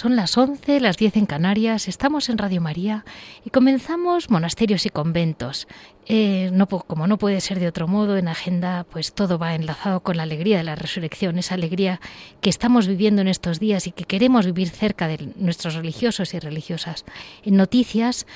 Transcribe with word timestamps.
Son 0.00 0.16
las 0.16 0.38
11, 0.38 0.80
las 0.80 0.96
10 0.96 1.18
en 1.18 1.26
Canarias, 1.26 1.86
estamos 1.86 2.30
en 2.30 2.38
Radio 2.38 2.62
María 2.62 3.04
y 3.44 3.50
comenzamos 3.50 4.30
monasterios 4.30 4.86
y 4.86 4.88
conventos. 4.88 5.68
Eh, 6.06 6.50
como 6.86 7.06
no 7.06 7.18
puede 7.18 7.42
ser 7.42 7.60
de 7.60 7.68
otro 7.68 7.86
modo, 7.86 8.16
en 8.16 8.26
agenda 8.26 8.86
pues 8.88 9.12
todo 9.12 9.38
va 9.38 9.54
enlazado 9.54 10.00
con 10.00 10.16
la 10.16 10.22
alegría 10.22 10.56
de 10.56 10.64
la 10.64 10.74
resurrección, 10.74 11.38
esa 11.38 11.54
alegría 11.54 12.00
que 12.40 12.48
estamos 12.48 12.86
viviendo 12.86 13.20
en 13.20 13.28
estos 13.28 13.60
días 13.60 13.86
y 13.86 13.92
que 13.92 14.04
queremos 14.04 14.46
vivir 14.46 14.70
cerca 14.70 15.06
de 15.06 15.34
nuestros 15.36 15.74
religiosos 15.74 16.32
y 16.32 16.38
religiosas. 16.38 17.04
En 17.44 17.56
noticias 17.56 18.26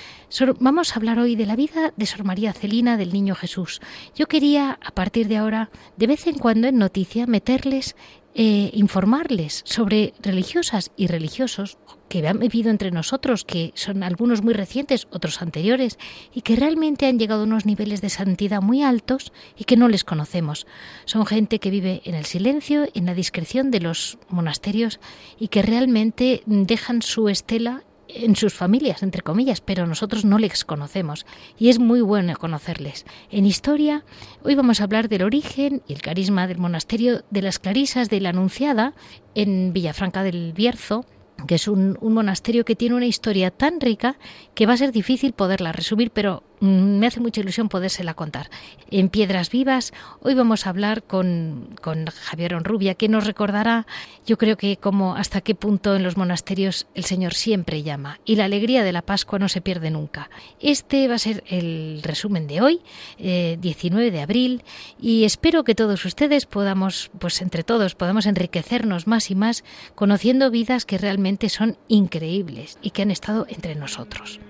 vamos 0.60 0.92
a 0.92 0.96
hablar 0.96 1.18
hoy 1.18 1.34
de 1.34 1.46
la 1.46 1.56
vida 1.56 1.94
de 1.96 2.04
Sor 2.04 2.24
María 2.24 2.52
Celina 2.52 2.98
del 2.98 3.14
Niño 3.14 3.34
Jesús. 3.34 3.80
Yo 4.14 4.26
quería, 4.26 4.78
a 4.84 4.90
partir 4.90 5.28
de 5.28 5.38
ahora, 5.38 5.70
de 5.96 6.08
vez 6.08 6.26
en 6.26 6.38
cuando 6.38 6.68
en 6.68 6.76
noticia, 6.76 7.26
meterles 7.26 7.96
eh, 8.34 8.70
informarles 8.72 9.62
sobre 9.64 10.12
religiosas 10.20 10.90
y 10.96 11.06
religiosos 11.06 11.78
que 12.08 12.26
han 12.26 12.38
vivido 12.38 12.70
entre 12.70 12.90
nosotros, 12.90 13.44
que 13.44 13.72
son 13.74 14.02
algunos 14.02 14.42
muy 14.42 14.54
recientes, 14.54 15.06
otros 15.10 15.40
anteriores, 15.40 15.98
y 16.34 16.42
que 16.42 16.56
realmente 16.56 17.06
han 17.06 17.18
llegado 17.18 17.42
a 17.42 17.44
unos 17.44 17.64
niveles 17.64 18.00
de 18.00 18.10
santidad 18.10 18.60
muy 18.60 18.82
altos 18.82 19.32
y 19.56 19.64
que 19.64 19.76
no 19.76 19.88
les 19.88 20.04
conocemos. 20.04 20.66
Son 21.04 21.26
gente 21.26 21.58
que 21.58 21.70
vive 21.70 22.02
en 22.04 22.14
el 22.14 22.24
silencio, 22.24 22.88
en 22.94 23.06
la 23.06 23.14
discreción 23.14 23.70
de 23.70 23.80
los 23.80 24.18
monasterios 24.28 25.00
y 25.38 25.48
que 25.48 25.62
realmente 25.62 26.42
dejan 26.46 27.02
su 27.02 27.28
estela 27.28 27.84
en 28.14 28.36
sus 28.36 28.54
familias, 28.54 29.02
entre 29.02 29.22
comillas, 29.22 29.60
pero 29.60 29.86
nosotros 29.86 30.24
no 30.24 30.38
les 30.38 30.64
conocemos 30.64 31.26
y 31.58 31.68
es 31.68 31.78
muy 31.78 32.00
bueno 32.00 32.36
conocerles. 32.36 33.04
En 33.30 33.46
historia, 33.46 34.04
hoy 34.42 34.54
vamos 34.54 34.80
a 34.80 34.84
hablar 34.84 35.08
del 35.08 35.22
origen 35.22 35.82
y 35.86 35.92
el 35.92 36.02
carisma 36.02 36.46
del 36.46 36.58
monasterio 36.58 37.24
de 37.30 37.42
las 37.42 37.58
Clarisas 37.58 38.10
de 38.10 38.20
la 38.20 38.30
Anunciada 38.30 38.94
en 39.34 39.72
Villafranca 39.72 40.22
del 40.22 40.52
Bierzo, 40.52 41.04
que 41.46 41.56
es 41.56 41.68
un, 41.68 41.98
monasterio 42.00 42.64
que 42.64 42.76
tiene 42.76 42.94
una 42.94 43.06
historia 43.06 43.50
tan 43.50 43.80
rica 43.80 44.16
que 44.54 44.66
va 44.66 44.74
a 44.74 44.78
ser 44.78 44.92
difícil 44.92 45.32
poderla 45.32 45.72
resumir, 45.72 46.10
pero 46.10 46.42
me 46.64 47.06
hace 47.06 47.20
mucha 47.20 47.40
ilusión 47.40 47.68
podérsela 47.68 48.14
contar. 48.14 48.50
En 48.90 49.08
Piedras 49.08 49.50
Vivas, 49.50 49.92
hoy 50.20 50.34
vamos 50.34 50.66
a 50.66 50.70
hablar 50.70 51.02
con, 51.02 51.68
con 51.82 52.06
Javier 52.06 52.54
Onrubia, 52.54 52.94
que 52.94 53.08
nos 53.08 53.26
recordará, 53.26 53.86
yo 54.26 54.38
creo 54.38 54.56
que 54.56 54.76
como 54.78 55.14
hasta 55.14 55.42
qué 55.42 55.54
punto 55.54 55.94
en 55.94 56.02
los 56.02 56.16
monasterios 56.16 56.86
el 56.94 57.04
Señor 57.04 57.34
siempre 57.34 57.82
llama 57.82 58.18
y 58.24 58.36
la 58.36 58.46
alegría 58.46 58.82
de 58.82 58.92
la 58.92 59.02
Pascua 59.02 59.38
no 59.38 59.48
se 59.48 59.60
pierde 59.60 59.90
nunca. 59.90 60.30
Este 60.60 61.06
va 61.08 61.16
a 61.16 61.18
ser 61.18 61.44
el 61.48 62.00
resumen 62.02 62.46
de 62.46 62.62
hoy, 62.62 62.80
19 63.18 64.06
eh, 64.06 64.10
de 64.10 64.20
abril, 64.22 64.64
y 64.98 65.24
espero 65.24 65.64
que 65.64 65.74
todos 65.74 66.04
ustedes 66.04 66.46
podamos, 66.46 67.10
pues 67.18 67.42
entre 67.42 67.62
todos, 67.62 67.94
podamos 67.94 68.26
enriquecernos 68.26 69.06
más 69.06 69.30
y 69.30 69.34
más 69.34 69.64
conociendo 69.94 70.50
vidas 70.50 70.86
que 70.86 70.98
realmente 70.98 71.48
son 71.48 71.76
increíbles 71.88 72.78
y 72.80 72.90
que 72.90 73.02
han 73.02 73.10
estado 73.10 73.46
entre 73.48 73.74
nosotros. 73.74 74.40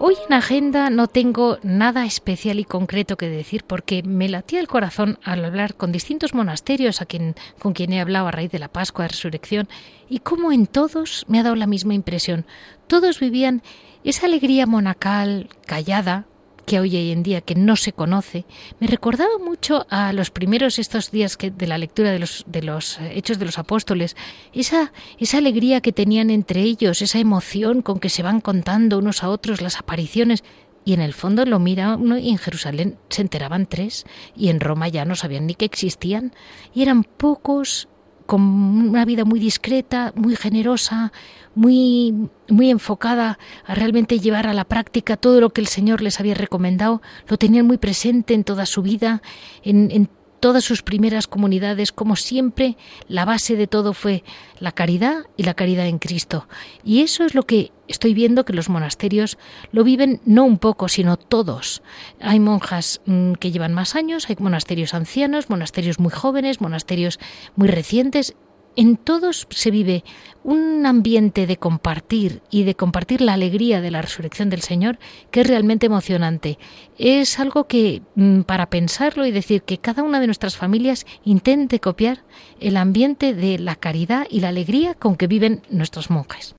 Hoy 0.00 0.14
en 0.28 0.32
agenda 0.32 0.90
no 0.90 1.08
tengo 1.08 1.58
nada 1.64 2.06
especial 2.06 2.60
y 2.60 2.64
concreto 2.64 3.16
que 3.16 3.28
decir 3.28 3.64
porque 3.64 4.04
me 4.04 4.28
latía 4.28 4.60
el 4.60 4.68
corazón 4.68 5.18
al 5.24 5.44
hablar 5.44 5.74
con 5.74 5.90
distintos 5.90 6.34
monasterios 6.34 7.02
a 7.02 7.06
quien, 7.06 7.34
con 7.58 7.72
quien 7.72 7.92
he 7.92 8.00
hablado 8.00 8.28
a 8.28 8.30
raíz 8.30 8.52
de 8.52 8.60
la 8.60 8.68
Pascua 8.68 9.04
de 9.04 9.08
Resurrección 9.08 9.68
y 10.08 10.20
como 10.20 10.52
en 10.52 10.68
todos 10.68 11.24
me 11.26 11.40
ha 11.40 11.42
dado 11.42 11.56
la 11.56 11.66
misma 11.66 11.94
impresión. 11.94 12.46
Todos 12.86 13.18
vivían 13.18 13.60
esa 14.04 14.26
alegría 14.26 14.66
monacal, 14.66 15.48
callada, 15.66 16.26
que 16.68 16.78
hoy 16.78 17.10
en 17.10 17.22
día 17.22 17.40
que 17.40 17.54
no 17.54 17.76
se 17.76 17.94
conoce, 17.94 18.44
me 18.78 18.86
recordaba 18.86 19.38
mucho 19.38 19.86
a 19.88 20.12
los 20.12 20.30
primeros 20.30 20.78
estos 20.78 21.10
días 21.10 21.38
que, 21.38 21.50
de 21.50 21.66
la 21.66 21.78
lectura 21.78 22.12
de 22.12 22.18
los, 22.18 22.44
de 22.46 22.62
los 22.62 22.98
eh, 22.98 23.12
hechos 23.14 23.38
de 23.38 23.46
los 23.46 23.58
apóstoles, 23.58 24.16
esa, 24.52 24.92
esa 25.18 25.38
alegría 25.38 25.80
que 25.80 25.92
tenían 25.92 26.28
entre 26.28 26.60
ellos, 26.60 27.00
esa 27.00 27.18
emoción 27.18 27.80
con 27.80 27.98
que 27.98 28.10
se 28.10 28.22
van 28.22 28.42
contando 28.42 28.98
unos 28.98 29.22
a 29.24 29.30
otros 29.30 29.62
las 29.62 29.78
apariciones, 29.78 30.44
y 30.84 30.92
en 30.92 31.00
el 31.00 31.14
fondo 31.14 31.46
lo 31.46 31.58
mira 31.58 31.96
uno 31.96 32.18
y 32.18 32.28
en 32.28 32.38
Jerusalén 32.38 32.98
se 33.08 33.22
enteraban 33.22 33.66
tres 33.66 34.04
y 34.36 34.48
en 34.48 34.60
Roma 34.60 34.88
ya 34.88 35.04
no 35.04 35.16
sabían 35.16 35.46
ni 35.46 35.54
que 35.54 35.66
existían 35.66 36.32
y 36.74 36.82
eran 36.82 37.04
pocos 37.04 37.88
con 38.28 38.42
una 38.42 39.06
vida 39.06 39.24
muy 39.24 39.40
discreta, 39.40 40.12
muy 40.14 40.36
generosa, 40.36 41.12
muy, 41.54 42.28
muy 42.50 42.68
enfocada 42.68 43.38
a 43.64 43.74
realmente 43.74 44.18
llevar 44.18 44.46
a 44.46 44.52
la 44.52 44.66
práctica 44.66 45.16
todo 45.16 45.40
lo 45.40 45.48
que 45.48 45.62
el 45.62 45.66
Señor 45.66 46.02
les 46.02 46.20
había 46.20 46.34
recomendado, 46.34 47.00
lo 47.26 47.38
tenían 47.38 47.66
muy 47.66 47.78
presente 47.78 48.34
en 48.34 48.44
toda 48.44 48.66
su 48.66 48.82
vida, 48.82 49.22
en, 49.62 49.90
en 49.90 50.10
todas 50.40 50.64
sus 50.64 50.82
primeras 50.82 51.26
comunidades, 51.26 51.92
como 51.92 52.16
siempre, 52.16 52.76
la 53.08 53.24
base 53.24 53.56
de 53.56 53.66
todo 53.66 53.92
fue 53.92 54.24
la 54.60 54.72
caridad 54.72 55.26
y 55.36 55.42
la 55.42 55.54
caridad 55.54 55.86
en 55.86 55.98
Cristo. 55.98 56.46
Y 56.84 57.02
eso 57.02 57.24
es 57.24 57.34
lo 57.34 57.44
que 57.44 57.72
estoy 57.88 58.14
viendo 58.14 58.44
que 58.44 58.52
los 58.52 58.68
monasterios 58.68 59.38
lo 59.72 59.84
viven 59.84 60.20
no 60.24 60.44
un 60.44 60.58
poco, 60.58 60.88
sino 60.88 61.16
todos. 61.16 61.82
Hay 62.20 62.40
monjas 62.40 63.00
mm, 63.06 63.34
que 63.34 63.50
llevan 63.50 63.74
más 63.74 63.96
años, 63.96 64.28
hay 64.28 64.36
monasterios 64.38 64.94
ancianos, 64.94 65.50
monasterios 65.50 65.98
muy 65.98 66.10
jóvenes, 66.10 66.60
monasterios 66.60 67.18
muy 67.56 67.68
recientes, 67.68 68.34
en 68.76 68.96
todos 68.96 69.46
se 69.50 69.70
vive 69.70 70.04
un 70.44 70.86
ambiente 70.86 71.46
de 71.46 71.56
compartir 71.56 72.42
y 72.50 72.64
de 72.64 72.74
compartir 72.74 73.20
la 73.20 73.34
alegría 73.34 73.80
de 73.80 73.90
la 73.90 74.02
resurrección 74.02 74.50
del 74.50 74.62
Señor 74.62 74.98
que 75.30 75.40
es 75.40 75.46
realmente 75.46 75.86
emocionante. 75.86 76.58
Es 76.96 77.38
algo 77.38 77.66
que 77.66 78.02
mm, 78.14 78.42
para 78.42 78.70
pensarlo 78.70 79.26
y 79.26 79.32
decir 79.32 79.62
que 79.62 79.78
cada 79.78 80.02
una 80.02 80.20
de 80.20 80.26
nuestras 80.26 80.56
familias 80.56 81.06
intente 81.24 81.80
copiar 81.80 82.24
el 82.60 82.76
ambiente 82.76 83.34
de 83.34 83.58
la 83.58 83.76
caridad 83.76 84.26
y 84.30 84.40
la 84.40 84.48
alegría 84.48 84.94
con 84.94 85.16
que 85.16 85.26
viven 85.26 85.62
nuestros 85.70 86.10
monjes. 86.10 86.57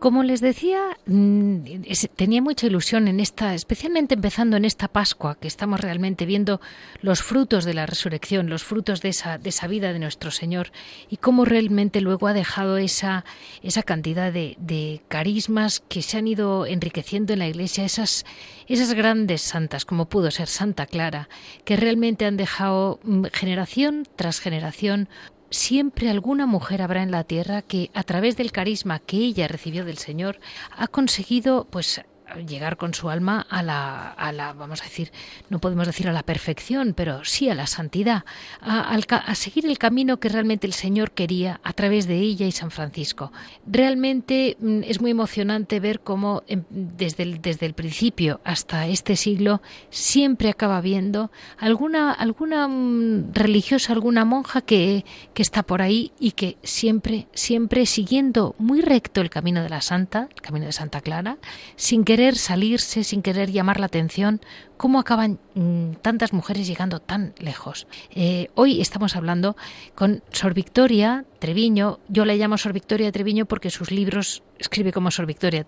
Como 0.00 0.22
les 0.22 0.40
decía, 0.40 0.96
mm, 1.04 1.82
tenía 2.16 2.40
mucha 2.40 2.66
ilusión 2.66 3.06
en 3.06 3.20
esta, 3.20 3.54
especialmente 3.54 4.14
empezando 4.14 4.56
en 4.56 4.64
esta 4.64 4.88
Pascua, 4.88 5.36
que 5.38 5.46
estamos 5.46 5.78
realmente 5.78 6.24
viendo 6.24 6.62
los 7.02 7.22
frutos 7.22 7.66
de 7.66 7.74
la 7.74 7.84
resurrección, 7.84 8.48
los 8.48 8.64
frutos 8.64 9.02
de 9.02 9.10
esa, 9.10 9.36
de 9.36 9.50
esa 9.50 9.66
vida 9.66 9.92
de 9.92 9.98
nuestro 9.98 10.30
Señor 10.30 10.72
y 11.10 11.18
cómo 11.18 11.44
realmente 11.44 12.00
luego 12.00 12.28
ha 12.28 12.32
dejado 12.32 12.78
esa, 12.78 13.26
esa 13.62 13.82
cantidad 13.82 14.32
de, 14.32 14.56
de 14.58 15.02
carismas 15.08 15.80
que 15.80 16.00
se 16.00 16.16
han 16.16 16.28
ido 16.28 16.64
enriqueciendo 16.64 17.34
en 17.34 17.40
la 17.40 17.48
Iglesia, 17.48 17.84
esas, 17.84 18.24
esas 18.68 18.94
grandes 18.94 19.42
santas, 19.42 19.84
como 19.84 20.08
pudo 20.08 20.30
ser 20.30 20.48
Santa 20.48 20.86
Clara, 20.86 21.28
que 21.66 21.76
realmente 21.76 22.24
han 22.24 22.38
dejado 22.38 23.00
mm, 23.02 23.24
generación 23.34 24.06
tras 24.16 24.40
generación 24.40 25.10
siempre 25.50 26.08
alguna 26.08 26.46
mujer 26.46 26.82
habrá 26.82 27.02
en 27.02 27.10
la 27.10 27.24
tierra 27.24 27.62
que 27.62 27.90
a 27.94 28.02
través 28.02 28.36
del 28.36 28.52
carisma 28.52 29.00
que 29.00 29.18
ella 29.18 29.48
recibió 29.48 29.84
del 29.84 29.98
Señor 29.98 30.38
ha 30.76 30.86
conseguido 30.86 31.66
pues 31.70 32.00
llegar 32.46 32.76
con 32.76 32.94
su 32.94 33.10
alma 33.10 33.46
a 33.48 33.62
la, 33.62 34.08
a 34.10 34.32
la, 34.32 34.52
vamos 34.52 34.80
a 34.82 34.84
decir, 34.84 35.12
no 35.48 35.58
podemos 35.58 35.86
decir 35.86 36.08
a 36.08 36.12
la 36.12 36.22
perfección, 36.22 36.94
pero 36.94 37.24
sí 37.24 37.48
a 37.48 37.54
la 37.54 37.66
santidad, 37.66 38.24
a, 38.60 38.94
a, 38.94 39.34
seguir 39.34 39.66
el 39.66 39.78
camino 39.78 40.18
que 40.18 40.28
realmente 40.28 40.66
el 40.66 40.72
Señor 40.72 41.12
quería 41.12 41.60
a 41.64 41.72
través 41.72 42.06
de 42.06 42.18
ella 42.18 42.46
y 42.46 42.52
San 42.52 42.70
Francisco. 42.70 43.32
Realmente 43.66 44.56
mm, 44.60 44.82
es 44.84 45.00
muy 45.00 45.10
emocionante 45.10 45.80
ver 45.80 46.00
cómo 46.00 46.42
em, 46.46 46.64
desde 46.70 47.22
el, 47.22 47.40
desde 47.40 47.66
el 47.66 47.74
principio 47.74 48.40
hasta 48.44 48.86
este 48.86 49.16
siglo 49.16 49.60
siempre 49.90 50.50
acaba 50.50 50.80
viendo 50.80 51.30
alguna, 51.58 52.12
alguna 52.12 52.68
mm, 52.68 53.32
religiosa, 53.32 53.92
alguna 53.92 54.24
monja 54.24 54.60
que, 54.60 55.04
que 55.34 55.42
está 55.42 55.62
por 55.62 55.82
ahí 55.82 56.12
y 56.18 56.32
que 56.32 56.56
siempre, 56.62 57.26
siempre 57.32 57.86
siguiendo 57.86 58.54
muy 58.58 58.80
recto 58.80 59.20
el 59.20 59.30
camino 59.30 59.62
de 59.62 59.68
la 59.68 59.80
Santa, 59.80 60.28
el 60.34 60.42
camino 60.42 60.66
de 60.66 60.72
Santa 60.72 61.00
Clara, 61.00 61.38
sin 61.76 62.04
querer 62.04 62.19
salirse, 62.34 63.04
sin 63.04 63.22
querer 63.22 63.50
llamar 63.50 63.80
la 63.80 63.86
atención, 63.86 64.40
cómo 64.76 64.98
acaban 64.98 65.38
mm, 65.54 65.92
tantas 66.02 66.32
mujeres 66.32 66.66
llegando 66.66 67.00
tan 67.00 67.34
lejos. 67.38 67.86
Eh, 68.14 68.48
hoy 68.54 68.80
estamos 68.80 69.16
hablando 69.16 69.56
con 69.94 70.22
Sor 70.30 70.54
Victoria 70.54 71.24
Treviño. 71.38 71.98
Yo 72.08 72.24
la 72.24 72.34
llamo 72.34 72.58
Sor 72.58 72.72
Victoria 72.72 73.12
Treviño 73.12 73.46
porque 73.46 73.70
sus 73.70 73.90
libros 73.90 74.42
escribe 74.58 74.92
como 74.92 75.10
Sor 75.10 75.26
Victoria 75.26 75.64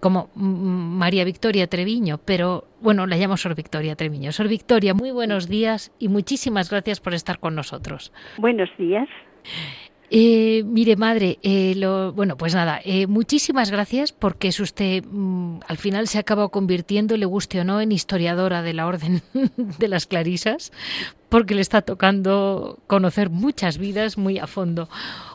como 0.00 0.28
mm, 0.34 0.98
María 0.98 1.24
Victoria 1.24 1.66
Treviño, 1.66 2.18
pero 2.24 2.64
bueno, 2.80 3.06
la 3.06 3.16
llamo 3.16 3.36
Sor 3.36 3.54
Victoria 3.54 3.96
Treviño. 3.96 4.32
Sor 4.32 4.48
Victoria, 4.48 4.92
muy 4.92 5.10
buenos 5.10 5.48
días 5.48 5.92
y 5.98 6.08
muchísimas 6.08 6.70
gracias 6.70 7.00
por 7.00 7.14
estar 7.14 7.38
con 7.38 7.54
nosotros. 7.54 8.12
Buenos 8.36 8.68
días. 8.76 9.08
Eh, 10.10 10.62
mire, 10.64 10.96
madre, 10.96 11.38
eh, 11.42 11.74
lo, 11.76 12.12
bueno, 12.12 12.36
pues 12.36 12.54
nada, 12.54 12.80
eh, 12.84 13.06
muchísimas 13.06 13.70
gracias 13.70 14.12
porque 14.12 14.48
es 14.48 14.60
usted, 14.60 15.02
mm, 15.04 15.60
al 15.66 15.78
final 15.78 16.08
se 16.08 16.18
acabado 16.18 16.50
convirtiendo, 16.50 17.16
le 17.16 17.26
guste 17.26 17.60
o 17.60 17.64
no, 17.64 17.80
en 17.80 17.90
historiadora 17.90 18.62
de 18.62 18.74
la 18.74 18.86
Orden 18.86 19.22
de 19.78 19.88
las 19.88 20.06
Clarisas, 20.06 20.72
porque 21.30 21.54
le 21.54 21.62
está 21.62 21.82
tocando 21.82 22.78
conocer 22.86 23.30
muchas 23.30 23.78
vidas 23.78 24.18
muy 24.18 24.38
a 24.38 24.46
fondo. 24.46 24.88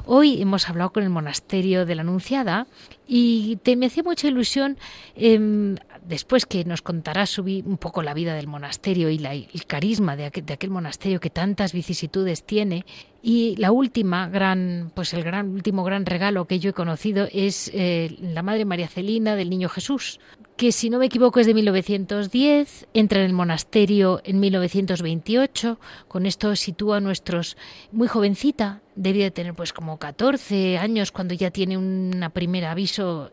Hoy 0.05 0.41
hemos 0.41 0.69
hablado 0.69 0.91
con 0.91 1.03
el 1.03 1.09
monasterio 1.09 1.85
de 1.85 1.95
la 1.95 2.03
Anunciada 2.03 2.67
y 3.07 3.57
te, 3.63 3.75
me 3.75 3.87
hacía 3.87 4.03
mucha 4.03 4.27
ilusión 4.27 4.77
em, 5.15 5.75
después 6.09 6.45
que 6.47 6.65
nos 6.65 6.81
contará 6.81 7.25
un 7.37 7.77
poco 7.77 8.01
la 8.01 8.15
vida 8.15 8.33
del 8.33 8.47
monasterio 8.47 9.09
y 9.09 9.23
el 9.25 9.65
carisma 9.67 10.15
de 10.15 10.25
aquel, 10.25 10.45
de 10.45 10.53
aquel, 10.53 10.71
monasterio 10.71 11.19
que 11.19 11.29
tantas 11.29 11.71
vicisitudes 11.71 12.43
tiene. 12.43 12.85
Y 13.21 13.55
la 13.57 13.71
última 13.71 14.27
gran, 14.27 14.91
pues 14.95 15.13
el 15.13 15.23
gran 15.23 15.49
último 15.49 15.83
gran 15.83 16.05
regalo 16.05 16.45
que 16.45 16.59
yo 16.59 16.71
he 16.71 16.73
conocido 16.73 17.27
es 17.31 17.69
eh, 17.73 18.17
la 18.21 18.41
Madre 18.41 18.65
María 18.65 18.87
Celina 18.87 19.35
del 19.35 19.49
Niño 19.49 19.69
Jesús, 19.69 20.19
que 20.59 20.73
si 20.73 20.89
no 20.89 20.99
me 20.99 21.05
equivoco 21.05 21.39
es 21.39 21.47
de 21.47 21.53
1910, 21.53 22.87
entra 22.93 23.21
en 23.21 23.27
el 23.27 23.31
monasterio 23.31 24.19
en 24.25 24.41
1928, 24.41 25.79
con 26.09 26.25
esto 26.25 26.53
sitúa 26.57 26.97
a 26.97 26.99
nuestros 26.99 27.55
muy 27.93 28.09
jovencita, 28.09 28.81
debía 28.93 29.23
de 29.23 29.31
tener 29.31 29.53
pues 29.53 29.71
como 29.71 29.97
14 29.97 30.77
años 30.77 31.13
cuando 31.13 31.33
ya 31.33 31.49
tiene 31.49 31.77
una 31.77 32.31
primera 32.31 32.71
aviso, 32.71 33.31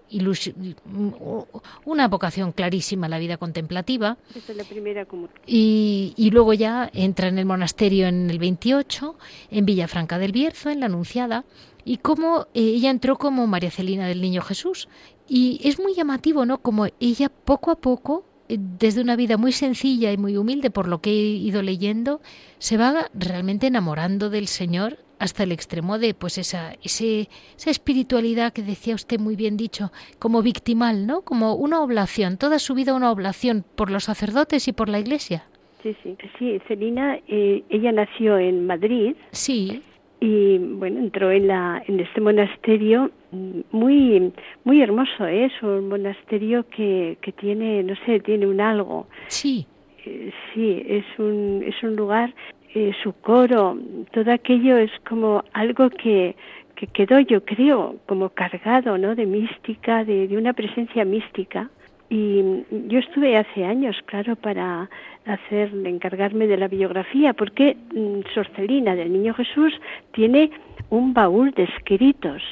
una 1.85 2.07
vocación 2.07 2.53
clarísima 2.53 3.07
a 3.07 3.09
la 3.09 3.19
vida 3.19 3.39
contemplativa. 3.39 4.19
la 4.55 4.63
primera 4.63 5.05
y, 5.49 6.15
y, 6.17 6.31
luego 6.31 6.55
ya 6.55 6.89
entra 6.95 7.27
en 7.27 7.41
el 7.41 7.45
monasterio 7.45 8.07
en 8.07 8.31
el 8.31 8.39
28, 8.39 9.17
en 9.51 9.67
Villafranca 9.67 10.21
del 10.21 10.31
Bierzo, 10.31 10.71
en 10.71 10.79
la 10.79 10.87
Anunciada, 10.87 11.45
y 11.87 11.99
cómo 11.99 12.49
eh, 12.53 12.63
ella 12.63 12.91
entró 12.91 13.17
como 13.17 13.47
María 13.47 13.71
Celina 13.71 14.09
del 14.09 14.21
Niño 14.21 14.43
Jesús. 14.43 14.89
Y 15.29 15.61
es 15.65 15.81
muy 15.81 15.95
llamativo, 15.95 16.45
¿no? 16.45 16.59
Como 16.59 16.87
ella 17.01 17.31
poco 17.45 17.71
a 17.71 17.77
poco, 17.77 18.25
eh, 18.49 18.57
desde 18.59 19.01
una 19.01 19.17
vida 19.17 19.37
muy 19.37 19.53
sencilla 19.53 20.13
y 20.13 20.17
muy 20.17 20.37
humilde, 20.37 20.71
por 20.71 20.89
lo 20.89 21.01
que 21.01 21.11
he 21.11 21.15
ido 21.15 21.63
leyendo, 21.63 22.21
se 22.59 22.77
va 22.77 23.09
realmente 23.15 23.67
enamorando 23.67 24.31
del 24.31 24.47
Señor 24.47 24.99
hasta 25.19 25.45
el 25.45 25.53
extremo 25.53 25.99
de 25.99 26.13
pues 26.13 26.37
esa, 26.37 26.75
ese, 26.83 27.29
esa 27.57 27.71
espiritualidad 27.71 28.53
que 28.53 28.63
decía 28.63 28.95
usted 28.95 29.19
muy 29.19 29.35
bien 29.35 29.57
dicho, 29.57 29.91
como 30.19 30.43
victimal, 30.43 31.07
¿no? 31.07 31.23
Como 31.23 31.55
una 31.55 31.81
oblación, 31.81 32.37
toda 32.37 32.59
su 32.59 32.75
vida 32.75 32.95
una 32.95 33.11
oblación 33.11 33.65
por 33.77 33.91
los 33.91 34.05
sacerdotes 34.05 34.69
y 34.69 34.73
por 34.73 34.89
la 34.89 34.99
Iglesia. 34.99 35.45
Sí, 35.83 35.97
sí, 36.03 36.17
sí, 36.39 36.61
Celina, 36.69 37.19
eh, 37.29 37.63
ella 37.71 37.93
nació 37.93 38.39
en 38.39 38.67
Madrid. 38.67 39.17
Sí 39.31 39.83
y 40.21 40.59
bueno 40.59 41.01
entró 41.01 41.31
en 41.31 41.49
la 41.49 41.83
en 41.87 42.01
este 42.01 42.21
monasterio 42.21 43.11
muy 43.33 44.33
muy 44.65 44.83
hermoso 44.83 45.27
¿eh? 45.27 45.47
es 45.47 45.63
un 45.63 45.89
monasterio 45.89 46.69
que, 46.69 47.19
que 47.21 47.33
tiene 47.33 47.83
no 47.83 47.95
sé 48.05 48.21
tiene 48.21 48.47
un 48.47 48.61
algo 48.61 49.07
sí 49.29 49.67
eh, 50.05 50.33
sí 50.53 50.83
es 50.87 51.05
un 51.19 51.63
es 51.67 51.83
un 51.83 51.97
lugar 51.97 52.35
eh, 52.75 52.93
su 53.03 53.13
coro 53.13 53.79
todo 54.13 54.33
aquello 54.33 54.77
es 54.77 54.91
como 55.09 55.45
algo 55.53 55.91
que 55.91 56.37
que 56.75 56.87
quedó 56.89 57.21
yo 57.21 57.45
creo 57.45 57.97
como 58.07 58.31
cargado 58.31 58.99
no 58.99 59.15
de 59.15 59.27
mística 59.27 60.05
de, 60.05 60.29
de 60.29 60.37
una 60.37 60.53
presencia 60.53 61.05
mística 61.05 61.71
y 62.09 62.65
yo 62.87 63.01
estuve 63.01 63.37
hace 63.37 63.65
años, 63.65 63.97
claro, 64.07 64.37
para 64.37 64.89
hacer, 65.25 65.73
encargarme 65.85 66.47
de 66.47 66.57
la 66.57 66.69
biografía, 66.69 67.33
porque 67.33 67.77
mm, 67.95 68.33
Sorcelina 68.33 68.95
del 68.95 69.13
Niño 69.13 69.35
Jesús 69.35 69.73
tiene 70.13 70.51
un 70.91 71.13
baúl 71.13 71.51
de 71.53 71.65
escritos. 71.65 72.43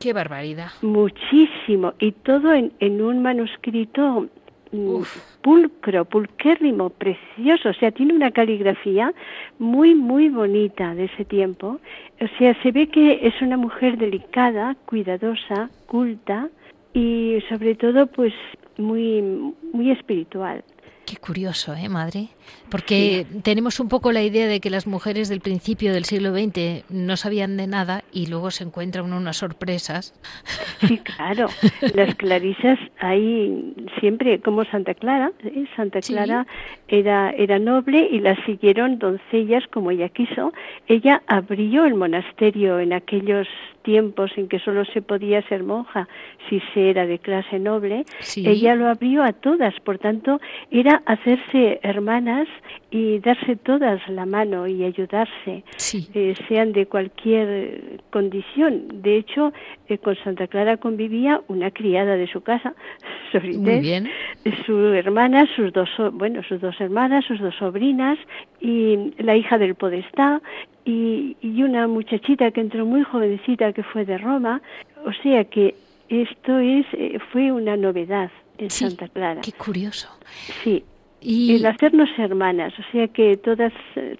¡Qué 0.00 0.12
barbaridad! 0.12 0.68
Muchísimo, 0.82 1.94
y 1.98 2.12
todo 2.12 2.52
en, 2.52 2.72
en 2.80 3.00
un 3.00 3.22
manuscrito 3.22 4.28
mm, 4.72 5.02
pulcro, 5.42 6.04
pulquérrimo, 6.04 6.90
precioso, 6.90 7.70
o 7.70 7.74
sea, 7.74 7.90
tiene 7.90 8.14
una 8.14 8.30
caligrafía 8.30 9.12
muy, 9.58 9.94
muy 9.94 10.28
bonita 10.28 10.94
de 10.94 11.04
ese 11.04 11.24
tiempo. 11.24 11.80
O 12.20 12.38
sea, 12.38 12.60
se 12.62 12.72
ve 12.72 12.88
que 12.88 13.26
es 13.26 13.40
una 13.40 13.56
mujer 13.56 13.96
delicada, 13.96 14.76
cuidadosa, 14.86 15.70
culta 15.86 16.48
y 16.92 17.42
sobre 17.48 17.74
todo, 17.74 18.06
pues 18.06 18.34
muy, 18.78 19.22
muy 19.72 19.90
espiritual. 19.90 20.62
Qué 21.06 21.16
curioso, 21.18 21.72
¿eh, 21.72 21.88
madre? 21.88 22.30
Porque 22.68 23.26
tenemos 23.44 23.78
un 23.78 23.88
poco 23.88 24.10
la 24.10 24.24
idea 24.24 24.48
de 24.48 24.58
que 24.58 24.70
las 24.70 24.88
mujeres 24.88 25.28
del 25.28 25.40
principio 25.40 25.92
del 25.92 26.04
siglo 26.04 26.34
XX 26.34 26.84
no 26.90 27.16
sabían 27.16 27.56
de 27.56 27.68
nada 27.68 28.02
y 28.12 28.26
luego 28.26 28.50
se 28.50 28.64
encuentran 28.64 29.12
unas 29.12 29.36
sorpresas. 29.36 30.18
Sí, 30.80 30.98
claro. 30.98 31.46
Las 31.94 32.16
clarisas 32.16 32.78
hay 32.98 33.72
siempre, 34.00 34.40
como 34.40 34.64
Santa 34.64 34.94
Clara. 34.94 35.30
¿eh? 35.44 35.66
Santa 35.76 36.00
Clara 36.00 36.44
era, 36.88 37.30
era 37.30 37.60
noble 37.60 38.08
y 38.10 38.18
la 38.18 38.34
siguieron 38.44 38.98
doncellas 38.98 39.64
como 39.68 39.92
ella 39.92 40.08
quiso. 40.08 40.52
Ella 40.88 41.22
abrió 41.28 41.84
el 41.84 41.94
monasterio 41.94 42.80
en 42.80 42.92
aquellos 42.92 43.46
tiempos 43.86 44.32
en 44.36 44.48
que 44.48 44.58
solo 44.58 44.84
se 44.84 45.00
podía 45.00 45.40
ser 45.42 45.62
monja 45.62 46.08
si 46.48 46.60
se 46.74 46.90
era 46.90 47.06
de 47.06 47.20
clase 47.20 47.60
noble. 47.60 48.04
Ella 48.34 48.74
lo 48.74 48.88
abrió 48.88 49.22
a 49.22 49.32
todas, 49.32 49.78
por 49.80 49.98
tanto, 49.98 50.40
era 50.72 51.02
hacerse 51.06 51.78
hermanas 51.82 52.48
y 52.90 53.20
darse 53.20 53.54
todas 53.56 54.00
la 54.08 54.26
mano 54.26 54.66
y 54.66 54.84
ayudarse, 54.84 55.62
eh, 56.14 56.34
sean 56.48 56.72
de 56.72 56.86
cualquier 56.86 58.00
condición. 58.10 59.02
De 59.02 59.18
hecho, 59.18 59.52
eh, 59.88 59.98
con 59.98 60.16
Santa 60.16 60.48
Clara 60.48 60.78
convivía 60.78 61.40
una 61.46 61.70
criada 61.70 62.16
de 62.16 62.26
su 62.26 62.40
casa, 62.40 62.74
bien. 63.42 64.08
su 64.66 64.76
hermana, 64.94 65.46
sus 65.54 65.72
dos, 65.72 65.90
bueno, 66.12 66.42
sus 66.42 66.60
dos 66.60 66.74
hermanas, 66.80 67.24
sus 67.24 67.38
dos 67.38 67.54
sobrinas 67.54 68.18
y 68.60 69.12
la 69.18 69.36
hija 69.36 69.58
del 69.58 69.74
podestá 69.74 70.40
y, 70.84 71.36
y 71.40 71.62
una 71.62 71.86
muchachita 71.86 72.50
que 72.50 72.60
entró 72.60 72.86
muy 72.86 73.02
jovencita 73.02 73.72
que 73.72 73.82
fue 73.82 74.04
de 74.04 74.18
Roma. 74.18 74.62
O 75.04 75.12
sea 75.22 75.44
que 75.44 75.74
esto 76.08 76.58
es 76.58 76.86
eh, 76.92 77.18
fue 77.32 77.52
una 77.52 77.76
novedad 77.76 78.30
en 78.58 78.70
Santa 78.70 79.08
Clara. 79.08 79.40
Qué 79.40 79.52
curioso. 79.52 80.08
Sí, 80.62 80.84
y 81.20 81.56
el 81.56 81.66
hacernos 81.66 82.08
hermanas, 82.18 82.72
o 82.78 82.92
sea 82.92 83.08
que 83.08 83.36
todas 83.36 83.72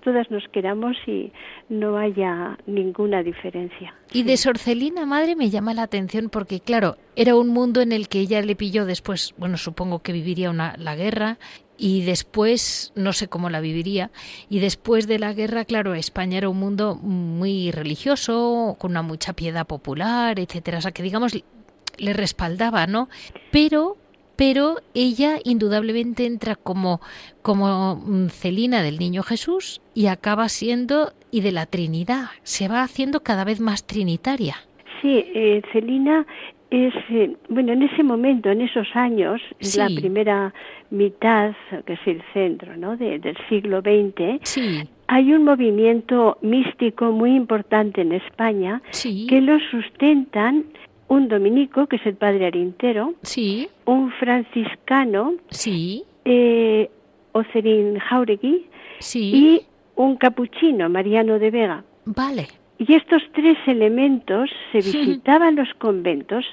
todas 0.02 0.30
nos 0.30 0.42
queramos 0.48 0.96
y 1.06 1.30
no 1.68 1.96
haya 1.98 2.58
ninguna 2.66 3.22
diferencia. 3.22 3.94
Y 4.12 4.24
de 4.24 4.36
Sorcelina 4.36 5.06
madre 5.06 5.36
me 5.36 5.50
llama 5.50 5.72
la 5.72 5.82
atención 5.82 6.30
porque 6.30 6.58
claro, 6.58 6.96
era 7.14 7.36
un 7.36 7.48
mundo 7.50 7.80
en 7.80 7.92
el 7.92 8.08
que 8.08 8.18
ella 8.18 8.40
le 8.42 8.56
pilló 8.56 8.86
después, 8.86 9.34
bueno, 9.36 9.56
supongo 9.56 10.00
que 10.00 10.12
viviría 10.12 10.50
una, 10.50 10.74
la 10.78 10.96
guerra 10.96 11.38
y 11.78 12.02
después 12.02 12.92
no 12.94 13.12
sé 13.12 13.28
cómo 13.28 13.50
la 13.50 13.60
viviría 13.60 14.10
y 14.48 14.60
después 14.60 15.06
de 15.06 15.18
la 15.18 15.32
guerra 15.32 15.64
claro 15.64 15.94
España 15.94 16.38
era 16.38 16.48
un 16.48 16.58
mundo 16.58 16.94
muy 16.94 17.70
religioso 17.70 18.76
con 18.78 18.92
una 18.92 19.02
mucha 19.02 19.32
piedad 19.34 19.66
popular 19.66 20.38
etcétera. 20.38 20.78
O 20.78 20.80
sea 20.80 20.92
que 20.92 21.02
digamos 21.02 21.32
le 21.98 22.12
respaldaba 22.12 22.86
no 22.86 23.08
pero 23.50 23.96
pero 24.36 24.76
ella 24.94 25.38
indudablemente 25.44 26.26
entra 26.26 26.54
como, 26.54 27.00
como 27.42 27.96
mm, 27.96 28.28
Celina 28.28 28.82
del 28.82 28.98
Niño 28.98 29.22
Jesús 29.22 29.80
y 29.94 30.06
acaba 30.06 30.48
siendo 30.48 31.12
y 31.30 31.40
de 31.40 31.52
la 31.52 31.66
Trinidad, 31.66 32.26
se 32.42 32.68
va 32.68 32.82
haciendo 32.82 33.22
cada 33.22 33.44
vez 33.44 33.60
más 33.60 33.86
trinitaria. 33.86 34.56
Sí, 35.02 35.24
eh, 35.34 35.62
Celina 35.72 36.26
es, 36.70 36.94
eh, 37.10 37.36
bueno, 37.48 37.72
en 37.72 37.82
ese 37.82 38.02
momento, 38.02 38.50
en 38.50 38.60
esos 38.60 38.88
años, 38.94 39.40
en 39.60 39.78
la 39.78 40.00
primera 40.00 40.54
mitad, 40.90 41.54
que 41.84 41.92
es 41.94 42.00
el 42.06 42.22
centro 42.32 42.76
¿no? 42.76 42.96
del 42.96 43.36
siglo 43.48 43.80
XX, 43.80 44.40
hay 45.06 45.32
un 45.32 45.44
movimiento 45.44 46.38
místico 46.42 47.12
muy 47.12 47.36
importante 47.36 48.00
en 48.00 48.12
España 48.12 48.82
que 49.02 49.40
lo 49.40 49.58
sustentan 49.70 50.64
un 51.08 51.28
dominico, 51.28 51.86
que 51.86 51.96
es 51.96 52.06
el 52.06 52.16
padre 52.16 52.46
Arintero, 52.46 53.14
sí. 53.22 53.68
un 53.84 54.10
franciscano, 54.12 55.34
sí. 55.50 56.02
eh, 56.24 56.90
Ocerín 57.30 57.98
Jauregui, 58.00 58.66
sí. 58.98 59.30
y 59.32 59.62
un 59.94 60.16
capuchino, 60.16 60.88
Mariano 60.88 61.38
de 61.38 61.50
Vega. 61.50 61.84
Vale. 62.06 62.48
Y 62.78 62.92
estos 62.92 63.22
tres 63.32 63.56
elementos 63.66 64.50
se 64.70 64.78
visitaban 64.78 65.56
los 65.56 65.72
conventos, 65.78 66.44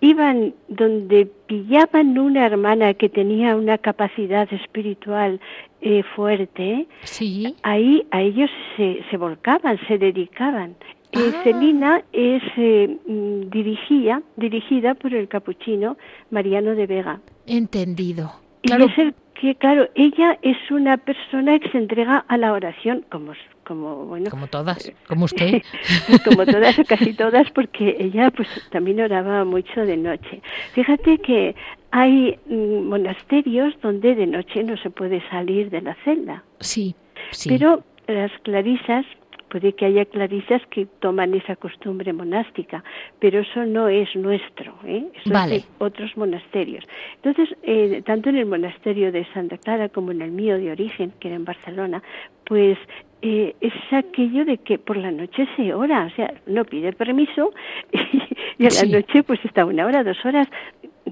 iban 0.00 0.54
donde 0.68 1.26
pillaban 1.46 2.16
una 2.18 2.46
hermana 2.46 2.94
que 2.94 3.08
tenía 3.08 3.56
una 3.56 3.78
capacidad 3.78 4.52
espiritual 4.52 5.40
eh, 5.80 6.04
fuerte, 6.14 6.86
sí. 7.02 7.56
ahí 7.64 8.06
a 8.12 8.22
ellos 8.22 8.48
se, 8.76 9.02
se 9.10 9.16
volcaban, 9.16 9.78
se 9.88 9.98
dedicaban. 9.98 10.76
Eh, 11.12 11.18
ah. 11.34 11.42
Celina 11.42 12.02
es 12.12 12.42
eh, 12.56 12.96
mm, 13.06 13.50
dirigía, 13.50 14.22
dirigida 14.36 14.94
por 14.94 15.12
el 15.12 15.26
capuchino 15.28 15.96
Mariano 16.30 16.74
de 16.76 16.86
Vega. 16.86 17.20
Entendido. 17.46 18.32
Y 18.62 18.72
es 18.72 18.98
el 18.98 19.14
que, 19.42 19.56
claro, 19.56 19.88
ella 19.96 20.38
es 20.42 20.56
una 20.70 20.96
persona 20.98 21.58
que 21.58 21.68
se 21.70 21.78
entrega 21.78 22.24
a 22.28 22.36
la 22.36 22.52
oración, 22.52 23.04
como, 23.10 23.32
como 23.64 24.06
bueno. 24.06 24.30
Como 24.30 24.46
todas, 24.46 24.86
eh, 24.86 24.94
como 25.08 25.24
usted. 25.24 25.62
como 26.24 26.46
todas 26.46 26.78
o 26.78 26.84
casi 26.84 27.12
todas, 27.12 27.50
porque 27.50 27.96
ella 27.98 28.30
pues 28.30 28.48
también 28.70 29.00
oraba 29.00 29.44
mucho 29.44 29.80
de 29.80 29.96
noche. 29.96 30.40
Fíjate 30.74 31.18
que 31.18 31.56
hay 31.90 32.38
mm, 32.46 32.84
monasterios 32.88 33.74
donde 33.82 34.14
de 34.14 34.28
noche 34.28 34.62
no 34.62 34.76
se 34.76 34.90
puede 34.90 35.20
salir 35.28 35.70
de 35.70 35.82
la 35.82 35.96
celda. 36.04 36.44
Sí, 36.60 36.94
sí. 37.32 37.48
Pero 37.48 37.82
las 38.06 38.30
clarisas 38.44 39.04
Puede 39.52 39.74
que 39.74 39.84
haya 39.84 40.06
clarisas 40.06 40.62
que 40.70 40.86
toman 41.00 41.34
esa 41.34 41.56
costumbre 41.56 42.10
monástica, 42.14 42.82
pero 43.18 43.40
eso 43.40 43.66
no 43.66 43.86
es 43.86 44.08
nuestro, 44.16 44.74
¿eh? 44.86 45.04
eso 45.12 45.34
es 45.34 45.50
de 45.50 45.64
otros 45.76 46.16
monasterios. 46.16 46.82
Entonces, 47.16 47.54
eh, 47.62 48.00
tanto 48.06 48.30
en 48.30 48.38
el 48.38 48.46
monasterio 48.46 49.12
de 49.12 49.26
Santa 49.34 49.58
Clara 49.58 49.90
como 49.90 50.10
en 50.10 50.22
el 50.22 50.32
mío 50.32 50.56
de 50.56 50.70
origen, 50.70 51.12
que 51.20 51.28
era 51.28 51.36
en 51.36 51.44
Barcelona, 51.44 52.02
pues 52.46 52.78
eh, 53.20 53.54
es 53.60 53.74
aquello 53.92 54.46
de 54.46 54.56
que 54.56 54.78
por 54.78 54.96
la 54.96 55.10
noche 55.10 55.46
se 55.54 55.74
ora, 55.74 56.06
o 56.10 56.16
sea, 56.16 56.32
no 56.46 56.64
pide 56.64 56.94
permiso 56.94 57.52
y, 58.58 58.64
a 58.64 58.70
la 58.70 59.00
noche 59.00 59.22
pues 59.22 59.38
está 59.44 59.66
una 59.66 59.84
hora, 59.84 60.02
dos 60.02 60.24
horas, 60.24 60.48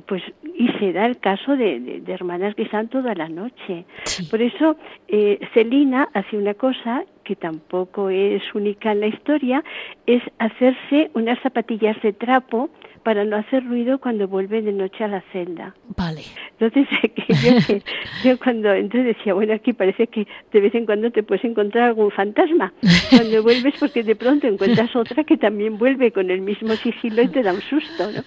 pues 0.06 0.22
y 0.56 0.68
se 0.78 0.94
da 0.94 1.04
el 1.04 1.18
caso 1.18 1.56
de, 1.56 2.02
hermanas 2.06 2.54
que 2.54 2.62
están 2.62 2.88
toda 2.88 3.14
la 3.14 3.28
noche. 3.28 3.84
Por 4.30 4.40
eso 4.40 4.76
eh, 5.08 5.38
Celina 5.52 6.08
hace 6.14 6.38
una 6.38 6.54
cosa 6.54 7.04
que 7.30 7.36
tampoco 7.36 8.10
es 8.10 8.42
única 8.56 8.90
en 8.90 8.98
la 8.98 9.06
historia, 9.06 9.62
es 10.04 10.20
hacerse 10.40 11.12
unas 11.14 11.38
zapatillas 11.44 11.96
de 12.02 12.12
trapo 12.12 12.70
para 13.04 13.24
no 13.24 13.36
hacer 13.36 13.64
ruido 13.64 14.00
cuando 14.00 14.26
vuelve 14.26 14.62
de 14.62 14.72
noche 14.72 15.04
a 15.04 15.06
la 15.06 15.20
celda. 15.32 15.72
Vale. 15.96 16.22
Entonces, 16.58 16.88
yo, 17.68 17.76
yo, 18.24 18.38
cuando 18.40 18.72
entonces 18.72 19.16
decía, 19.16 19.32
bueno, 19.32 19.54
aquí 19.54 19.72
parece 19.72 20.08
que 20.08 20.26
de 20.52 20.60
vez 20.60 20.74
en 20.74 20.86
cuando 20.86 21.12
te 21.12 21.22
puedes 21.22 21.44
encontrar 21.44 21.84
algún 21.84 22.10
fantasma. 22.10 22.72
Cuando 23.10 23.44
vuelves, 23.44 23.74
porque 23.78 24.02
de 24.02 24.16
pronto 24.16 24.48
encuentras 24.48 24.96
otra 24.96 25.22
que 25.22 25.36
también 25.36 25.78
vuelve 25.78 26.10
con 26.10 26.32
el 26.32 26.40
mismo 26.40 26.70
sigilo 26.74 27.22
y 27.22 27.28
te 27.28 27.44
da 27.44 27.52
un 27.52 27.60
susto, 27.60 28.10
¿no? 28.10 28.22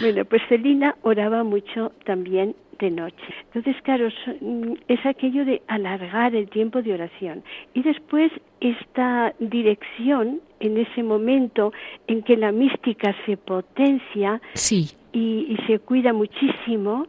Bueno, 0.00 0.24
pues 0.26 0.42
Celina 0.48 0.94
oraba 1.02 1.42
mucho 1.42 1.90
también 2.04 2.54
de 2.78 2.90
noche. 2.90 3.16
Entonces, 3.52 3.80
claro, 3.82 4.08
mm, 4.40 4.72
es 4.88 5.04
aquello 5.04 5.44
de 5.44 5.62
alargar 5.66 6.34
el 6.34 6.48
tiempo 6.48 6.82
de 6.82 6.94
oración. 6.94 7.42
Y 7.74 7.82
después 7.82 8.30
esta 8.60 9.34
dirección, 9.38 10.40
en 10.60 10.78
ese 10.78 11.02
momento 11.02 11.72
en 12.06 12.22
que 12.22 12.36
la 12.36 12.52
mística 12.52 13.14
se 13.26 13.36
potencia 13.36 14.40
sí. 14.54 14.90
y, 15.12 15.56
se 15.66 15.78
cuida 15.78 16.12
muchísimo, 16.12 17.06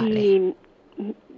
y 0.00 0.54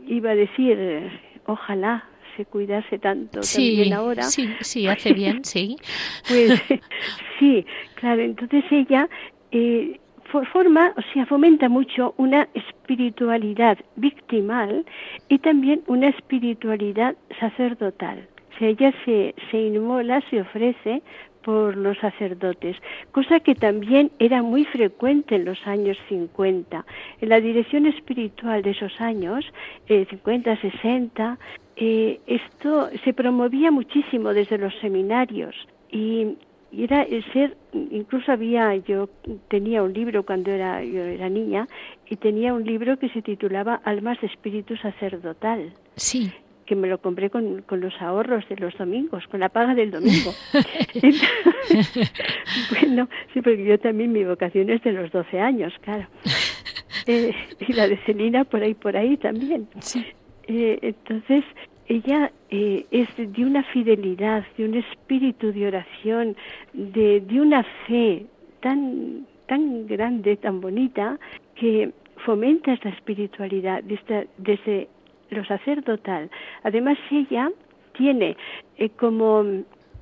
iba 0.07 0.31
a 0.31 0.35
decir, 0.35 1.11
ojalá 1.47 2.05
se 2.37 2.45
cuidase 2.45 2.99
tanto 2.99 3.41
también 3.41 3.93
ahora. 3.93 4.25
Sí, 4.25 4.49
sí, 4.61 4.87
hace 4.87 5.13
bien, 5.13 5.45
sí. 5.45 5.77
Pues 6.29 6.63
sí, 7.39 7.65
claro, 7.95 8.23
entonces 8.23 8.65
ella 8.71 9.09
eh, 9.53 10.01
forma, 10.43 10.93
o 10.97 11.03
sea, 11.13 11.27
fomenta 11.27 11.69
mucho 11.69 12.15
una 12.17 12.49
espiritualidad 12.55 13.79
victimal 13.97 14.85
y 15.29 15.39
también 15.39 15.83
una 15.87 16.09
espiritualidad 16.09 17.17
sacerdotal. 17.39 18.27
O 18.61 18.65
ella 18.65 18.93
se, 19.05 19.35
inmola, 19.53 20.23
se 20.31 20.41
ofrece 20.41 21.03
por 21.43 21.77
los 21.77 21.99
sacerdotes, 21.99 22.77
cosa 23.13 23.39
que 23.41 23.55
también 23.55 24.11
era 24.19 24.43
muy 24.43 24.65
frecuente 24.65 25.37
en 25.37 25.45
los 25.45 25.67
años 25.67 25.99
50. 26.09 26.87
En 27.21 27.29
la 27.29 27.41
dirección 27.41 27.85
espiritual 27.87 28.63
de 28.63 28.71
esos 28.71 28.99
años, 29.01 29.45
eh, 29.89 30.07
50, 30.09 30.57
60, 30.57 31.39
eh, 31.77 32.21
esto 32.27 32.89
se 33.05 33.13
promovía 33.13 33.71
muchísimo 33.71 34.33
desde 34.33 34.57
los 34.57 34.75
seminarios 34.81 35.55
y 35.91 36.37
era 36.83 37.03
el 37.03 37.25
ser 37.33 37.57
incluso 37.73 38.33
había 38.33 38.75
yo 38.77 39.09
tenía 39.49 39.83
un 39.83 39.93
libro 39.93 40.25
cuando 40.25 40.51
era 40.51 40.83
yo 40.83 41.03
era 41.03 41.29
niña 41.29 41.69
y 42.09 42.17
tenía 42.17 42.55
un 42.55 42.65
libro 42.65 42.99
que 42.99 43.09
se 43.11 43.23
titulaba 43.23 43.81
Almas 43.85 44.21
de 44.21 44.27
espíritu 44.27 44.77
sacerdotal 44.77 45.73
sí 45.97 46.33
que 46.65 46.75
me 46.75 46.89
lo 46.89 46.99
compré 46.99 47.31
con, 47.31 47.63
con 47.63 47.81
los 47.81 47.95
ahorros 48.01 48.49
de 48.49 48.57
los 48.57 48.77
domingos, 48.77 49.25
con 49.31 49.41
la 49.41 49.49
paga 49.49 49.75
del 49.75 49.91
domingo. 49.91 50.33
bueno, 52.71 53.09
sí, 53.33 53.43
porque 53.43 53.65
yo 53.65 53.79
también 53.79 54.13
mi 54.13 54.25
vocación 54.25 54.71
es 54.71 54.83
de 54.83 54.93
los 54.93 55.11
12 55.13 55.41
años, 55.41 55.73
claro. 55.81 56.07
Eh, 57.07 57.35
y 57.61 57.75
la 57.75 57.87
de 57.87 57.99
Celina 58.07 58.45
por 58.45 58.63
ahí, 58.63 58.73
por 58.73 58.97
ahí 58.97 59.19
también. 59.19 59.69
Sí. 59.81 60.07
Eh, 60.47 60.79
entonces, 60.81 61.45
ella 61.89 62.33
eh, 62.51 62.87
es 62.91 63.09
de 63.17 63.45
una 63.45 63.63
fidelidad, 63.65 64.45
de 64.57 64.65
un 64.65 64.75
espíritu 64.75 65.53
de 65.53 65.67
oración, 65.67 66.37
de, 66.73 67.21
de 67.21 67.41
una 67.41 67.65
fe 67.87 68.27
tan, 68.61 69.27
tan 69.47 69.87
grande, 69.87 70.37
tan 70.37 70.61
bonita, 70.61 71.19
que 71.55 71.93
fomenta 72.25 72.73
esta 72.73 72.89
espiritualidad 72.89 73.83
desde, 73.85 74.29
desde 74.39 74.89
lo 75.31 75.45
sacerdotal. 75.45 76.31
Además, 76.63 76.97
ella 77.11 77.51
tiene 77.97 78.37
eh, 78.79 78.89
como 78.91 79.45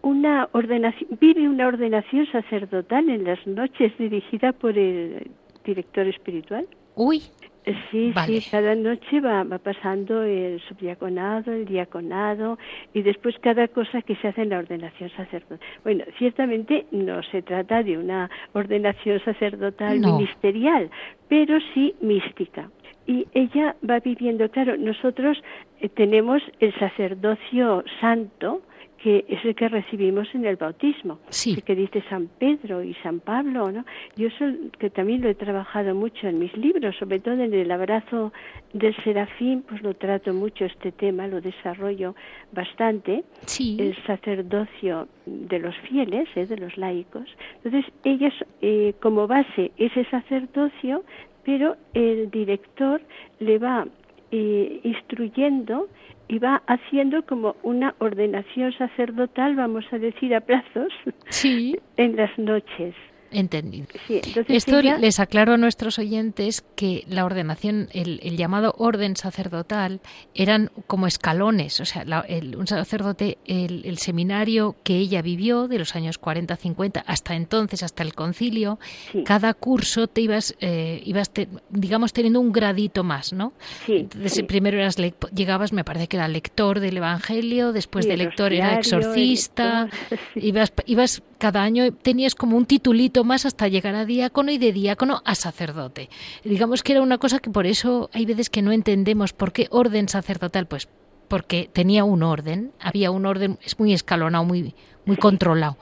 una 0.02 0.48
ordenación, 0.52 1.18
vive 1.20 1.48
una 1.48 1.68
ordenación 1.68 2.26
sacerdotal 2.26 3.08
en 3.08 3.24
las 3.24 3.44
noches 3.46 3.92
dirigida 3.98 4.52
por 4.52 4.76
el 4.76 5.30
director 5.64 6.06
espiritual. 6.06 6.66
Uy, 6.94 7.22
Sí, 7.64 8.12
sí, 8.26 8.48
cada 8.50 8.74
noche 8.74 9.20
va, 9.20 9.44
va 9.44 9.58
pasando 9.58 10.22
el 10.22 10.60
subdiaconado, 10.62 11.52
el 11.52 11.64
diaconado 11.64 12.58
y 12.92 13.02
después 13.02 13.38
cada 13.38 13.68
cosa 13.68 14.02
que 14.02 14.16
se 14.16 14.28
hace 14.28 14.42
en 14.42 14.48
la 14.48 14.58
ordenación 14.58 15.10
sacerdotal. 15.10 15.60
Bueno, 15.84 16.04
ciertamente 16.18 16.86
no 16.90 17.22
se 17.22 17.42
trata 17.42 17.84
de 17.84 17.98
una 17.98 18.28
ordenación 18.52 19.20
sacerdotal 19.24 20.00
ministerial, 20.00 20.90
pero 21.28 21.58
sí 21.72 21.94
mística. 22.00 22.68
Y 23.06 23.26
ella 23.32 23.76
va 23.88 24.00
viviendo, 24.00 24.48
claro, 24.50 24.76
nosotros 24.76 25.42
eh, 25.80 25.88
tenemos 25.88 26.42
el 26.60 26.72
sacerdocio 26.78 27.84
santo, 28.00 28.62
que 29.02 29.24
es 29.28 29.44
el 29.44 29.56
que 29.56 29.68
recibimos 29.68 30.32
en 30.32 30.44
el 30.46 30.54
bautismo, 30.54 31.18
sí. 31.28 31.54
el 31.54 31.64
que 31.64 31.74
dice 31.74 32.04
San 32.08 32.28
Pedro 32.38 32.84
y 32.84 32.94
San 33.02 33.18
Pablo, 33.18 33.72
¿no? 33.72 33.84
Yo 34.16 34.28
eso 34.28 34.44
que 34.78 34.90
también 34.90 35.22
lo 35.22 35.28
he 35.28 35.34
trabajado 35.34 35.92
mucho 35.94 36.28
en 36.28 36.38
mis 36.38 36.56
libros, 36.56 36.94
sobre 36.98 37.18
todo 37.18 37.34
en 37.34 37.52
el 37.52 37.70
abrazo 37.72 38.32
del 38.72 38.94
serafín, 39.02 39.64
pues 39.68 39.82
lo 39.82 39.94
trato 39.94 40.32
mucho 40.32 40.66
este 40.66 40.92
tema, 40.92 41.26
lo 41.26 41.40
desarrollo 41.40 42.14
bastante, 42.52 43.24
sí. 43.46 43.76
el 43.80 43.96
sacerdocio 44.06 45.08
de 45.26 45.58
los 45.58 45.76
fieles, 45.78 46.28
¿eh? 46.36 46.46
de 46.46 46.56
los 46.56 46.76
laicos. 46.76 47.28
Entonces, 47.64 47.92
ellos 48.04 48.32
eh, 48.60 48.94
como 49.00 49.26
base 49.26 49.72
ese 49.78 50.04
sacerdocio, 50.04 51.02
pero 51.42 51.76
el 51.92 52.30
director 52.30 53.02
le 53.40 53.58
va 53.58 53.84
eh, 54.30 54.80
instruyendo 54.84 55.88
y 56.32 56.38
va 56.38 56.62
haciendo 56.66 57.26
como 57.26 57.56
una 57.62 57.94
ordenación 57.98 58.72
sacerdotal, 58.72 59.54
vamos 59.54 59.84
a 59.92 59.98
decir, 59.98 60.34
a 60.34 60.40
plazos, 60.40 60.90
sí. 61.28 61.78
en 61.98 62.16
las 62.16 62.30
noches. 62.38 62.94
Entendido. 63.32 63.86
Sí, 64.06 64.20
Esto 64.48 64.80
les 64.82 65.20
aclaro 65.20 65.54
a 65.54 65.56
nuestros 65.56 65.98
oyentes 65.98 66.64
que 66.76 67.04
la 67.08 67.24
ordenación, 67.24 67.88
el, 67.92 68.20
el 68.22 68.36
llamado 68.36 68.74
orden 68.78 69.16
sacerdotal, 69.16 70.00
eran 70.34 70.70
como 70.86 71.06
escalones. 71.06 71.80
O 71.80 71.84
sea, 71.84 72.04
la, 72.04 72.20
el, 72.20 72.56
un 72.56 72.66
sacerdote, 72.66 73.38
el, 73.46 73.84
el, 73.84 73.98
seminario 73.98 74.76
que 74.84 74.96
ella 74.96 75.22
vivió 75.22 75.68
de 75.68 75.78
los 75.78 75.94
años 75.96 76.20
40-50 76.20 77.02
hasta 77.06 77.34
entonces, 77.34 77.82
hasta 77.82 78.02
el 78.02 78.14
concilio, 78.14 78.78
sí. 79.10 79.24
cada 79.24 79.54
curso 79.54 80.06
te 80.06 80.20
ibas, 80.20 80.54
eh, 80.60 81.02
ibas 81.04 81.30
te, 81.30 81.48
digamos, 81.70 82.12
teniendo 82.12 82.40
un 82.40 82.52
gradito 82.52 83.04
más, 83.04 83.32
¿no? 83.32 83.52
Sí, 83.86 83.96
Entonces, 83.96 84.42
primero 84.44 84.78
eras 84.78 84.96
llegabas, 85.34 85.72
me 85.72 85.84
parece 85.84 86.08
que 86.08 86.16
era 86.16 86.28
lector 86.28 86.80
del 86.80 86.98
Evangelio, 86.98 87.72
después 87.72 88.06
de 88.06 88.16
lector 88.16 88.52
era 88.52 88.74
exorcista, 88.74 89.88
ibas, 90.34 90.72
ibas 90.86 91.22
cada 91.38 91.62
año 91.62 91.92
tenías 91.92 92.36
como 92.36 92.56
un 92.56 92.66
titulito 92.66 93.21
más 93.24 93.46
hasta 93.46 93.68
llegar 93.68 93.94
a 93.94 94.04
diácono 94.04 94.50
y 94.50 94.58
de 94.58 94.72
diácono 94.72 95.22
a 95.24 95.34
sacerdote. 95.34 96.08
Digamos 96.44 96.82
que 96.82 96.92
era 96.92 97.02
una 97.02 97.18
cosa 97.18 97.38
que 97.38 97.50
por 97.50 97.66
eso 97.66 98.10
hay 98.12 98.26
veces 98.26 98.50
que 98.50 98.62
no 98.62 98.72
entendemos 98.72 99.32
por 99.32 99.52
qué 99.52 99.68
orden 99.70 100.08
sacerdotal, 100.08 100.66
pues 100.66 100.88
porque 101.28 101.66
tenía 101.72 102.04
un 102.04 102.22
orden, 102.22 102.72
había 102.78 103.10
un 103.10 103.24
orden, 103.24 103.56
es 103.64 103.80
muy 103.80 103.94
escalonado, 103.94 104.44
muy, 104.44 104.74
muy 105.06 105.16
controlado. 105.16 105.76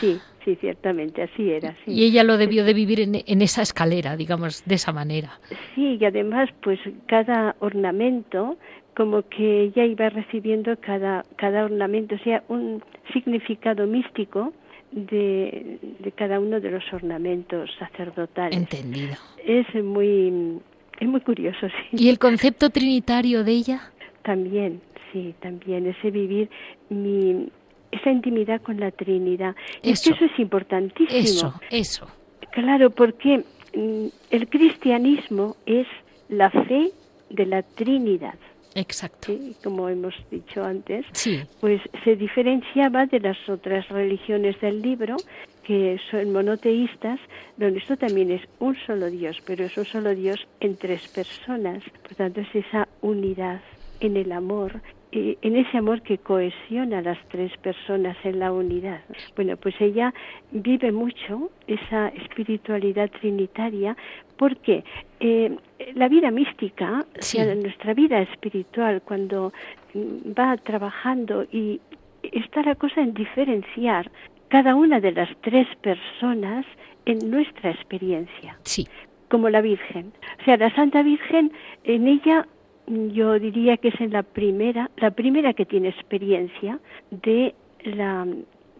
Sí, 0.00 0.18
sí, 0.44 0.56
ciertamente, 0.56 1.22
así 1.22 1.50
era. 1.50 1.74
Sí. 1.84 1.92
Y 1.92 2.04
ella 2.04 2.24
lo 2.24 2.36
debió 2.36 2.64
de 2.64 2.74
vivir 2.74 3.00
en, 3.00 3.22
en, 3.24 3.40
esa 3.40 3.62
escalera, 3.62 4.16
digamos, 4.16 4.64
de 4.64 4.74
esa 4.74 4.92
manera. 4.92 5.38
Sí, 5.74 5.96
y 6.00 6.04
además, 6.04 6.50
pues 6.62 6.80
cada 7.06 7.54
ornamento, 7.60 8.58
como 8.96 9.22
que 9.22 9.62
ella 9.62 9.84
iba 9.84 10.08
recibiendo 10.10 10.76
cada, 10.80 11.24
cada 11.36 11.64
ornamento, 11.64 12.16
o 12.16 12.18
sea, 12.18 12.42
un 12.48 12.82
significado 13.12 13.86
místico 13.86 14.52
de, 14.92 15.78
de 15.98 16.12
cada 16.12 16.38
uno 16.38 16.60
de 16.60 16.70
los 16.70 16.84
ornamentos 16.92 17.70
sacerdotales. 17.78 18.56
Entendido. 18.56 19.14
Es 19.44 19.66
muy, 19.82 20.60
es 21.00 21.08
muy 21.08 21.20
curioso, 21.20 21.66
sí. 21.68 22.04
¿Y 22.04 22.08
el 22.08 22.18
concepto 22.18 22.70
trinitario 22.70 23.42
de 23.42 23.52
ella? 23.52 23.92
También, 24.22 24.80
sí, 25.12 25.34
también, 25.40 25.86
ese 25.86 26.10
vivir 26.10 26.48
mi, 26.90 27.48
esa 27.90 28.10
intimidad 28.10 28.60
con 28.62 28.78
la 28.80 28.90
Trinidad. 28.90 29.54
Y 29.82 29.90
eso, 29.90 30.10
es 30.10 30.18
que 30.18 30.24
eso 30.24 30.32
es 30.32 30.40
importantísimo. 30.40 31.18
Eso, 31.18 31.60
eso. 31.70 32.06
Claro, 32.52 32.90
porque 32.90 33.44
mm, 33.74 34.06
el 34.30 34.48
cristianismo 34.48 35.56
es 35.66 35.86
la 36.28 36.50
fe 36.50 36.90
de 37.30 37.46
la 37.46 37.62
Trinidad. 37.62 38.34
Exacto. 38.74 39.26
¿sí? 39.26 39.56
Como 39.62 39.88
hemos 39.88 40.14
dicho 40.30 40.62
antes, 40.62 41.04
sí. 41.12 41.40
pues 41.60 41.80
se 42.04 42.16
diferenciaba 42.16 43.06
de 43.06 43.20
las 43.20 43.36
otras 43.48 43.88
religiones 43.88 44.60
del 44.60 44.80
libro, 44.82 45.16
que 45.64 45.98
son 46.10 46.32
monoteístas, 46.32 47.20
donde 47.56 47.78
esto 47.78 47.96
también 47.96 48.30
es 48.30 48.42
un 48.58 48.76
solo 48.86 49.10
Dios, 49.10 49.36
pero 49.46 49.64
es 49.64 49.76
un 49.76 49.84
solo 49.84 50.14
Dios 50.14 50.46
en 50.60 50.76
tres 50.76 51.08
personas. 51.08 51.82
Por 52.02 52.14
tanto, 52.14 52.40
es 52.40 52.54
esa 52.54 52.88
unidad 53.00 53.60
en 54.00 54.16
el 54.16 54.32
amor, 54.32 54.80
eh, 55.12 55.36
en 55.42 55.56
ese 55.56 55.76
amor 55.78 56.00
que 56.02 56.18
cohesiona 56.18 56.98
a 56.98 57.02
las 57.02 57.18
tres 57.28 57.54
personas 57.58 58.16
en 58.24 58.38
la 58.38 58.50
unidad. 58.52 59.00
Bueno, 59.36 59.56
pues 59.56 59.74
ella 59.80 60.12
vive 60.50 60.90
mucho 60.90 61.50
esa 61.66 62.08
espiritualidad 62.08 63.10
trinitaria 63.10 63.96
porque 64.38 64.84
eh, 65.20 65.54
la 65.94 66.08
vida 66.08 66.30
mística, 66.30 67.04
Sí. 67.20 67.38
o 67.38 67.44
sea, 67.44 67.54
nuestra 67.54 67.94
vida 67.94 68.20
espiritual, 68.20 69.02
cuando 69.02 69.52
mm, 69.94 70.32
va 70.38 70.56
trabajando 70.56 71.44
y 71.52 71.80
está 72.22 72.62
la 72.62 72.74
cosa 72.74 73.02
en 73.02 73.12
diferenciar 73.14 74.10
cada 74.48 74.74
una 74.74 74.98
de 75.00 75.12
las 75.12 75.28
tres 75.42 75.66
personas 75.82 76.64
en 77.04 77.18
nuestra 77.30 77.70
experiencia 77.70 78.56
Sí. 78.62 78.86
como 79.28 79.48
la 79.50 79.60
Virgen. 79.60 80.12
O 80.40 80.44
sea, 80.44 80.56
la 80.56 80.74
Santa 80.74 81.02
Virgen, 81.02 81.52
en 81.84 82.08
ella 82.08 82.46
yo 82.86 83.38
diría 83.38 83.76
que 83.76 83.88
es 83.88 84.00
en 84.00 84.12
la 84.12 84.22
primera, 84.22 84.90
la 84.96 85.10
primera 85.10 85.52
que 85.54 85.64
tiene 85.66 85.88
experiencia 85.88 86.78
de 87.10 87.54
la, 87.84 88.26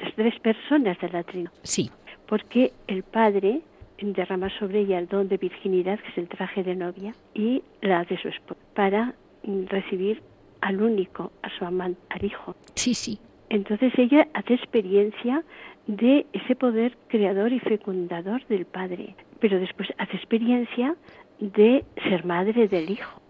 las 0.01 0.15
tres 0.15 0.38
personas 0.41 0.99
de 1.01 1.09
la 1.09 1.23
Trinidad, 1.23 1.53
Sí. 1.62 1.91
porque 2.27 2.73
el 2.88 3.03
Padre 3.03 3.61
derrama 4.01 4.51
sobre 4.59 4.81
ella 4.81 4.99
el 4.99 5.07
don 5.07 5.29
de 5.29 5.37
virginidad, 5.37 6.01
que 6.01 6.09
es 6.09 6.19
el 6.19 6.29
traje 6.29 6.65
de 6.65 6.75
novia, 6.75 7.15
y 7.35 7.62
la 7.83 8.05
de 8.05 8.19
su 8.21 8.29
esposo, 8.29 8.59
para 8.75 9.15
recibir 9.69 10.21
al 10.61 10.83
único, 10.83 11.31
a 11.43 11.51
su 11.57 11.65
amante, 11.65 12.01
al 12.11 12.25
Hijo. 12.25 12.57
Sí, 12.75 12.95
sí. 12.95 13.19
Entonces 13.49 13.93
ella 13.97 14.27
hace 14.35 14.55
experiencia 14.55 15.45
de 15.87 16.27
ese 16.33 16.57
poder 16.57 16.97
creador 17.09 17.53
y 17.53 17.61
fecundador 17.61 18.45
del 18.49 18.65
Padre, 18.67 19.15
pero 19.38 19.61
después 19.61 19.88
hace 19.99 20.17
experiencia 20.17 20.97
de 21.38 21.85
ser 22.09 22.25
madre 22.25 22.67
del 22.67 22.91
Hijo, 22.91 23.21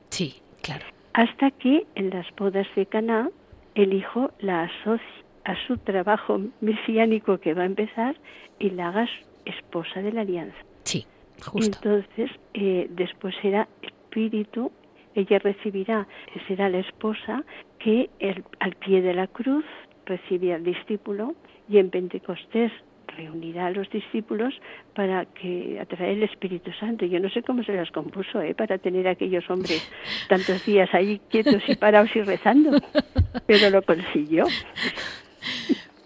claro. 0.62 0.84
hasta 1.14 1.50
que 1.50 1.86
en 1.94 2.10
las 2.10 2.26
bodas 2.36 2.66
de 2.76 2.86
Caná 2.86 3.28
el 3.74 3.92
Hijo 3.92 4.30
la 4.40 4.64
asocia 4.64 5.06
a 5.44 5.54
su 5.66 5.76
trabajo 5.78 6.40
mesiánico 6.60 7.38
que 7.38 7.52
va 7.54 7.62
a 7.62 7.66
empezar 7.66 8.14
y 8.58 8.70
la 8.70 8.88
haga 8.88 9.08
esposa 9.44 10.00
de 10.00 10.12
la 10.12 10.20
alianza. 10.20 10.56
Sí, 10.84 11.04
justo. 11.44 11.76
Entonces, 11.88 12.30
eh, 12.54 12.86
después 12.90 13.34
será 13.42 13.66
espíritu, 13.82 14.70
ella 15.14 15.38
recibirá, 15.40 16.06
será 16.46 16.68
la 16.68 16.78
esposa 16.78 17.42
que 17.80 18.08
el- 18.20 18.44
al 18.60 18.74
pie 18.76 19.02
de 19.02 19.14
la 19.14 19.26
cruz 19.26 19.64
recibe 20.06 20.54
al 20.54 20.62
discípulo 20.64 21.34
y 21.68 21.78
en 21.78 21.90
Pentecostés 21.90 22.70
reunirá 23.16 23.66
a 23.66 23.70
los 23.70 23.88
discípulos 23.90 24.54
para 24.94 25.24
que 25.26 25.78
atraer 25.80 26.18
el 26.18 26.22
Espíritu 26.24 26.70
Santo. 26.78 27.04
Yo 27.06 27.20
no 27.20 27.28
sé 27.30 27.42
cómo 27.42 27.62
se 27.64 27.72
las 27.74 27.90
compuso, 27.90 28.40
¿eh? 28.42 28.54
Para 28.54 28.78
tener 28.78 29.08
a 29.08 29.12
aquellos 29.12 29.48
hombres 29.50 29.88
tantos 30.28 30.64
días 30.66 30.88
ahí 30.92 31.20
quietos 31.30 31.62
y 31.68 31.74
parados 31.76 32.14
y 32.16 32.22
rezando, 32.22 32.70
pero 33.46 33.70
lo 33.70 33.82
consiguió. 33.82 34.44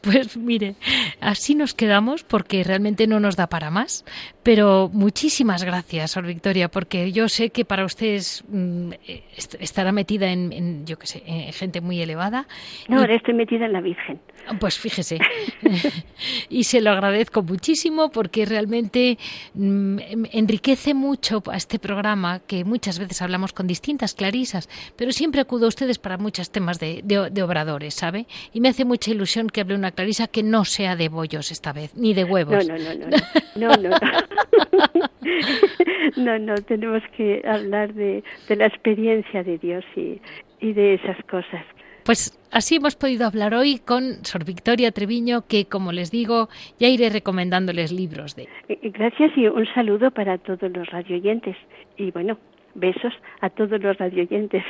Pues 0.03 0.37
mire, 0.37 0.77
así 1.21 1.57
nos 1.57 1.75
quedamos 1.75 2.23
porque 2.23 2.63
realmente 2.63 3.09
no 3.09 3.19
nos 3.19 3.35
da 3.35 3.49
para 3.49 3.71
más. 3.73 4.05
Pero 4.45 4.89
muchísimas 4.93 5.65
gracias, 5.65 6.13
Sor 6.13 6.25
Victoria, 6.27 6.69
porque 6.69 7.11
yo 7.11 7.29
sé 7.29 7.51
que 7.51 7.65
para 7.65 7.85
ustedes 7.85 8.45
mm, 8.49 8.93
est- 9.37 9.57
estará 9.61 9.91
metida 9.91 10.31
en, 10.31 10.53
en, 10.53 10.87
yo 10.87 10.97
qué 10.97 11.09
sé, 11.09 11.23
en 11.27 11.53
gente 11.53 11.81
muy 11.81 12.01
elevada. 12.01 12.47
No, 12.89 12.99
Y- 12.99 13.01
ahora 13.01 13.17
estoy 13.17 13.35
metida 13.35 13.67
en 13.67 13.73
la 13.73 13.81
Virgen. 13.81 14.21
Pues 14.61 14.79
fíjese, 14.79 15.19
y 16.49 16.65
se 16.65 16.81
lo 16.81 16.91
agradezco 16.91 17.43
muchísimo 17.43 18.11
porque 18.11 18.45
realmente 18.47 19.19
mm, 19.55 19.99
enriquece 20.33 20.95
mucho 20.95 21.43
a 21.51 21.57
este 21.57 21.79
programa 21.79 22.41
que 22.47 22.65
muchas 22.65 22.99
veces 22.99 23.23
hablamos 23.23 23.53
con 23.53 23.67
distintas 23.67 24.15
clarisas, 24.15 24.69
pero 24.97 25.11
siempre 25.13 25.41
acudo 25.41 25.67
a 25.67 25.69
ustedes 25.69 25.99
para 25.99 26.17
muchos 26.17 26.51
temas 26.51 26.79
de, 26.79 27.01
de- 27.05 27.43
obradores, 27.43 27.95
¿sabe? 27.95 28.27
Y 28.53 28.61
me 28.61 28.69
hace 28.69 28.85
mucha 28.85 29.11
ilusión 29.11 29.49
que 29.51 29.61
hable 29.61 29.75
una 29.75 29.91
clarisa 29.93 30.27
que 30.27 30.43
no 30.43 30.65
sea 30.65 30.97
de 30.97 31.09
bollos 31.09 31.51
esta 31.51 31.73
vez, 31.73 31.95
ni 31.97 32.15
de 32.15 32.25
No, 32.25 32.33
huevos. 32.33 32.67
no, 32.67 32.77
no, 32.79 32.95
no, 32.95 33.07
no, 33.57 33.77
no, 33.77 33.91
no. 33.91 33.97
No, 36.17 36.39
no, 36.39 36.55
tenemos 36.67 37.03
que 37.17 37.43
hablar 37.47 37.93
de, 37.95 38.23
la 38.49 38.67
experiencia 38.67 39.43
de 39.43 39.59
Dios 39.59 39.85
y 39.97 40.73
de 40.73 40.95
esas 40.95 41.17
cosas. 41.31 41.65
Pues 42.07 42.39
así 42.53 42.77
hemos 42.77 42.95
podido 42.95 43.27
hablar 43.27 43.53
hoy 43.53 43.81
con 43.85 44.25
Sor 44.25 44.45
Victoria 44.45 44.93
Treviño, 44.93 45.49
que 45.49 45.65
como 45.65 45.91
les 45.91 46.13
digo, 46.13 46.49
ya 46.79 46.87
iré 46.87 47.11
recomendándoles 47.11 47.91
libros 47.91 48.37
de 48.37 48.49
Gracias 48.69 49.33
y 49.37 49.49
un 49.49 49.67
saludo 49.75 50.13
para 50.13 50.39
todos 50.39 50.71
los 50.71 50.87
radioyentes. 50.87 51.57
Y 51.97 52.13
bueno, 52.13 52.39
besos 52.77 53.13
a 53.41 53.51
todos 53.51 53.83
los 53.83 53.99
radioyentes. 53.99 54.63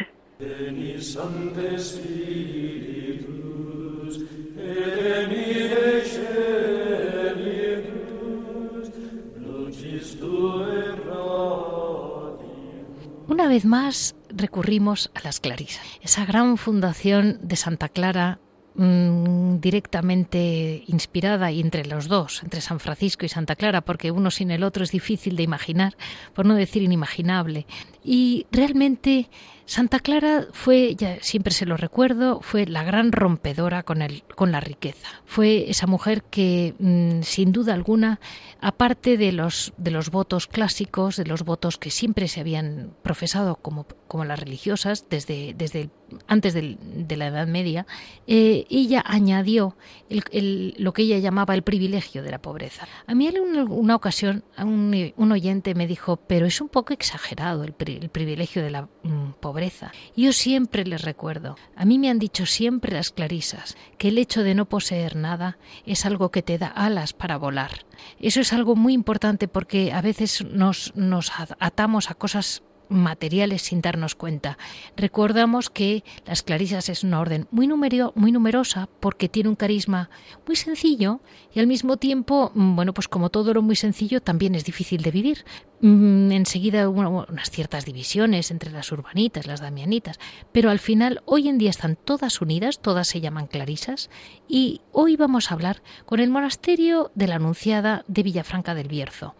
Una 13.47 13.55
vez 13.55 13.65
más 13.65 14.17
recurrimos 14.29 15.13
a 15.15 15.21
las 15.23 15.39
Clarisas, 15.39 15.87
esa 16.03 16.27
gran 16.27 16.57
fundación 16.57 17.39
de 17.43 17.55
Santa 17.55 17.89
Clara 17.89 18.41
mm, 18.75 19.61
directamente 19.61 20.83
inspirada 20.89 21.53
y 21.53 21.61
entre 21.61 21.87
los 21.87 22.09
dos, 22.09 22.43
entre 22.43 22.61
San 22.61 22.81
Francisco 22.81 23.25
y 23.25 23.29
Santa 23.29 23.55
Clara, 23.55 23.83
porque 23.83 24.11
uno 24.11 24.33
sin 24.33 24.51
el 24.51 24.65
otro 24.65 24.83
es 24.83 24.91
difícil 24.91 25.37
de 25.37 25.45
imaginar, 25.45 25.97
por 26.35 26.45
no 26.45 26.57
decir 26.57 26.83
inimaginable. 26.83 27.69
Y 28.09 28.47
realmente 28.53 29.29
Santa 29.64 29.99
Clara 29.99 30.47
fue, 30.53 30.95
ya 30.95 31.19
siempre 31.23 31.53
se 31.53 31.66
lo 31.66 31.77
recuerdo, 31.77 32.40
fue 32.40 32.66
la 32.66 32.85
gran 32.85 33.11
rompedora 33.11 33.83
con, 33.83 34.01
el, 34.01 34.23
con 34.37 34.53
la 34.53 34.61
riqueza. 34.61 35.09
Fue 35.25 35.69
esa 35.69 35.88
mujer 35.88 36.23
que, 36.23 36.75
mm, 36.79 37.23
sin 37.23 37.51
duda 37.51 37.75
alguna, 37.75 38.21
aparte 38.61 39.16
de 39.16 39.33
los, 39.33 39.73
de 39.77 39.90
los 39.90 40.11
votos 40.11 40.47
clásicos, 40.47 41.16
de 41.16 41.27
los 41.27 41.42
votos 41.42 41.79
que 41.79 41.90
siempre 41.90 42.29
se 42.29 42.40
habían 42.40 42.92
profesado 43.03 43.57
como, 43.57 43.88
como 44.07 44.25
las 44.25 44.38
religiosas 44.38 45.07
desde, 45.11 45.53
desde 45.59 45.90
antes 46.29 46.55
de 46.55 47.16
la 47.16 47.27
Edad 47.27 47.49
Media, 47.49 47.87
eh, 48.29 48.66
ella 48.71 49.03
añadió 49.05 49.77
lo 50.09 50.92
que 50.92 51.03
ella 51.03 51.19
llamaba 51.19 51.55
el 51.55 51.62
privilegio 51.62 52.23
de 52.23 52.31
la 52.31 52.38
pobreza. 52.40 52.87
A 53.09 53.14
mí 53.14 53.27
en 53.27 53.40
una, 53.40 53.97
ocasión 53.97 54.45
un, 54.59 55.12
un, 55.16 55.33
oyente 55.33 55.75
me 55.75 55.88
dijo, 55.88 56.16
pero 56.16 56.47
es 56.47 56.61
un 56.61 56.69
poco 56.69 56.92
exagerado 56.92 57.64
el, 57.64 57.73
el 57.97 58.09
privilegio 58.09 58.63
de 58.63 58.71
la 58.71 58.83
mm, 59.03 59.33
pobreza. 59.41 59.93
Yo 60.17 60.33
siempre 60.33 60.85
les 60.85 61.03
recuerdo, 61.03 61.57
a 61.75 61.85
mí 61.85 61.99
me 61.99 62.11
han 62.11 62.19
dicho 62.19 62.47
siempre 62.47 62.93
las 62.93 63.11
clarisas, 63.11 63.77
que 63.99 64.09
el 64.09 64.19
hecho 64.19 64.43
de 64.43 64.55
no 64.55 64.67
poseer 64.67 65.17
nada 65.17 65.59
es 65.85 66.07
algo 66.07 66.31
que 66.31 66.43
te 66.43 66.59
da 66.59 66.69
alas 66.69 67.13
para 67.13 67.37
volar. 67.37 67.87
Eso 68.21 68.41
es 68.41 68.53
algo 68.53 68.77
muy 68.77 68.93
importante 68.93 69.49
porque 69.49 69.93
a 69.93 70.01
veces 70.01 70.45
nos, 70.45 70.95
nos 70.97 71.33
atamos 71.59 72.11
a 72.11 72.15
cosas 72.15 72.63
materiales 72.88 73.62
sin 73.62 73.81
darnos 73.81 74.14
cuenta. 74.14 74.59
Recordamos 74.96 75.70
que 75.70 76.05
las 76.25 76.42
clarisas 76.42 76.88
es 76.88 77.05
una 77.05 77.20
orden 77.20 77.46
muy, 77.51 77.68
muy 77.68 78.33
numerosa 78.33 78.88
porque 79.01 79.29
tiene 79.29 79.49
un 79.49 79.57
carisma 79.57 80.11
muy 80.46 80.57
sencillo 80.57 81.20
y 81.55 81.61
al 81.61 81.66
mismo 81.66 81.96
tiempo, 81.96 82.53
mm, 82.55 82.77
bueno, 82.77 82.94
pues 82.94 83.09
como 83.09 83.31
todo 83.31 83.55
lo 83.55 83.62
muy 83.62 83.77
sencillo 83.77 84.20
también 84.20 84.55
es 84.55 84.64
difícil 84.64 85.03
de 85.03 85.11
vivir. 85.11 85.44
Mm, 85.81 86.33
enseguida 86.33 86.88
hubo 86.88 87.27
unas 87.29 87.51
ciertas 87.51 87.85
divisiones 87.85 88.51
entre 88.51 88.70
las 88.70 88.90
urbanitas, 88.92 89.46
las 89.46 89.61
damianitas, 89.61 90.18
pero 90.53 90.70
al 90.70 90.79
final 90.79 91.22
hoy 91.27 91.49
en 91.49 91.59
día 91.59 91.70
están 91.70 91.96
todas 91.96 92.40
unidas, 92.40 92.81
todas 92.81 93.09
se 93.09 93.20
llaman 93.20 93.46
clarisas 93.46 94.11
y 94.49 94.81
hoy 94.92 95.16
vamos 95.16 95.51
a 95.51 95.55
hablar 95.55 95.83
con 96.07 96.20
el 96.20 96.31
monasterio 96.31 97.11
de 97.14 97.29
la 97.29 97.37
Anunciada 97.37 98.05
de 98.09 98.22
Villafranca 98.22 98.75
del 98.75 98.88
Bierzo. 98.88 99.35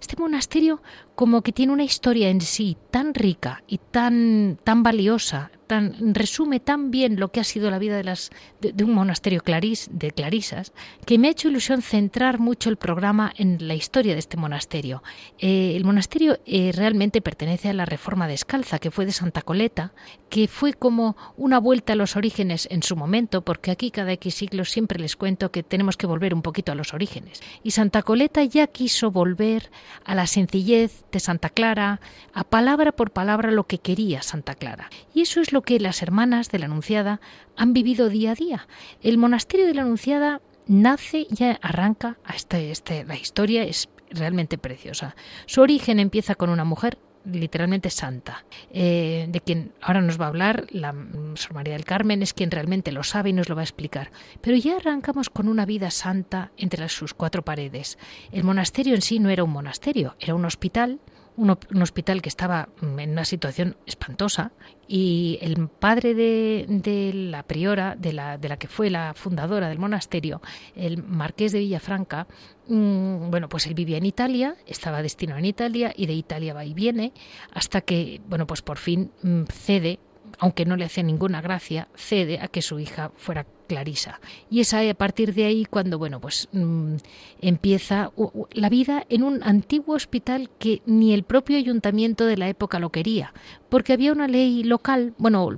Este 0.00 0.16
monasterio 0.16 0.82
como 1.14 1.42
que 1.42 1.52
tiene 1.52 1.72
una 1.72 1.84
historia 1.84 2.28
en 2.30 2.40
sí 2.40 2.76
tan 2.90 3.14
rica 3.14 3.62
y 3.66 3.78
tan, 3.78 4.58
tan 4.64 4.82
valiosa, 4.82 5.50
resume 5.80 6.60
tan 6.60 6.90
bien 6.90 7.18
lo 7.18 7.30
que 7.30 7.40
ha 7.40 7.44
sido 7.44 7.70
la 7.70 7.78
vida 7.78 7.96
de, 7.96 8.04
las, 8.04 8.30
de, 8.60 8.84
un 8.84 8.92
monasterio 8.92 9.40
clarís, 9.40 9.88
de 9.92 10.10
clarisas, 10.10 10.72
que 11.06 11.18
me 11.18 11.28
ha 11.28 11.30
hecho 11.30 11.48
ilusión 11.48 11.82
centrar 11.82 12.38
mucho 12.38 12.68
el 12.68 12.76
programa 12.76 13.32
en 13.36 13.66
la 13.66 13.74
historia 13.74 14.12
de 14.12 14.18
este 14.18 14.36
monasterio. 14.36 15.02
Eh, 15.38 15.74
el 15.76 15.84
monasterio 15.84 16.38
eh, 16.46 16.72
realmente 16.74 17.20
pertenece 17.20 17.68
a 17.68 17.72
la 17.72 17.84
Reforma 17.84 18.28
Descalza, 18.28 18.78
que 18.78 18.90
fue 18.90 19.06
de 19.06 19.12
Santa 19.12 19.42
Coleta, 19.42 19.92
que 20.28 20.48
fue 20.48 20.72
como 20.72 21.16
una 21.36 21.58
vuelta 21.58 21.92
a 21.92 21.96
los 21.96 22.16
orígenes 22.16 22.68
en 22.70 22.82
su 22.82 22.96
momento, 22.96 23.42
porque 23.42 23.70
aquí 23.70 23.90
cada 23.90 24.12
X 24.12 24.34
siglos 24.34 24.70
siempre 24.70 24.98
les 24.98 25.16
cuento 25.16 25.50
que 25.50 25.62
tenemos 25.62 25.96
que 25.96 26.06
volver 26.06 26.34
un 26.34 26.42
poquito 26.42 26.72
a 26.72 26.74
los 26.74 26.94
orígenes. 26.94 27.40
Y 27.62 27.72
Santa 27.72 28.02
Coleta 28.02 28.44
ya 28.44 28.66
quiso 28.66 29.10
volver 29.10 29.70
a 30.04 30.14
la 30.14 30.26
sencillez 30.26 31.04
Santa 31.20 31.48
Clara, 31.48 32.00
a 32.32 32.44
palabra 32.44 32.92
por 32.92 33.10
palabra 33.10 33.50
lo 33.50 33.66
que 33.66 33.78
quería 33.78 34.22
Santa 34.22 34.54
Clara. 34.54 34.90
Y 35.14 35.22
eso 35.22 35.40
es 35.40 35.52
lo 35.52 35.62
que 35.62 35.80
las 35.80 36.02
hermanas 36.02 36.50
de 36.50 36.58
la 36.58 36.66
Anunciada 36.66 37.20
han 37.56 37.72
vivido 37.72 38.08
día 38.08 38.32
a 38.32 38.34
día. 38.34 38.68
El 39.02 39.18
monasterio 39.18 39.66
de 39.66 39.74
la 39.74 39.82
Anunciada 39.82 40.40
nace, 40.66 41.26
ya 41.30 41.58
arranca, 41.62 42.18
este, 42.34 42.70
este, 42.70 43.04
la 43.04 43.16
historia 43.16 43.64
es 43.64 43.88
realmente 44.10 44.58
preciosa. 44.58 45.16
Su 45.46 45.60
origen 45.62 45.98
empieza 45.98 46.34
con 46.34 46.50
una 46.50 46.64
mujer 46.64 46.98
literalmente 47.24 47.90
santa, 47.90 48.44
eh, 48.72 49.26
de 49.28 49.40
quien 49.40 49.72
ahora 49.80 50.00
nos 50.00 50.20
va 50.20 50.26
a 50.26 50.28
hablar 50.28 50.66
la 50.70 50.94
Sor 51.34 51.54
María 51.54 51.74
del 51.74 51.84
Carmen, 51.84 52.22
es 52.22 52.34
quien 52.34 52.50
realmente 52.50 52.92
lo 52.92 53.02
sabe 53.02 53.30
y 53.30 53.32
nos 53.32 53.48
lo 53.48 53.54
va 53.54 53.62
a 53.62 53.64
explicar. 53.64 54.10
Pero 54.40 54.56
ya 54.56 54.76
arrancamos 54.76 55.30
con 55.30 55.48
una 55.48 55.66
vida 55.66 55.90
santa 55.90 56.50
entre 56.56 56.88
sus 56.88 57.14
cuatro 57.14 57.42
paredes. 57.42 57.98
El 58.32 58.44
monasterio 58.44 58.94
en 58.94 59.02
sí 59.02 59.18
no 59.18 59.30
era 59.30 59.44
un 59.44 59.50
monasterio, 59.50 60.16
era 60.20 60.34
un 60.34 60.44
hospital 60.44 61.00
un, 61.36 61.50
hospital 61.82 62.22
que 62.22 62.28
estaba 62.28 62.68
mm, 62.80 62.98
en 62.98 63.10
una 63.10 63.24
situación 63.24 63.76
espantosa 63.86 64.52
y 64.86 65.38
el 65.40 65.68
padre 65.68 66.14
de, 66.14 67.10
la 67.14 67.42
priora, 67.44 67.96
de 67.96 68.12
la, 68.12 68.38
de 68.38 68.48
la, 68.48 68.58
que 68.58 68.68
fue 68.68 68.90
la 68.90 69.14
fundadora 69.14 69.68
del 69.68 69.78
monasterio, 69.78 70.42
el 70.76 71.02
marqués 71.02 71.52
de 71.52 71.60
Villafranca, 71.60 72.26
mm, 72.68 73.30
bueno, 73.30 73.48
pues 73.48 73.66
él 73.66 73.74
vivía 73.74 73.98
en 73.98 74.06
Italia, 74.06 74.56
estaba 74.66 75.02
destinado 75.02 75.38
en 75.38 75.46
Italia 75.46 75.92
y 75.96 76.06
de 76.06 76.14
Italia 76.14 76.54
va 76.54 76.64
y 76.64 76.74
viene 76.74 77.12
hasta 77.52 77.80
que, 77.80 78.20
bueno, 78.26 78.46
pues 78.46 78.62
por 78.62 78.78
fin 78.78 79.10
mm, 79.22 79.44
cede 79.44 79.98
aunque 80.38 80.64
no 80.64 80.76
le 80.76 80.84
hace 80.84 81.02
ninguna 81.02 81.40
gracia, 81.40 81.88
cede 81.94 82.40
a 82.40 82.48
que 82.48 82.62
su 82.62 82.78
hija 82.78 83.12
fuera 83.16 83.46
Clarisa. 83.72 84.20
Y 84.50 84.60
es 84.60 84.74
a 84.74 84.82
partir 84.92 85.32
de 85.32 85.46
ahí 85.46 85.64
cuando, 85.64 85.98
bueno, 85.98 86.20
pues 86.20 86.48
mm, 86.52 86.96
empieza 87.40 88.12
la 88.52 88.68
vida 88.68 89.06
en 89.08 89.22
un 89.22 89.42
antiguo 89.42 89.94
hospital 89.94 90.50
que 90.58 90.82
ni 90.84 91.14
el 91.14 91.22
propio 91.22 91.56
ayuntamiento 91.56 92.26
de 92.26 92.36
la 92.36 92.50
época 92.50 92.78
lo 92.78 92.90
quería, 92.90 93.32
porque 93.70 93.94
había 93.94 94.12
una 94.12 94.28
ley 94.28 94.62
local, 94.62 95.14
bueno, 95.16 95.48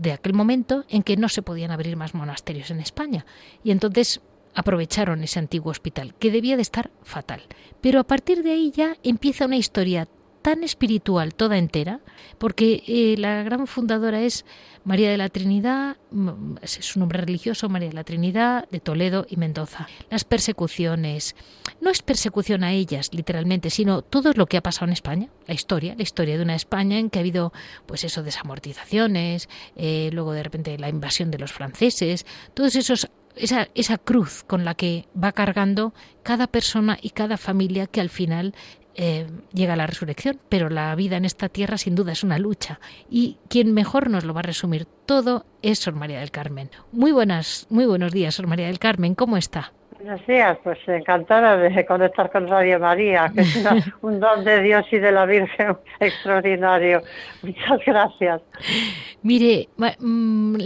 de 0.00 0.12
aquel 0.12 0.32
momento, 0.32 0.84
en 0.88 1.02
que 1.02 1.18
no 1.18 1.28
se 1.28 1.42
podían 1.42 1.72
abrir 1.72 1.94
más 1.94 2.14
monasterios 2.14 2.70
en 2.70 2.80
España. 2.80 3.26
Y 3.62 3.70
entonces 3.70 4.22
aprovecharon 4.54 5.22
ese 5.22 5.38
antiguo 5.38 5.70
hospital, 5.70 6.14
que 6.14 6.30
debía 6.30 6.56
de 6.56 6.62
estar 6.62 6.90
fatal. 7.02 7.42
Pero 7.82 8.00
a 8.00 8.04
partir 8.04 8.42
de 8.42 8.52
ahí 8.52 8.70
ya 8.70 8.96
empieza 9.02 9.44
una 9.44 9.56
historia 9.56 10.08
tan 10.42 10.64
espiritual 10.64 11.34
toda 11.34 11.56
entera, 11.56 12.00
porque 12.38 12.82
eh, 12.86 13.14
la 13.18 13.42
gran 13.42 13.66
fundadora 13.66 14.20
es 14.20 14.44
María 14.84 15.10
de 15.10 15.16
la 15.16 15.28
Trinidad, 15.28 15.96
es 16.60 16.72
su 16.72 16.98
nombre 16.98 17.20
religioso, 17.20 17.68
María 17.68 17.88
de 17.88 17.94
la 17.94 18.04
Trinidad, 18.04 18.68
de 18.70 18.80
Toledo 18.80 19.26
y 19.28 19.36
Mendoza. 19.36 19.86
Las 20.10 20.24
persecuciones, 20.24 21.36
no 21.80 21.90
es 21.90 22.02
persecución 22.02 22.64
a 22.64 22.72
ellas, 22.72 23.10
literalmente, 23.12 23.70
sino 23.70 24.02
todo 24.02 24.32
lo 24.34 24.46
que 24.46 24.56
ha 24.56 24.62
pasado 24.62 24.86
en 24.86 24.92
España, 24.92 25.28
la 25.46 25.54
historia, 25.54 25.94
la 25.96 26.02
historia 26.02 26.36
de 26.36 26.42
una 26.42 26.56
España 26.56 26.98
en 26.98 27.10
que 27.10 27.20
ha 27.20 27.22
habido, 27.22 27.52
pues 27.86 28.02
eso, 28.02 28.22
desamortizaciones, 28.22 29.48
eh, 29.76 30.10
luego 30.12 30.32
de 30.32 30.42
repente 30.42 30.76
la 30.78 30.88
invasión 30.88 31.30
de 31.30 31.38
los 31.38 31.52
franceses, 31.52 32.26
todos 32.54 32.74
esos 32.74 33.08
esa, 33.36 33.98
cruz 33.98 34.44
con 34.44 34.64
la 34.64 34.74
que 34.74 35.06
va 35.20 35.32
cargando 35.32 35.94
cada 36.22 36.46
persona 36.46 36.98
y 37.00 37.10
cada 37.10 37.36
familia 37.36 37.86
que 37.86 38.00
al 38.00 38.10
final 38.10 38.54
eh, 38.94 39.26
llega 39.52 39.76
la 39.76 39.86
resurrección, 39.86 40.40
pero 40.48 40.68
la 40.68 40.94
vida 40.94 41.16
en 41.16 41.24
esta 41.24 41.48
tierra 41.48 41.78
sin 41.78 41.94
duda 41.94 42.12
es 42.12 42.24
una 42.24 42.38
lucha. 42.38 42.80
Y 43.10 43.38
quien 43.48 43.72
mejor 43.72 44.10
nos 44.10 44.24
lo 44.24 44.34
va 44.34 44.40
a 44.40 44.44
resumir 44.44 44.86
todo 45.06 45.46
es 45.62 45.78
Sor 45.78 45.94
María 45.94 46.20
del 46.20 46.30
Carmen. 46.30 46.70
Muy 46.92 47.12
buenas, 47.12 47.66
muy 47.70 47.86
buenos 47.86 48.12
días, 48.12 48.34
Sor 48.34 48.46
María 48.46 48.66
del 48.66 48.78
Carmen, 48.78 49.14
¿cómo 49.14 49.36
está? 49.36 49.72
Buenos 50.02 50.26
días, 50.26 50.58
pues 50.64 50.78
encantada 50.88 51.56
de 51.56 51.86
conectar 51.86 52.28
con 52.32 52.48
Radio 52.48 52.80
María, 52.80 53.30
que 53.32 53.42
es 53.42 53.64
un 54.02 54.18
don 54.18 54.44
de 54.44 54.60
Dios 54.60 54.84
y 54.90 54.98
de 54.98 55.12
la 55.12 55.26
Virgen 55.26 55.76
extraordinario. 56.00 57.02
Muchas 57.42 57.78
gracias. 57.86 58.42
Mire, 59.22 59.68
mm, 59.76 60.56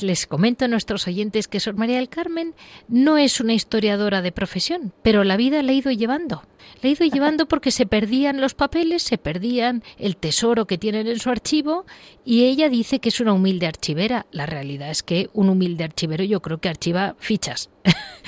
les 0.00 0.26
comento 0.26 0.64
a 0.64 0.68
nuestros 0.68 1.06
oyentes 1.06 1.48
que 1.48 1.60
Sor 1.60 1.74
María 1.74 1.96
del 1.96 2.08
Carmen 2.08 2.54
no 2.88 3.18
es 3.18 3.40
una 3.40 3.52
historiadora 3.52 4.22
de 4.22 4.32
profesión, 4.32 4.94
pero 5.02 5.22
la 5.22 5.36
vida 5.36 5.62
la 5.62 5.72
ha 5.72 5.74
ido 5.74 5.90
llevando. 5.90 6.44
La 6.80 6.88
ha 6.88 6.92
ido 6.92 7.04
llevando 7.04 7.46
porque 7.46 7.70
se 7.70 7.84
perdían 7.84 8.40
los 8.40 8.54
papeles, 8.54 9.02
se 9.02 9.18
perdían 9.18 9.82
el 9.98 10.16
tesoro 10.16 10.66
que 10.66 10.78
tienen 10.78 11.08
en 11.08 11.18
su 11.18 11.28
archivo 11.28 11.84
y 12.24 12.46
ella 12.46 12.70
dice 12.70 13.00
que 13.00 13.10
es 13.10 13.20
una 13.20 13.34
humilde 13.34 13.66
archivera. 13.66 14.24
La 14.30 14.46
realidad 14.46 14.88
es 14.88 15.02
que 15.02 15.28
un 15.34 15.50
humilde 15.50 15.84
archivero 15.84 16.24
yo 16.24 16.40
creo 16.40 16.58
que 16.58 16.70
archiva 16.70 17.16
fichas. 17.18 17.70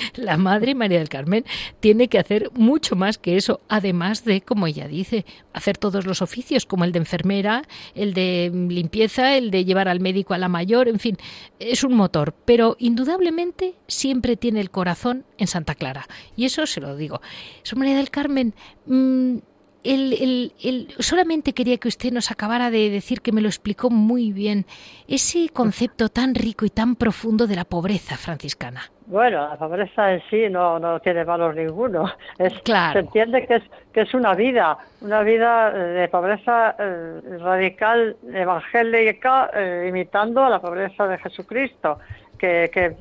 la 0.14 0.36
madre 0.36 0.74
María 0.74 0.98
del 0.98 1.08
Carmen 1.08 1.44
tiene 1.80 2.08
que 2.08 2.18
hacer 2.18 2.50
mucho 2.54 2.96
más 2.96 3.18
que 3.18 3.36
eso, 3.36 3.60
además 3.68 4.24
de, 4.24 4.40
como 4.40 4.66
ella 4.66 4.88
dice, 4.88 5.24
hacer 5.52 5.78
todos 5.78 6.06
los 6.06 6.22
oficios, 6.22 6.66
como 6.66 6.84
el 6.84 6.92
de 6.92 6.98
enfermera, 6.98 7.62
el 7.94 8.14
de 8.14 8.50
limpieza, 8.68 9.36
el 9.36 9.50
de 9.50 9.64
llevar 9.64 9.88
al 9.88 10.00
médico 10.00 10.34
a 10.34 10.38
la 10.38 10.48
mayor, 10.48 10.88
en 10.88 10.98
fin, 10.98 11.16
es 11.58 11.84
un 11.84 11.94
motor, 11.94 12.34
pero 12.44 12.76
indudablemente 12.78 13.74
siempre 13.86 14.36
tiene 14.36 14.60
el 14.60 14.70
corazón 14.70 15.24
en 15.38 15.46
Santa 15.46 15.74
Clara. 15.74 16.06
Y 16.36 16.44
eso 16.44 16.66
se 16.66 16.80
lo 16.80 16.96
digo. 16.96 17.20
Su 17.62 17.76
María 17.76 17.96
del 17.96 18.10
Carmen, 18.10 18.54
mm, 18.86 19.38
el, 19.84 20.52
el, 20.62 20.94
solamente 20.98 21.52
quería 21.52 21.78
que 21.78 21.88
usted 21.88 22.12
nos 22.12 22.30
acabara 22.30 22.70
de 22.70 22.90
decir 22.90 23.20
que 23.20 23.32
me 23.32 23.40
lo 23.40 23.48
explicó 23.48 23.90
muy 23.90 24.32
bien, 24.32 24.66
ese 25.08 25.48
concepto 25.50 26.08
tan 26.08 26.34
rico 26.34 26.64
y 26.64 26.70
tan 26.70 26.96
profundo 26.96 27.46
de 27.46 27.56
la 27.56 27.64
pobreza 27.64 28.16
franciscana. 28.16 28.82
Bueno, 29.06 29.48
la 29.48 29.56
pobreza 29.56 30.12
en 30.12 30.22
sí 30.30 30.48
no, 30.48 30.78
no 30.78 31.00
tiene 31.00 31.24
valor 31.24 31.56
ninguno. 31.56 32.12
Es, 32.38 32.52
Se 32.64 32.98
entiende 33.00 33.44
que 33.44 33.56
es, 33.56 33.62
que 33.92 34.02
es 34.02 34.14
una 34.14 34.34
vida, 34.34 34.78
una 35.00 35.22
vida 35.22 35.72
eh, 35.74 35.78
de 35.78 36.08
pobreza 36.08 36.76
eh, 36.78 37.20
radical, 37.40 38.16
evangélica, 38.32 39.50
eh, 39.52 39.86
imitando 39.88 40.44
a 40.44 40.50
la 40.50 40.60
pobreza 40.60 41.08
de 41.08 41.18
Jesucristo. 41.18 41.98
que, 42.38 42.70
que 42.72 42.96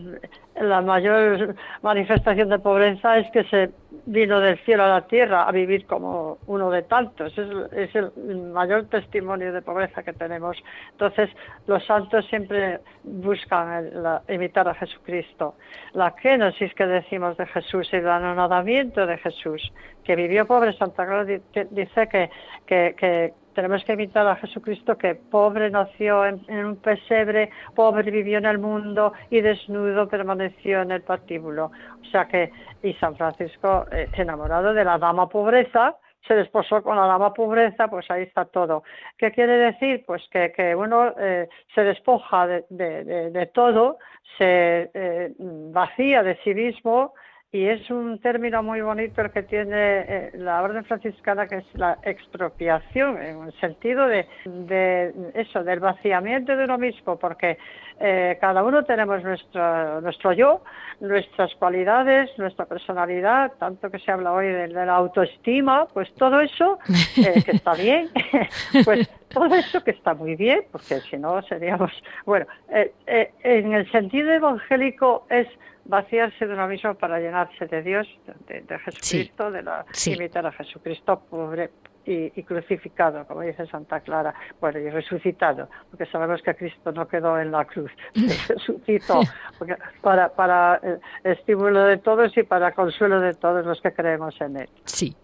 la 0.59 0.81
mayor 0.81 1.55
manifestación 1.81 2.49
de 2.49 2.59
pobreza 2.59 3.17
es 3.17 3.31
que 3.31 3.43
se 3.45 3.69
vino 4.09 4.39
del 4.39 4.57
cielo 4.65 4.83
a 4.85 4.87
la 4.87 5.01
tierra 5.01 5.47
a 5.47 5.51
vivir 5.51 5.85
como 5.85 6.39
uno 6.47 6.71
de 6.71 6.81
tantos. 6.81 7.31
Es, 7.37 7.95
el 7.95 8.11
mayor 8.51 8.85
testimonio 8.85 9.53
de 9.53 9.61
pobreza 9.61 10.01
que 10.01 10.13
tenemos. 10.13 10.57
Entonces, 10.91 11.29
los 11.67 11.85
santos 11.85 12.25
siempre 12.25 12.79
buscan 13.03 13.89
imitar 14.27 14.67
a 14.67 14.73
Jesucristo. 14.73 15.55
La 15.93 16.15
kenosis 16.15 16.73
que 16.73 16.87
decimos 16.87 17.37
de 17.37 17.45
Jesús 17.45 17.87
el 17.93 18.07
anonadamiento 18.07 19.05
de 19.05 19.17
Jesús, 19.17 19.71
que 20.03 20.15
vivió 20.15 20.47
pobre, 20.47 20.73
Santa 20.73 21.05
Clara 21.05 21.25
dice 21.25 22.07
que, 22.07 22.29
que 22.65 23.33
tenemos 23.59 23.83
que 23.83 23.91
imitar 23.91 24.25
a 24.25 24.37
Jesucristo 24.37 24.97
que 24.97 25.15
pobre 25.15 25.69
nació 25.69 26.25
en, 26.25 26.39
un 26.47 26.77
pesebre, 26.77 27.49
pobre 27.75 28.09
vivió 28.09 28.37
en 28.37 28.45
el 28.45 28.57
mundo 28.57 29.11
y 29.29 29.41
desnudo 29.41 30.07
permaneció 30.07 30.81
en 30.81 30.91
el 30.91 31.01
patíbulo. 31.01 31.65
O 32.01 32.05
sea 32.09 32.23
que, 32.25 32.53
y 32.81 32.93
San 32.93 33.17
Francisco, 33.17 33.85
eh, 33.91 34.07
enamorado 34.13 34.73
de 34.73 34.85
la 34.85 34.97
dama 34.97 35.27
pobreza, 35.27 35.97
se 36.25 36.35
desposó 36.35 36.81
con 36.81 36.95
la 36.95 37.05
dama 37.05 37.33
pobreza, 37.33 37.89
pues 37.89 38.09
ahí 38.09 38.23
está 38.23 38.45
todo. 38.45 38.83
¿Qué 39.17 39.29
quiere 39.33 39.57
decir? 39.57 40.05
Pues 40.07 40.25
que, 40.31 40.53
que 40.53 40.73
uno 40.73 41.13
eh, 41.19 41.49
se 41.75 41.83
despoja 41.83 42.47
de, 42.47 43.51
todo, 43.53 43.97
se 44.37 44.89
eh, 44.93 45.33
vacía 45.37 46.23
de 46.23 46.37
sí 46.45 46.53
mismo, 46.53 47.13
y 47.51 47.65
es 47.65 47.89
un 47.89 48.19
término 48.19 48.61
muy 48.61 48.81
bonito 48.81 49.21
el 49.21 49.31
que 49.31 49.41
tiene 49.41 50.01
eh, 50.01 50.31
la 50.35 50.61
orden 50.61 50.85
franciscana 50.85 51.47
que 51.47 51.57
es 51.57 51.65
la 51.73 51.97
expropiación 52.03 53.19
en 53.19 53.43
el 53.43 53.53
sentido 53.59 54.07
de, 54.07 54.27
eso 55.33 55.63
del 55.63 55.79
vaciamiento 55.79 56.55
de 56.55 56.65
uno 56.65 56.77
mismo 56.77 57.17
porque 57.17 57.57
eh, 57.99 58.37
cada 58.39 58.63
uno 58.63 58.83
tenemos 58.83 59.23
nuestro 59.23 59.99
nuestro 59.99 60.33
yo 60.33 60.61
nuestras 60.99 61.55
cualidades 61.55 62.29
nuestra 62.37 62.67
personalidad 62.67 63.53
tanto 63.57 63.89
que 63.89 63.97
se 63.97 64.11
habla 64.11 64.31
hoy 64.31 64.47
de, 64.47 64.67
la 64.67 64.93
autoestima 64.93 65.87
pues 65.91 66.13
todo 66.13 66.41
eso 66.41 66.77
eh, 67.17 67.41
que 67.43 67.51
está 67.51 67.73
bien 67.73 68.09
pues 68.85 69.09
todo 69.29 69.53
eso 69.55 69.83
que 69.83 69.91
está 69.91 70.13
muy 70.13 70.35
bien 70.35 70.63
porque 70.71 70.99
si 71.01 71.17
no 71.17 71.41
seríamos 71.43 71.91
bueno 72.25 72.45
en 72.69 73.73
el 73.73 73.91
sentido 73.91 74.31
evangélico 74.31 75.25
es 75.29 75.47
vaciarse 75.89 76.45
de 76.45 76.53
uno 76.53 76.67
mismo 76.67 76.93
para 76.93 77.19
llenarse 77.19 77.65
de 77.65 77.81
Dios, 77.81 78.07
de, 78.47 78.79
Jesucristo, 78.79 79.51
de 79.51 79.63
la, 79.63 79.85
imitar 80.05 80.45
a 80.45 80.51
Jesucristo 80.51 81.21
pobre 81.29 81.71
y, 82.05 82.43
crucificado, 82.43 83.25
como 83.27 83.41
dice 83.41 83.67
Santa 83.67 83.99
Clara, 83.99 84.33
bueno, 84.59 84.79
y 84.79 84.89
resucitado, 84.89 85.69
porque 85.91 86.05
sabemos 86.07 86.41
que 86.41 86.55
Cristo 86.55 86.91
no 86.91 87.07
quedó 87.07 87.39
en 87.39 87.51
la 87.51 87.65
cruz, 87.65 87.91
resucitó 88.47 89.21
para, 90.01 90.29
para 90.29 90.79
eh, 90.81 90.99
estímulo 91.23 91.83
de 91.83 91.97
todos 91.97 92.35
y 92.37 92.43
para 92.43 92.71
consuelo 92.73 93.19
de 93.19 93.33
todos 93.33 93.65
los 93.65 93.81
que 93.81 93.91
creemos 93.91 94.39
en 94.41 94.57
Él. 94.57 94.69
Sí. 94.85 95.15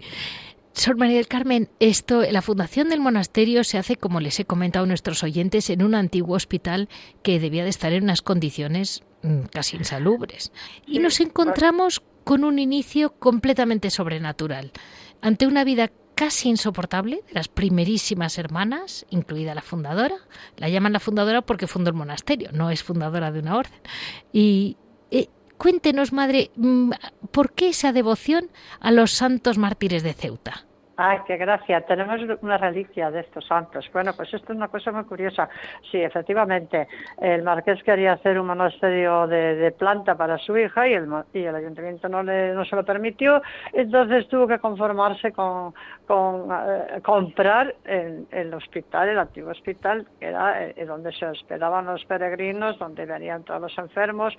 Sor 0.75 0.97
María 0.97 1.15
del 1.15 1.29
Carmen, 1.29 1.69
esto, 1.79 2.21
la 2.29 2.41
fundación 2.41 2.89
del 2.89 2.99
monasterio 2.99 3.63
se 3.63 3.77
hace, 3.77 3.95
como 3.95 4.19
les 4.19 4.41
he 4.41 4.45
comentado 4.45 4.83
a 4.83 4.87
nuestros 4.87 5.23
oyentes, 5.23 5.69
en 5.69 5.81
un 5.81 5.95
antiguo 5.95 6.35
hospital 6.35 6.89
que 7.23 7.39
debía 7.39 7.63
de 7.63 7.69
estar 7.69 7.93
en 7.93 8.03
unas 8.03 8.21
condiciones 8.21 9.03
mm, 9.23 9.43
casi 9.53 9.77
insalubres. 9.77 10.51
Y 10.85 10.99
nos 10.99 11.21
encontramos 11.21 12.03
con 12.25 12.43
un 12.43 12.59
inicio 12.59 13.11
completamente 13.11 13.89
sobrenatural, 13.89 14.73
ante 15.21 15.47
una 15.47 15.63
vida 15.63 15.91
casi 16.13 16.49
insoportable 16.49 17.21
de 17.27 17.33
las 17.33 17.47
primerísimas 17.47 18.37
hermanas, 18.37 19.05
incluida 19.09 19.55
la 19.55 19.61
fundadora. 19.61 20.15
La 20.57 20.67
llaman 20.67 20.93
la 20.93 20.99
fundadora 20.99 21.41
porque 21.41 21.67
fundó 21.67 21.89
el 21.89 21.95
monasterio, 21.95 22.49
no 22.51 22.69
es 22.69 22.83
fundadora 22.83 23.31
de 23.31 23.39
una 23.39 23.55
orden. 23.55 23.79
Y 24.33 24.75
Cuéntenos, 25.57 26.11
madre, 26.13 26.51
mm, 26.55 26.91
¿por 27.31 27.53
qué 27.53 27.69
esa 27.69 27.93
devoción 27.93 28.49
a 28.79 28.91
los 28.91 29.11
santos 29.11 29.57
mártires 29.57 30.03
de 30.03 30.13
Ceuta? 30.13 30.65
Ay, 30.97 31.17
qué 31.27 31.35
gracia. 31.35 31.81
Tenemos 31.81 32.21
una 32.41 32.57
reliquia 32.57 33.11
de 33.11 33.19
estos 33.21 33.45
santos. 33.45 33.89
Bueno, 33.91 34.13
pues 34.15 34.33
esto 34.33 34.53
es 34.53 34.57
una 34.57 34.69
cosa 34.69 34.91
muy 34.93 35.03
curiosa. 35.03 35.49
Sí, 35.91 35.97
efectivamente, 35.97 36.87
el 37.19 37.43
marqués 37.43 37.83
quería 37.83 38.13
hacer 38.13 38.39
un 38.39 38.47
monasterio 38.47 39.27
de, 39.27 39.73
planta 39.77 40.15
para 40.15 40.37
su 40.37 40.57
hija 40.57 40.87
y 40.87 40.93
el, 40.93 41.09
y 41.33 41.43
el 41.43 41.55
ayuntamiento 41.55 42.07
no, 42.07 42.23
le, 42.23 42.53
no 42.53 42.63
se 42.63 42.77
lo 42.77 42.85
permitió. 42.85 43.41
Entonces 43.73 44.27
tuvo 44.29 44.47
que 44.47 44.59
conformarse 44.59 45.33
con, 45.33 45.73
con 46.07 46.49
eh, 46.51 47.01
comprar 47.03 47.75
el, 47.83 48.27
el, 48.31 48.53
hospital, 48.53 49.09
el 49.09 49.19
antiguo 49.19 49.51
hospital, 49.51 50.07
que 50.19 50.27
era 50.27 50.67
eh, 50.67 50.85
donde 50.85 51.11
se 51.13 51.25
hospedaban 51.25 51.85
los 51.85 52.03
peregrinos, 52.05 52.77
donde 52.79 53.05
venían 53.05 53.43
todos 53.43 53.61
los 53.61 53.77
enfermos, 53.77 54.35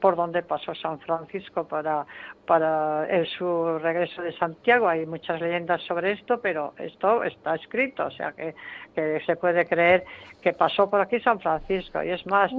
por 0.00 0.16
donde 0.16 0.42
pasó 0.42 0.74
San 0.74 0.98
Francisco 1.00 1.66
para, 1.66 2.06
para 2.46 3.06
su 3.38 3.78
regreso 3.78 4.22
de 4.22 4.32
Santiago. 4.36 4.88
Hay 4.88 5.06
muchas 5.06 5.40
leyendas 5.40 5.82
sobre 5.82 6.12
esto, 6.12 6.40
pero 6.40 6.74
esto 6.78 7.24
está 7.24 7.54
escrito, 7.54 8.06
o 8.06 8.10
sea 8.10 8.32
que, 8.32 8.54
se 9.26 9.36
puede 9.36 9.66
creer 9.66 10.04
que 10.42 10.52
pasó 10.52 10.88
por 10.88 11.00
aquí 11.00 11.20
San 11.20 11.40
Francisco. 11.40 12.02
Y 12.02 12.10
es 12.10 12.26
más, 12.26 12.50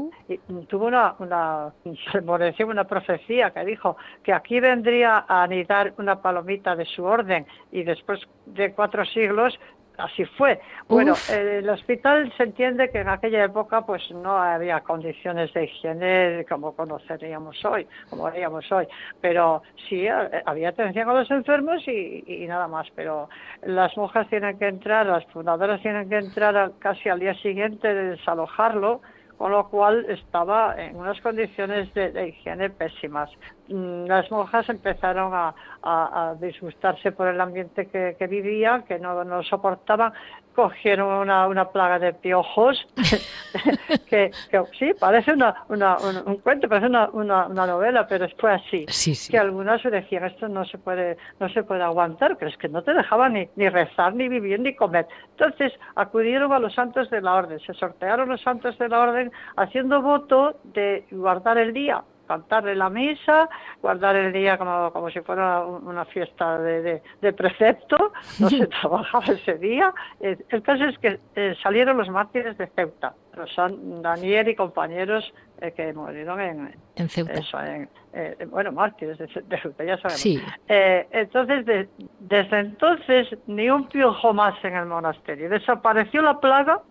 tuvo 0.67 0.87
una, 0.87 1.15
una, 1.19 1.73
una 2.65 2.83
profecía 2.83 3.51
que 3.51 3.65
dijo 3.65 3.97
que 4.23 4.33
aquí 4.33 4.59
vendría 4.59 5.25
a 5.27 5.43
anidar 5.43 5.93
una 5.97 6.21
palomita 6.21 6.75
de 6.75 6.85
su 6.85 7.03
orden 7.03 7.45
y 7.71 7.83
después 7.83 8.19
de 8.45 8.73
cuatro 8.73 9.05
siglos 9.05 9.59
así 9.99 10.25
fue. 10.25 10.59
Bueno, 10.87 11.13
el 11.31 11.69
hospital 11.69 12.31
se 12.37 12.43
entiende 12.43 12.89
que 12.89 12.99
en 12.99 13.09
aquella 13.09 13.43
época 13.45 13.85
pues 13.85 14.09
no 14.11 14.37
había 14.37 14.81
condiciones 14.81 15.53
de 15.53 15.65
higiene 15.65 16.45
como 16.47 16.75
conoceríamos 16.75 17.63
hoy, 17.65 17.87
como 18.09 18.27
haríamos 18.27 18.69
hoy, 18.71 18.87
pero 19.21 19.61
sí 19.87 20.07
eh, 20.07 20.41
había 20.45 20.69
atención 20.69 21.09
a 21.09 21.13
los 21.13 21.29
enfermos 21.31 21.87
y, 21.87 22.45
nada 22.47 22.67
más, 22.67 22.87
pero 22.95 23.29
las 23.63 23.95
monjas 23.97 24.27
tienen 24.29 24.57
que 24.57 24.67
entrar, 24.67 25.05
las 25.05 25.25
fundadoras 25.27 25.81
tienen 25.81 26.09
que 26.09 26.17
entrar 26.17 26.71
casi 26.79 27.09
al 27.09 27.19
día 27.19 27.33
siguiente 27.35 27.93
de 27.93 28.11
desalojarlo 28.11 29.01
con 29.39 29.53
lo 29.53 29.69
cual 29.69 30.05
estaba 30.09 30.75
en 30.77 30.97
unas 30.97 31.21
condiciones 31.21 31.93
de, 31.93 32.27
higiene 32.27 32.69
pésimas. 32.69 33.31
Mm, 33.69 34.03
las 34.05 34.29
monjas 34.29 34.67
empezaron 34.67 35.31
a, 35.33 36.35
disgustarse 36.41 37.13
por 37.13 37.29
el 37.29 37.39
ambiente 37.39 37.87
que, 37.87 38.17
que 38.19 38.27
vivían, 38.27 38.83
que 38.83 38.99
no, 38.99 39.23
no 39.23 39.41
soportaban, 39.43 40.11
cogieron 40.61 41.07
una, 41.21 41.47
una 41.47 41.69
plaga 41.69 41.99
de 41.99 42.13
piojos, 42.13 42.85
que, 44.09 44.31
sí, 44.77 44.91
parece 44.99 45.31
una, 45.31 45.63
una, 45.69 45.97
un, 46.25 46.37
cuento, 46.37 46.67
parece 46.67 46.87
una, 46.87 47.09
una, 47.09 47.47
novela, 47.47 48.05
pero 48.07 48.27
fue 48.37 48.53
así. 48.53 48.85
Que 49.31 49.37
algunas 49.37 49.81
decían, 49.83 50.25
esto 50.25 50.49
no 50.49 50.65
se 50.65 50.77
puede 50.77 51.17
no 51.39 51.47
se 51.49 51.63
puede 51.63 51.83
aguantar, 51.83 52.35
pero 52.37 52.51
es 52.51 52.57
que 52.57 52.67
no 52.67 52.83
te 52.83 52.93
dejaban 52.93 53.33
ni, 53.33 53.47
ni 53.55 53.69
rezar, 53.69 54.13
ni 54.13 54.27
vivir, 54.27 54.59
ni 54.59 54.75
comer. 54.75 55.07
Entonces 55.31 55.71
acudieron 55.95 56.51
a 56.51 56.59
los 56.59 56.73
santos 56.73 57.09
de 57.09 57.21
la 57.21 57.35
orden, 57.35 57.59
se 57.61 57.73
sortearon 57.73 58.27
los 58.27 58.41
santos 58.41 58.77
de 58.77 58.89
la 58.89 58.99
orden 58.99 59.31
haciendo 59.55 60.01
voto 60.01 60.59
de 60.63 61.05
guardar 61.11 61.57
el 61.57 61.73
día 61.73 62.03
cantarle 62.29 62.75
la 62.75 62.91
misa, 62.91 63.49
guardar 63.81 64.15
el 64.15 64.31
día 64.31 64.55
como, 64.59 64.93
como 64.93 65.09
si 65.09 65.19
fuera 65.21 65.65
una 65.65 66.05
fiesta 66.05 66.59
de, 66.59 67.01
de, 67.21 67.33
precepto, 67.33 68.13
no 68.39 68.49
se 68.49 68.67
trabajaba 68.81 69.25
ese 69.33 69.55
día. 69.55 69.91
El 70.19 70.61
caso 70.61 70.85
es 70.85 70.97
que 70.99 71.19
eh, 71.35 71.55
salieron 71.63 71.97
los 71.97 72.07
mártires 72.09 72.55
de 72.59 72.67
Ceuta, 72.67 73.15
los 73.35 73.51
San 73.55 74.03
Daniel 74.03 74.47
y 74.47 74.55
compañeros 74.55 75.33
eh, 75.59 75.71
que 75.71 75.91
murieron 75.91 76.39
en, 76.39 76.75
en 76.95 77.09
Ceuta. 77.09 77.33
Eh, 78.13 78.37
bueno, 78.47 78.71
mártires 78.71 79.17
de, 79.17 79.27
Ceuta, 79.27 79.83
ya 79.83 79.97
sabemos. 79.97 80.45
entonces, 80.67 81.87
desde 82.19 82.59
entonces, 82.59 83.27
ni 83.47 83.71
un 83.71 83.87
piojo 83.87 84.35
más 84.35 84.53
en 84.63 84.75
el 84.75 84.85
monasterio. 84.85 85.49
Desapareció 85.49 86.21
la 86.21 86.39
plaga 86.39 86.81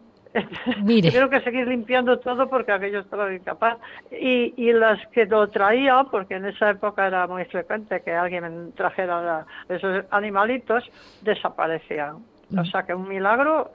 Mire. 0.83 1.11
Tengo 1.11 1.29
que 1.29 1.41
seguir 1.41 1.67
limpiando 1.67 2.19
todo 2.19 2.49
porque 2.49 2.73
aquello 2.73 3.01
estaba 3.01 3.33
incapaz. 3.33 3.79
Y, 4.11 4.55
y 4.57 4.73
las 4.73 5.05
que 5.09 5.27
lo 5.27 5.49
traían, 5.49 6.11
porque 6.11 6.35
en 6.35 6.47
esa 6.47 6.71
época 6.71 7.07
era 7.07 7.27
muy 7.27 7.45
frecuente 7.47 8.03
que 8.03 8.13
alguien 8.13 8.73
trajera 8.75 9.47
esos 9.69 10.05
animalitos, 10.11 10.85
desaparecían. 11.23 12.19
O 12.57 12.65
sea 12.65 12.83
que 12.85 12.95
un 12.95 13.07
milagro 13.07 13.73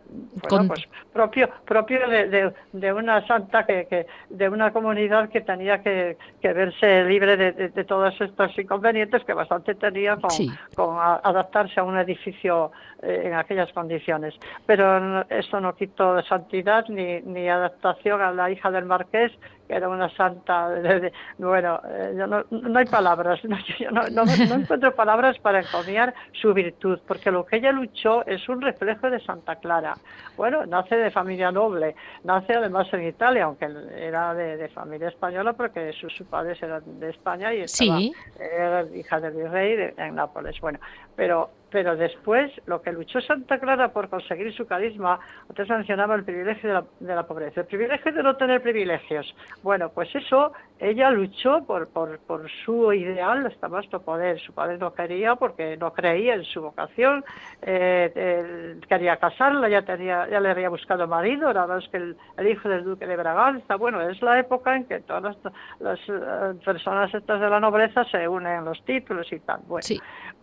pues 0.50 0.88
propio 1.12 1.48
propio 1.66 2.08
de, 2.08 2.54
de, 2.72 2.94
una 2.94 3.26
santa 3.28 3.66
que, 3.66 3.86
que, 3.88 4.08
de 4.30 4.50
una 4.50 4.74
comunidad 4.74 5.30
que 5.30 5.42
tenía 5.42 5.84
que, 5.84 6.18
que 6.42 6.54
verse 6.54 7.04
libre 7.04 7.38
de, 7.38 7.52
de, 7.52 7.84
todos 7.84 8.20
estos 8.20 8.58
inconvenientes 8.58 9.24
que 9.26 9.34
bastante 9.34 9.76
tenía 9.76 10.16
con, 10.16 10.32
con 10.76 10.98
adaptarse 11.00 11.80
a 11.80 11.84
un 11.84 11.98
edificio 12.00 12.72
eh, 13.04 13.24
en 13.26 13.34
aquellas 13.34 13.72
condiciones. 13.74 14.34
Pero 14.66 15.22
esto 15.30 15.62
no 15.62 15.76
quitó 15.76 16.22
santidad 16.24 16.86
ni, 16.90 17.22
ni 17.22 17.48
adaptación 17.48 18.22
a 18.22 18.32
la 18.32 18.50
hija 18.50 18.72
del 18.72 18.86
marqués 18.86 19.32
que 19.68 19.76
era 19.76 19.90
una 19.90 20.10
santa. 20.16 20.70
bueno, 21.38 21.80
eh, 21.90 22.14
no, 22.16 22.44
no, 22.50 22.80
hay 22.80 22.86
palabras, 22.86 23.44
no, 23.46 23.58
yo 23.80 23.92
no, 23.92 24.02
no, 24.10 24.24
encuentro 24.56 24.94
palabras 24.96 25.38
para 25.40 25.62
encomiar 25.62 26.14
su 26.34 26.54
virtud, 26.54 27.00
porque 27.08 27.32
lo 27.32 27.46
que 27.46 27.58
ella 27.58 27.72
luchó 27.72 28.26
es 28.26 28.48
un 28.50 28.62
reflejo 28.62 29.10
de 29.10 29.20
Santa 29.20 29.56
Clara. 29.58 29.96
Bueno, 30.36 30.66
nace 30.66 30.96
de 30.96 31.12
familia 31.12 31.52
noble, 31.52 31.96
nace 32.24 32.54
además 32.54 32.88
en 32.94 33.08
Italia, 33.08 33.46
aunque 33.46 33.68
era 33.96 34.34
de, 34.34 34.68
familia 34.70 35.10
española, 35.10 35.54
porque 35.54 35.94
sus, 35.94 36.14
padres 36.28 36.62
eran 36.64 37.00
de 37.00 37.10
España 37.10 37.54
y 37.54 37.62
estaba, 37.62 38.00
era 38.40 38.84
hija 38.96 39.20
del 39.20 39.34
virrey 39.34 39.94
en 39.98 40.16
Nápoles. 40.16 40.60
Bueno, 40.60 40.80
pero 41.16 41.50
pero 41.74 41.98
después 41.98 42.52
lo 42.68 42.84
que 42.84 42.92
luchó 42.92 43.20
Santa 43.20 43.58
Clara 43.60 43.92
por 43.92 44.08
conseguir 44.08 44.54
su 44.54 44.68
carisma, 44.68 45.20
antes 45.50 45.68
mencionaba 45.68 46.14
el 46.14 46.24
privilegio 46.24 46.70
de 46.70 46.76
la, 46.76 46.86
de 47.00 47.16
la, 47.16 47.26
pobreza, 47.26 47.62
el 47.62 47.66
privilegio 47.66 48.14
de 48.14 48.22
no 48.22 48.36
tener 48.38 48.62
privilegios. 48.62 49.36
Bueno, 49.64 49.90
pues 49.90 50.14
eso, 50.14 50.54
ella 50.80 51.10
luchó 51.10 51.66
por, 51.66 51.88
por, 51.88 52.20
por 52.20 52.48
su 52.64 52.94
ideal 52.94 53.48
hasta 53.48 53.70
más 53.70 53.92
no 53.92 54.04
poder. 54.04 54.40
Su 54.40 54.54
padre 54.54 54.78
no 54.78 54.94
quería 54.94 55.36
porque 55.36 55.76
no 55.76 55.94
creía 55.94 56.36
en 56.36 56.44
su 56.44 56.62
vocación, 56.62 57.26
eh, 57.64 58.80
quería 58.88 59.18
casarla, 59.18 59.68
ya, 59.68 59.82
tenía, 59.82 60.30
ya 60.30 60.40
le 60.40 60.52
había 60.52 60.70
buscado 60.70 61.08
marido, 61.08 61.52
nada 61.52 61.66
más 61.66 61.90
que 61.90 61.98
el, 61.98 62.16
hijo 62.48 62.70
del 62.70 62.84
duque 62.84 63.08
de 63.08 63.16
Braganza. 63.16 63.78
Bueno, 63.78 64.00
es 64.08 64.22
la 64.22 64.38
época 64.38 64.76
en 64.76 64.86
que 64.86 65.00
todas 65.00 65.36
las, 65.80 66.00
eh, 66.08 66.54
personas 66.64 67.12
estas 67.12 67.42
de 67.42 67.50
la 67.50 67.60
nobleza 67.60 68.04
se 68.06 68.28
unen 68.28 68.64
los 68.64 68.86
títulos 68.86 69.26
y 69.34 69.40
tal. 69.40 69.62
Bueno, 69.68 69.88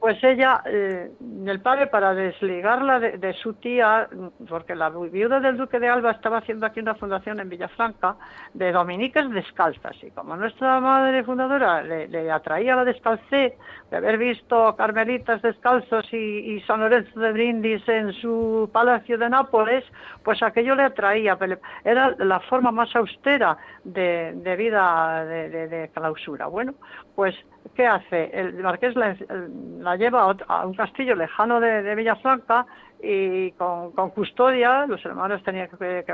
pues 0.00 0.22
ella... 0.24 0.62
Eh, 0.64 1.10
el 1.46 1.60
padre 1.60 1.86
para 1.86 2.14
desligarla 2.14 3.00
de, 3.00 3.32
su 3.34 3.54
tía, 3.54 4.08
porque 4.48 4.74
la 4.74 4.90
viuda 4.90 5.40
del 5.40 5.56
duque 5.56 5.78
de 5.78 5.88
Alba 5.88 6.12
estaba 6.12 6.38
haciendo 6.38 6.66
aquí 6.66 6.80
una 6.80 6.94
fundación 6.94 7.40
en 7.40 7.48
Villafranca 7.48 8.16
de 8.54 8.72
dominicas 8.72 9.30
descalzas 9.30 9.96
y 10.02 10.10
como 10.10 10.36
nuestra 10.36 10.80
madre 10.80 11.24
fundadora 11.24 11.82
le, 11.82 12.30
atraía 12.30 12.76
la 12.76 12.84
descalcé 12.84 13.56
de 13.90 13.96
haber 13.96 14.18
visto 14.18 14.74
carmelitas 14.76 15.42
descalzos 15.42 16.12
y, 16.12 16.60
San 16.66 16.80
Lorenzo 16.80 17.18
de 17.18 17.32
Brindis 17.32 17.88
en 17.88 18.12
su 18.12 18.68
palacio 18.72 19.16
de 19.18 19.28
Nápoles, 19.28 19.84
pues 20.22 20.42
aquello 20.42 20.74
le 20.74 20.84
atraía, 20.84 21.38
era 21.84 22.14
la 22.18 22.40
forma 22.40 22.70
más 22.70 22.94
austera 22.94 23.56
de, 23.84 24.56
vida 24.56 25.24
de 25.24 25.90
clausura. 25.94 26.46
Bueno, 26.46 26.74
pues 27.14 27.34
¿qué 27.74 27.86
hace? 27.86 28.30
El 28.32 28.54
marqués 28.62 28.94
la, 28.96 29.96
lleva 29.96 30.34
a 30.48 30.66
un 30.66 30.74
castillo 30.74 31.14
lejano 31.14 31.60
de, 31.60 31.94
Villafranca 31.94 32.66
y 33.02 33.52
con, 33.52 33.92
custodia, 34.10 34.86
los 34.86 35.04
hermanos 35.04 35.42
tenían 35.42 35.68
que, 35.68 36.04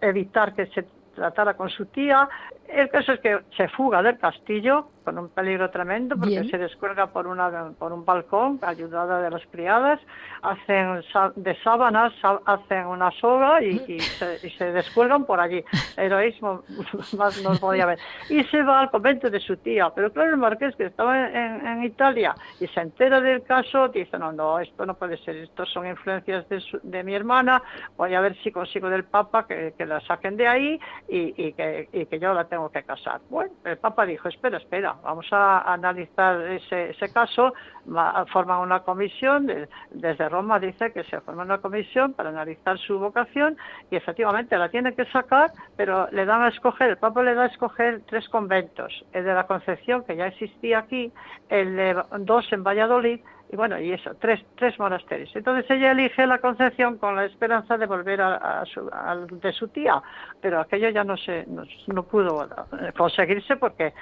evitar 0.00 0.54
que 0.54 0.66
se 0.66 0.84
tratara 1.14 1.54
con 1.54 1.70
su 1.70 1.86
tía. 1.86 2.28
El 2.68 2.88
caso 2.88 3.12
es 3.12 3.20
que 3.20 3.40
se 3.56 3.68
fuga 3.68 4.02
del 4.02 4.18
castillo 4.18 4.88
con 5.04 5.18
un 5.18 5.28
peligro 5.28 5.70
tremendo 5.70 6.16
porque 6.16 6.44
se 6.44 6.56
descuelga 6.56 7.08
por 7.08 7.26
una 7.26 7.70
por 7.78 7.92
un 7.92 8.04
balcón 8.04 8.58
ayudada 8.62 9.20
de 9.20 9.30
las 9.30 9.42
criadas. 9.50 10.00
Hacen 10.42 11.02
de 11.36 11.56
sábanas 11.62 12.12
hacen 12.46 12.86
una 12.86 13.10
soga 13.12 13.62
y, 13.62 14.00
se, 14.00 14.72
descuelgan 14.72 15.24
por 15.24 15.40
allí. 15.40 15.62
Heroísmo 15.96 16.62
más 17.18 17.42
no 17.42 17.52
podía 17.56 17.86
ver. 17.86 17.98
Y 18.30 18.42
se 18.44 18.62
va 18.62 18.80
al 18.80 18.90
convento 18.90 19.30
de 19.30 19.40
su 19.40 19.56
tía. 19.58 19.90
Pero 19.94 20.12
claro 20.12 20.30
el 20.30 20.36
marqués 20.38 20.74
que 20.76 20.86
estaba 20.86 21.28
en, 21.28 21.84
Italia 21.84 22.34
y 22.60 22.66
se 22.68 22.80
entera 22.80 23.20
del 23.20 23.42
caso 23.42 23.88
dice 23.88 24.18
no 24.18 24.32
no 24.32 24.58
esto 24.58 24.86
no 24.86 24.94
puede 24.94 25.18
ser. 25.18 25.36
Estos 25.36 25.70
son 25.70 25.86
influencias 25.86 26.46
de, 26.48 27.04
mi 27.04 27.14
hermana. 27.14 27.62
Voy 27.96 28.14
a 28.14 28.20
ver 28.20 28.36
si 28.42 28.50
consigo 28.50 28.88
del 28.88 29.04
papa 29.04 29.46
que, 29.46 29.74
la 29.84 30.00
saquen 30.00 30.36
de 30.38 30.48
ahí 30.48 30.80
y, 31.08 31.52
que, 31.52 31.88
y 31.92 32.06
que 32.06 32.18
yo 32.18 32.32
la 32.32 32.44
tengo 32.44 32.70
que 32.70 32.82
casar. 32.82 33.20
Bueno 33.28 33.52
el 33.64 33.78
papa 33.78 34.06
dijo 34.06 34.28
espera 34.28 34.58
espera 34.58 34.96
vamos 35.02 35.26
a 35.32 35.72
analizar 35.72 36.40
ese, 36.42 36.90
ese 36.90 37.12
caso, 37.12 37.52
forman 38.32 38.60
una 38.60 38.80
comisión, 38.80 39.50
desde 39.90 40.28
Roma 40.28 40.58
dice 40.58 40.92
que 40.92 41.04
se 41.04 41.20
forma 41.20 41.42
una 41.42 41.58
comisión 41.58 42.14
para 42.14 42.30
analizar 42.30 42.78
su 42.78 42.98
vocación 42.98 43.56
y 43.90 43.96
efectivamente 43.96 44.56
la 44.56 44.68
tiene 44.68 44.94
que 44.94 45.04
sacar, 45.06 45.50
pero 45.76 46.08
le 46.10 46.24
dan 46.24 46.42
a 46.42 46.48
escoger, 46.48 46.90
el 46.90 46.96
Papa 46.96 47.22
le 47.22 47.34
da 47.34 47.44
a 47.44 47.46
escoger 47.46 48.02
tres 48.06 48.28
conventos, 48.28 49.04
el 49.12 49.24
de 49.24 49.34
la 49.34 49.46
Concepción, 49.46 50.04
que 50.04 50.16
ya 50.16 50.26
existía 50.26 50.78
aquí, 50.78 51.12
el 51.48 51.76
de 51.76 52.02
dos 52.20 52.52
en 52.52 52.64
Valladolid, 52.64 53.20
y 53.50 53.56
bueno, 53.56 53.78
y 53.78 53.92
eso, 53.92 54.10
tres, 54.18 54.44
tres 54.56 54.78
monasterios. 54.78 55.34
Entonces 55.36 55.70
ella 55.70 55.92
elige 55.92 56.26
la 56.26 56.38
Concepción 56.38 56.98
con 56.98 57.16
la 57.16 57.24
esperanza 57.24 57.78
de 57.78 57.86
volver 57.86 58.20
a, 58.20 58.64
su, 58.66 58.90
de 59.30 59.52
su 59.52 59.68
tía, 59.68 60.02
pero 60.40 60.60
aquello 60.60 60.88
ya 60.88 61.04
no 61.04 61.16
se 61.16 61.46
no, 61.86 62.02
pudo 62.02 62.44
eh, 62.44 62.92
conseguirse 62.96 63.56
porque 63.56 63.92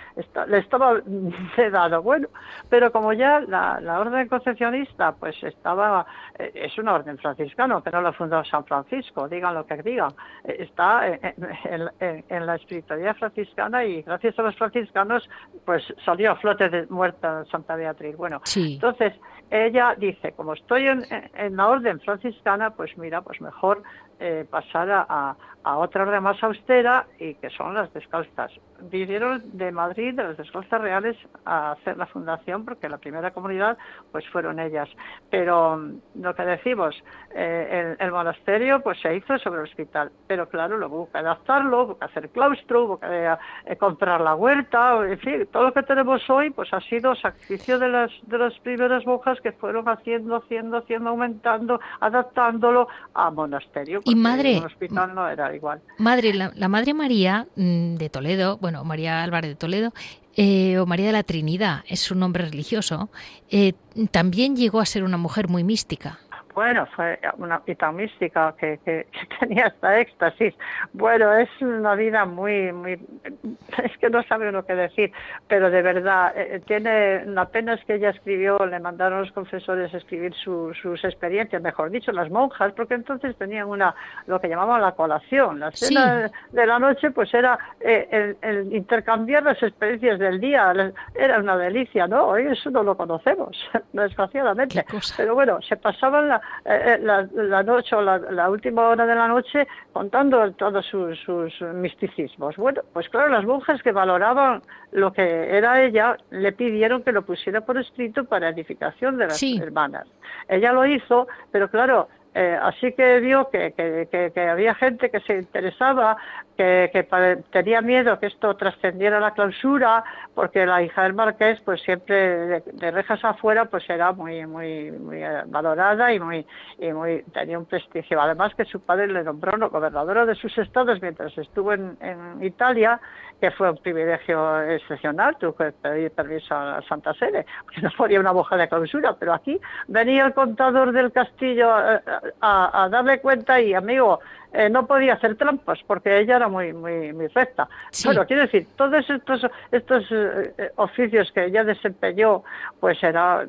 le 0.46 0.58
estaba 0.58 1.00
dado. 1.70 2.02
Bueno, 2.02 2.28
pero 2.68 2.90
como 2.92 3.12
ya 3.12 3.40
la, 3.40 3.80
la 3.80 4.00
orden 4.00 4.28
concepcionista 4.28 5.12
pues 5.12 5.42
estaba, 5.42 6.06
eh, 6.38 6.52
es 6.54 6.78
una 6.78 6.94
orden 6.94 7.18
franciscana, 7.18 7.80
pero 7.80 8.00
la 8.00 8.12
fundó 8.12 8.42
San 8.44 8.64
Francisco, 8.64 9.28
digan 9.28 9.54
lo 9.54 9.66
que 9.66 9.82
digan, 9.82 10.12
eh, 10.44 10.56
está 10.60 11.06
en, 11.06 12.46
la 12.46 12.54
espiritualidad 12.56 13.16
franciscana 13.16 13.84
y 13.84 14.02
gracias 14.02 14.38
a 14.38 14.42
los 14.42 14.56
franciscanos 14.56 15.28
pues 15.64 15.82
salió 16.04 16.32
a 16.32 16.36
flote 16.36 16.68
de 16.68 16.86
muerta 16.86 17.44
Santa 17.50 17.76
Beatriz. 17.76 18.16
Bueno, 18.16 18.40
entonces 18.56 19.14
ella 19.52 19.94
dice, 19.98 20.32
como 20.32 20.54
estoy 20.54 20.86
en, 20.86 21.56
la 21.56 21.68
orden 21.68 22.00
franciscana, 22.00 22.70
pues 22.70 22.96
mira, 22.96 23.20
pues 23.20 23.38
mejor 23.42 23.82
eh, 24.18 24.46
pasar 24.48 24.90
a, 24.90 25.36
a, 25.62 25.76
otra 25.76 26.04
orden 26.04 26.22
más 26.22 26.42
austera 26.42 27.06
y 27.18 27.34
que 27.34 27.50
son 27.50 27.74
las 27.74 27.92
descalzas. 27.92 28.50
Vinieron 28.90 29.42
de 29.52 29.70
Madrid, 29.72 30.14
de 30.14 30.24
las 30.24 30.36
descalzas 30.36 30.80
reales, 30.80 31.16
a 31.44 31.72
hacer 31.72 31.96
la 31.96 32.06
fundación 32.06 32.64
porque 32.64 32.88
la 32.88 32.98
primera 32.98 33.30
comunidad 33.30 33.78
pues 34.10 34.28
fueron 34.28 34.60
ellas. 34.60 34.88
Pero 35.30 35.76
mm, 35.76 36.22
lo 36.22 36.34
que 36.34 36.42
decimos, 36.42 36.94
eh, 37.34 37.96
el, 37.98 38.12
monasterio 38.12 38.80
pues 38.80 39.00
se 39.00 39.16
hizo 39.16 39.38
sobre 39.38 39.60
el 39.60 39.68
hospital, 39.68 40.12
pero 40.26 40.48
claro, 40.48 40.76
luego 40.76 40.96
hubo 40.96 41.10
que 41.10 41.18
adaptarlo, 41.18 41.82
hubo 41.84 41.98
que 41.98 42.04
hacer 42.04 42.28
claustro, 42.30 42.84
hubo 42.84 43.00
que 43.00 43.36
eh, 43.66 43.76
comprar 43.76 44.20
la 44.20 44.34
huerta, 44.34 44.98
en 45.06 45.18
fin, 45.18 45.48
todo 45.50 45.64
lo 45.64 45.72
que 45.72 45.82
tenemos 45.82 46.28
hoy 46.28 46.50
pues 46.50 46.72
ha 46.72 46.80
sido 46.80 47.14
sacrificio 47.14 47.78
de 47.78 47.88
las, 47.88 48.10
de 48.26 48.38
las 48.38 48.58
primeras 48.60 49.06
monjas 49.06 49.40
que 49.40 49.52
fueron 49.52 49.88
haciendo, 49.88 50.36
haciendo, 50.36 50.78
haciendo, 50.78 51.10
aumentando, 51.10 51.80
adaptándolo 52.00 52.88
a 53.14 53.30
monasterio 53.30 54.00
y 54.04 54.14
madre, 54.14 54.58
hospital 54.58 55.14
no 55.14 55.28
era 55.28 55.54
igual. 55.54 55.80
Madre, 55.98 56.32
la, 56.34 56.68
Madre 56.68 56.94
María 56.94 57.46
mm, 57.56 57.96
de 57.96 58.08
Toledo, 58.08 58.58
bueno, 58.58 58.71
María 58.84 59.22
Álvarez 59.22 59.50
de 59.50 59.54
Toledo, 59.56 59.92
eh, 60.36 60.78
o 60.78 60.86
María 60.86 61.06
de 61.06 61.12
la 61.12 61.22
Trinidad, 61.22 61.84
es 61.86 62.00
su 62.00 62.14
nombre 62.14 62.44
religioso, 62.44 63.10
eh, 63.50 63.74
también 64.10 64.56
llegó 64.56 64.80
a 64.80 64.86
ser 64.86 65.04
una 65.04 65.18
mujer 65.18 65.48
muy 65.48 65.62
mística. 65.64 66.20
Bueno, 66.54 66.86
fue 66.94 67.18
una 67.38 67.58
vida 67.60 67.90
mística 67.92 68.54
que, 68.58 68.78
que, 68.84 69.06
tenía 69.40 69.66
hasta 69.66 69.98
éxtasis. 69.98 70.54
Bueno, 70.92 71.32
es 71.32 71.48
una 71.60 71.94
vida 71.94 72.24
muy, 72.26 72.72
muy, 72.72 72.92
es 73.82 73.98
que 73.98 74.10
no 74.10 74.22
sabe 74.24 74.48
uno 74.48 74.64
qué 74.64 74.74
decir, 74.74 75.12
pero 75.48 75.70
de 75.70 75.82
verdad, 75.82 76.32
eh, 76.36 76.60
tiene, 76.66 77.24
la 77.24 77.46
pena 77.46 77.74
es 77.74 77.84
que 77.84 77.94
ella 77.94 78.10
escribió, 78.10 78.58
le 78.66 78.80
mandaron 78.80 79.20
los 79.20 79.32
confesores 79.32 79.94
a 79.94 79.96
escribir 79.96 80.34
sus 80.34 81.04
experiencias, 81.04 81.62
mejor 81.62 81.90
dicho, 81.90 82.12
las 82.12 82.30
monjas, 82.30 82.72
porque 82.74 82.94
entonces 82.94 83.34
tenían 83.36 83.68
una, 83.68 83.94
lo 84.26 84.40
que 84.40 84.48
llamaban 84.48 84.82
la 84.82 84.92
colación. 84.92 85.60
La 85.60 85.70
cena 85.70 86.30
de 86.50 86.66
la 86.66 86.78
noche, 86.78 87.10
pues 87.12 87.32
era 87.32 87.58
eh, 87.80 88.36
el, 88.42 88.72
intercambiar 88.74 89.42
las 89.42 89.62
experiencias 89.62 90.18
del 90.18 90.38
día, 90.38 90.72
era 91.14 91.38
una 91.38 91.56
delicia, 91.56 92.06
¿no? 92.06 92.26
Hoy 92.26 92.46
eso 92.48 92.70
no 92.70 92.82
lo 92.82 92.96
conocemos, 92.96 93.56
desgraciadamente. 93.92 94.84
Pero 95.16 95.34
bueno, 95.34 95.60
se 95.62 95.76
pasaban 95.76 96.28
la, 96.28 96.41
eh, 96.64 96.94
eh, 96.94 96.98
la, 97.00 97.62
noche 97.62 97.96
o 97.96 98.02
la, 98.02 98.50
última 98.50 98.88
hora 98.88 99.04
de 99.04 99.14
la 99.14 99.26
noche 99.26 99.66
contando 99.92 100.52
todos 100.52 100.86
sus, 100.86 101.60
misticismos. 101.74 102.56
Bueno, 102.56 102.82
pues 102.92 103.08
claro, 103.08 103.28
las 103.30 103.44
monjas 103.44 103.82
que 103.82 103.92
valoraban 103.92 104.62
lo 104.92 105.12
que 105.12 105.56
era 105.56 105.82
ella 105.82 106.16
le 106.30 106.52
pidieron 106.52 107.02
que 107.02 107.12
lo 107.12 107.22
pusiera 107.22 107.60
por 107.62 107.78
escrito 107.78 108.24
para 108.24 108.50
edificación 108.50 109.16
de 109.18 109.26
las 109.26 109.42
hermanas. 109.42 110.06
Ella 110.48 110.72
lo 110.72 110.86
hizo, 110.86 111.26
pero 111.50 111.68
claro, 111.68 112.08
eh, 112.34 112.58
así 112.62 112.92
que 112.92 113.20
vio 113.20 113.50
que, 113.50 113.72
que, 113.74 114.40
había 114.40 114.74
gente 114.74 115.10
que 115.10 115.20
se 115.20 115.36
interesaba, 115.36 116.16
que, 116.56 117.06
tenía 117.50 117.82
miedo 117.82 118.18
que 118.18 118.26
esto 118.26 118.56
trascendiera 118.56 119.20
la 119.20 119.32
clausura, 119.32 120.02
porque 120.34 120.64
la 120.64 120.82
hija 120.82 121.02
del 121.02 121.12
marqués, 121.12 121.60
pues 121.60 121.82
siempre 121.82 122.62
de, 122.62 122.90
rejas 122.90 123.22
afuera, 123.24 123.66
pues 123.66 123.88
era 123.90 124.12
muy, 124.12 124.46
muy, 124.46 124.92
muy 124.92 125.22
eh, 125.22 125.42
valorada 125.46 126.12
y 126.12 126.20
muy, 126.20 126.46
y 126.78 126.92
muy 126.92 127.22
tenía 127.34 127.58
un 127.58 127.66
prestigio. 127.66 128.20
Además 128.20 128.54
que 128.54 128.64
su 128.64 128.80
padre 128.80 129.08
le 129.08 129.24
nombró 129.24 129.52
gobernadora 129.68 130.24
de 130.24 130.34
sus 130.34 130.56
estados 130.56 131.02
mientras 131.02 131.36
estuvo 131.36 131.74
en 131.74 131.96
Italia 132.40 132.98
que 133.42 133.50
fue 133.50 133.68
un 133.68 133.76
privilegio 133.78 134.62
excepcional, 134.62 135.36
tuvo 135.36 135.56
que 135.56 135.72
pedir 135.72 136.12
permiso 136.12 136.54
a 136.54 136.76
la 136.76 136.82
Santa 136.82 137.12
Sede, 137.14 137.44
porque 137.64 137.80
no 137.80 137.90
ponía 137.96 138.20
una 138.20 138.30
boja 138.30 138.56
de 138.56 138.68
clausura, 138.68 139.16
pero 139.18 139.34
aquí 139.34 139.60
venía 139.88 140.26
el 140.26 140.32
contador 140.32 140.92
del 140.92 141.10
castillo 141.10 141.68
eh, 141.76 142.00
a, 142.40 142.88
darle 142.88 143.20
cuenta 143.20 143.60
y, 143.60 143.74
amigo, 143.74 144.20
eh, 144.52 144.70
no 144.70 144.86
podía 144.86 145.14
hacer 145.14 145.34
trampas 145.34 145.80
porque 145.88 146.20
ella 146.20 146.36
era 146.36 146.46
muy 146.46 146.72
muy, 146.72 147.12
muy 147.12 147.26
recta. 147.26 147.68
Bueno, 148.04 148.24
quiero 148.26 148.42
decir, 148.42 148.68
todos 148.76 149.10
estos, 149.10 149.44
estos 149.72 150.06
eh, 150.12 150.70
oficios 150.76 151.32
que 151.32 151.46
ella 151.46 151.64
desempeñó, 151.64 152.44
pues 152.78 153.02
era 153.02 153.44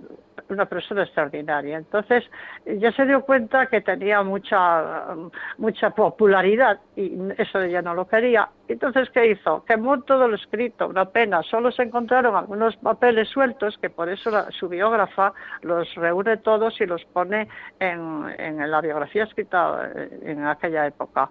una 0.50 0.66
persona 0.66 1.04
extraordinaria. 1.04 1.78
Entonces, 1.78 2.24
ya 2.66 2.92
se 2.92 3.06
dio 3.06 3.22
cuenta 3.22 3.68
que 3.68 3.82
tenía 3.82 4.24
mucha, 4.24 5.16
mucha 5.58 5.90
popularidad 5.92 6.80
y 6.96 7.12
eso 7.38 7.62
ella 7.62 7.82
no 7.82 7.94
lo 7.94 8.08
quería. 8.08 8.50
Entonces, 8.68 9.10
¿qué 9.10 9.32
hizo? 9.32 9.66
Quemó 9.66 10.02
todo 10.04 10.28
lo 10.28 10.36
escrito, 10.36 10.88
una 10.88 11.06
pena. 11.06 11.44
Solo 11.44 11.72
se 11.72 11.84
encontraron 11.84 12.36
algunos 12.36 12.78
papeles 12.78 13.28
sueltos 13.28 13.78
que 13.78 13.90
por 13.90 14.08
eso 14.08 14.32
su 14.52 14.70
biógrafa 14.70 15.34
los 15.62 15.94
reúne 15.96 16.38
todos 16.38 16.80
y 16.80 16.86
los 16.86 17.04
pone 17.06 17.50
en, 17.80 18.34
en 18.38 18.72
la 18.72 18.80
biografía 18.80 19.26
escrita 19.26 19.92
eh, 19.94 20.20
en 20.24 20.46
aquella 20.46 20.88
época. 20.88 21.30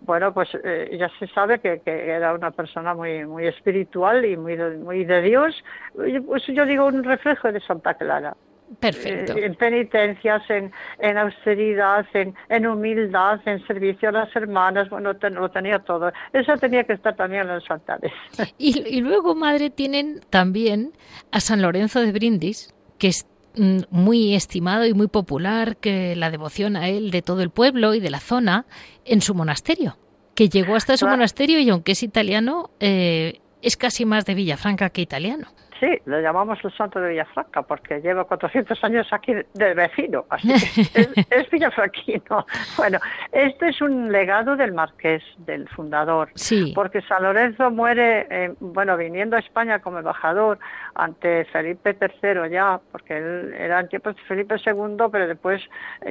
Bueno, 0.00 0.32
pues 0.32 0.48
eh, 0.64 0.96
ya 0.98 1.10
se 1.18 1.26
sabe 1.28 1.58
que, 1.58 1.80
que, 1.80 2.10
era 2.10 2.32
una 2.32 2.50
persona 2.50 2.94
muy, 2.94 3.26
muy 3.26 3.46
espiritual 3.46 4.24
y 4.24 4.36
muy, 4.38 4.56
muy 4.56 5.04
de 5.04 5.20
Dios. 5.20 5.62
Pues 5.94 6.46
yo 6.46 6.64
digo 6.64 6.86
un 6.86 7.04
reflejo 7.04 7.52
de 7.52 7.60
Santa 7.60 7.94
Clara. 7.94 8.34
Perfecto. 8.78 9.36
En 9.36 9.54
penitencias, 9.56 10.42
en, 10.48 10.72
en 11.00 11.18
austeridad, 11.18 12.06
en, 12.14 12.34
en, 12.48 12.66
humildad, 12.66 13.40
en 13.46 13.66
servicio 13.66 14.10
a 14.10 14.12
las 14.12 14.36
hermanas, 14.36 14.88
bueno, 14.88 15.12
lo 15.12 15.50
tenía 15.50 15.80
todo. 15.80 16.12
Eso 16.32 16.56
tenía 16.56 16.84
que 16.84 16.92
estar 16.92 17.16
también 17.16 17.42
en 17.42 17.48
los 17.48 17.70
altares. 17.70 18.12
Y, 18.58 18.80
y 18.86 19.00
luego, 19.00 19.34
madre, 19.34 19.70
tienen 19.70 20.20
también 20.30 20.92
a 21.32 21.40
San 21.40 21.62
Lorenzo 21.62 22.00
de 22.00 22.12
Brindis, 22.12 22.74
que 22.98 23.08
es 23.08 23.26
mm, 23.56 23.80
muy 23.90 24.34
estimado 24.34 24.86
y 24.86 24.92
muy 24.92 25.08
popular, 25.08 25.76
que 25.76 26.14
la 26.14 26.30
devoción 26.30 26.76
a 26.76 26.88
él 26.88 27.10
de 27.10 27.22
todo 27.22 27.42
el 27.42 27.50
pueblo 27.50 27.94
y 27.94 28.00
de 28.00 28.10
la 28.10 28.20
zona, 28.20 28.66
en 29.04 29.20
su 29.20 29.34
monasterio, 29.34 29.96
que 30.34 30.48
llegó 30.48 30.76
hasta 30.76 30.96
su 30.96 31.06
monasterio 31.06 31.58
y 31.58 31.70
aunque 31.70 31.92
es 31.92 32.02
italiano, 32.02 32.70
eh, 32.80 33.40
es 33.62 33.76
casi 33.76 34.04
más 34.04 34.24
de 34.26 34.34
Villafranca 34.34 34.90
que 34.90 35.02
italiano. 35.02 35.48
Sí, 35.80 35.98
lo 36.04 36.20
llamamos 36.20 36.58
el 36.62 36.72
santo 36.74 37.00
de 37.00 37.08
Villafranca 37.08 37.62
porque 37.62 38.02
lleva 38.02 38.24
400 38.24 38.84
años 38.84 39.08
aquí 39.12 39.32
de 39.32 39.74
vecino, 39.74 40.26
así 40.28 40.48
que 40.92 41.00
es, 41.30 41.50
villafranquino. 41.50 42.46
Bueno, 42.76 42.98
este 43.32 43.70
es 43.70 43.80
un 43.80 44.12
legado 44.12 44.56
del 44.56 44.72
marqués, 44.72 45.22
del 45.38 45.66
fundador, 45.70 46.30
sí. 46.34 46.72
porque 46.74 47.00
San 47.00 47.22
Lorenzo 47.22 47.70
muere, 47.70 48.26
eh, 48.30 48.52
bueno, 48.60 48.94
viniendo 48.98 49.36
a 49.36 49.38
España 49.38 49.78
como 49.78 49.98
embajador 49.98 50.58
ante 50.94 51.46
Felipe 51.46 51.96
III 51.98 52.50
ya, 52.50 52.78
porque 52.92 53.16
él 53.16 53.54
era 53.54 53.80
en 53.80 53.88
tiempos 53.88 54.16
de 54.16 54.22
Felipe 54.22 54.56
II, 54.56 55.06
pero 55.10 55.26
después 55.26 55.62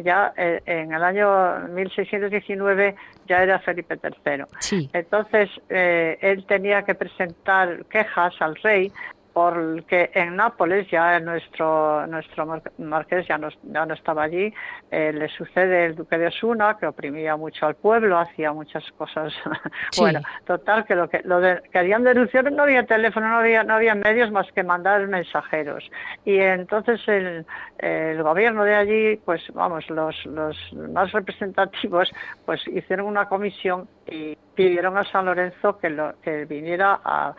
ya 0.03 0.33
eh, 0.35 0.61
en 0.65 0.93
el 0.93 1.03
año 1.03 1.67
1619 1.69 2.95
ya 3.27 3.43
era 3.43 3.59
Felipe 3.59 3.99
III. 4.01 4.45
Sí. 4.59 4.89
Entonces, 4.93 5.49
eh, 5.69 6.17
él 6.21 6.43
tenía 6.47 6.81
que 6.81 6.95
presentar 6.95 7.85
quejas 7.85 8.33
al 8.39 8.55
rey 8.55 8.91
porque 9.33 10.11
en 10.13 10.35
Nápoles 10.35 10.89
ya 10.89 11.19
nuestro 11.19 12.05
nuestro 12.07 12.61
marqués 12.77 13.27
ya 13.27 13.37
no, 13.37 13.49
ya 13.63 13.85
no 13.85 13.93
estaba 13.93 14.23
allí, 14.23 14.53
eh, 14.91 15.11
le 15.13 15.27
sucede 15.29 15.85
el 15.85 15.95
duque 15.95 16.17
de 16.17 16.27
Osuna 16.27 16.77
que 16.79 16.87
oprimía 16.87 17.35
mucho 17.35 17.65
al 17.65 17.75
pueblo, 17.75 18.17
hacía 18.17 18.51
muchas 18.53 18.83
cosas. 18.93 19.33
bueno, 19.97 20.21
total 20.45 20.85
que 20.85 20.95
lo 20.95 21.09
que 21.09 21.21
lo 21.23 21.39
de, 21.39 21.61
querían 21.71 22.03
denunciar 22.03 22.51
no 22.51 22.63
había 22.63 22.85
teléfono, 22.85 23.29
no 23.29 23.37
había 23.37 23.63
no 23.63 23.75
había 23.75 23.95
medios 23.95 24.31
más 24.31 24.51
que 24.51 24.63
mandar 24.63 25.07
mensajeros. 25.07 25.89
Y 26.25 26.39
entonces 26.39 27.01
el, 27.07 27.45
el 27.77 28.23
gobierno 28.23 28.63
de 28.63 28.75
allí, 28.75 29.17
pues 29.17 29.41
vamos 29.53 29.89
los 29.89 30.15
los 30.25 30.57
más 30.73 31.11
representativos, 31.11 32.11
pues 32.45 32.65
hicieron 32.67 33.07
una 33.07 33.27
comisión 33.27 33.87
y 34.07 34.37
pidieron 34.59 34.97
a 34.97 35.05
San 35.05 35.25
Lorenzo 35.25 35.77
que, 35.77 35.89
lo, 35.89 36.19
que 36.21 36.43
viniera 36.43 36.99
a, 37.01 37.33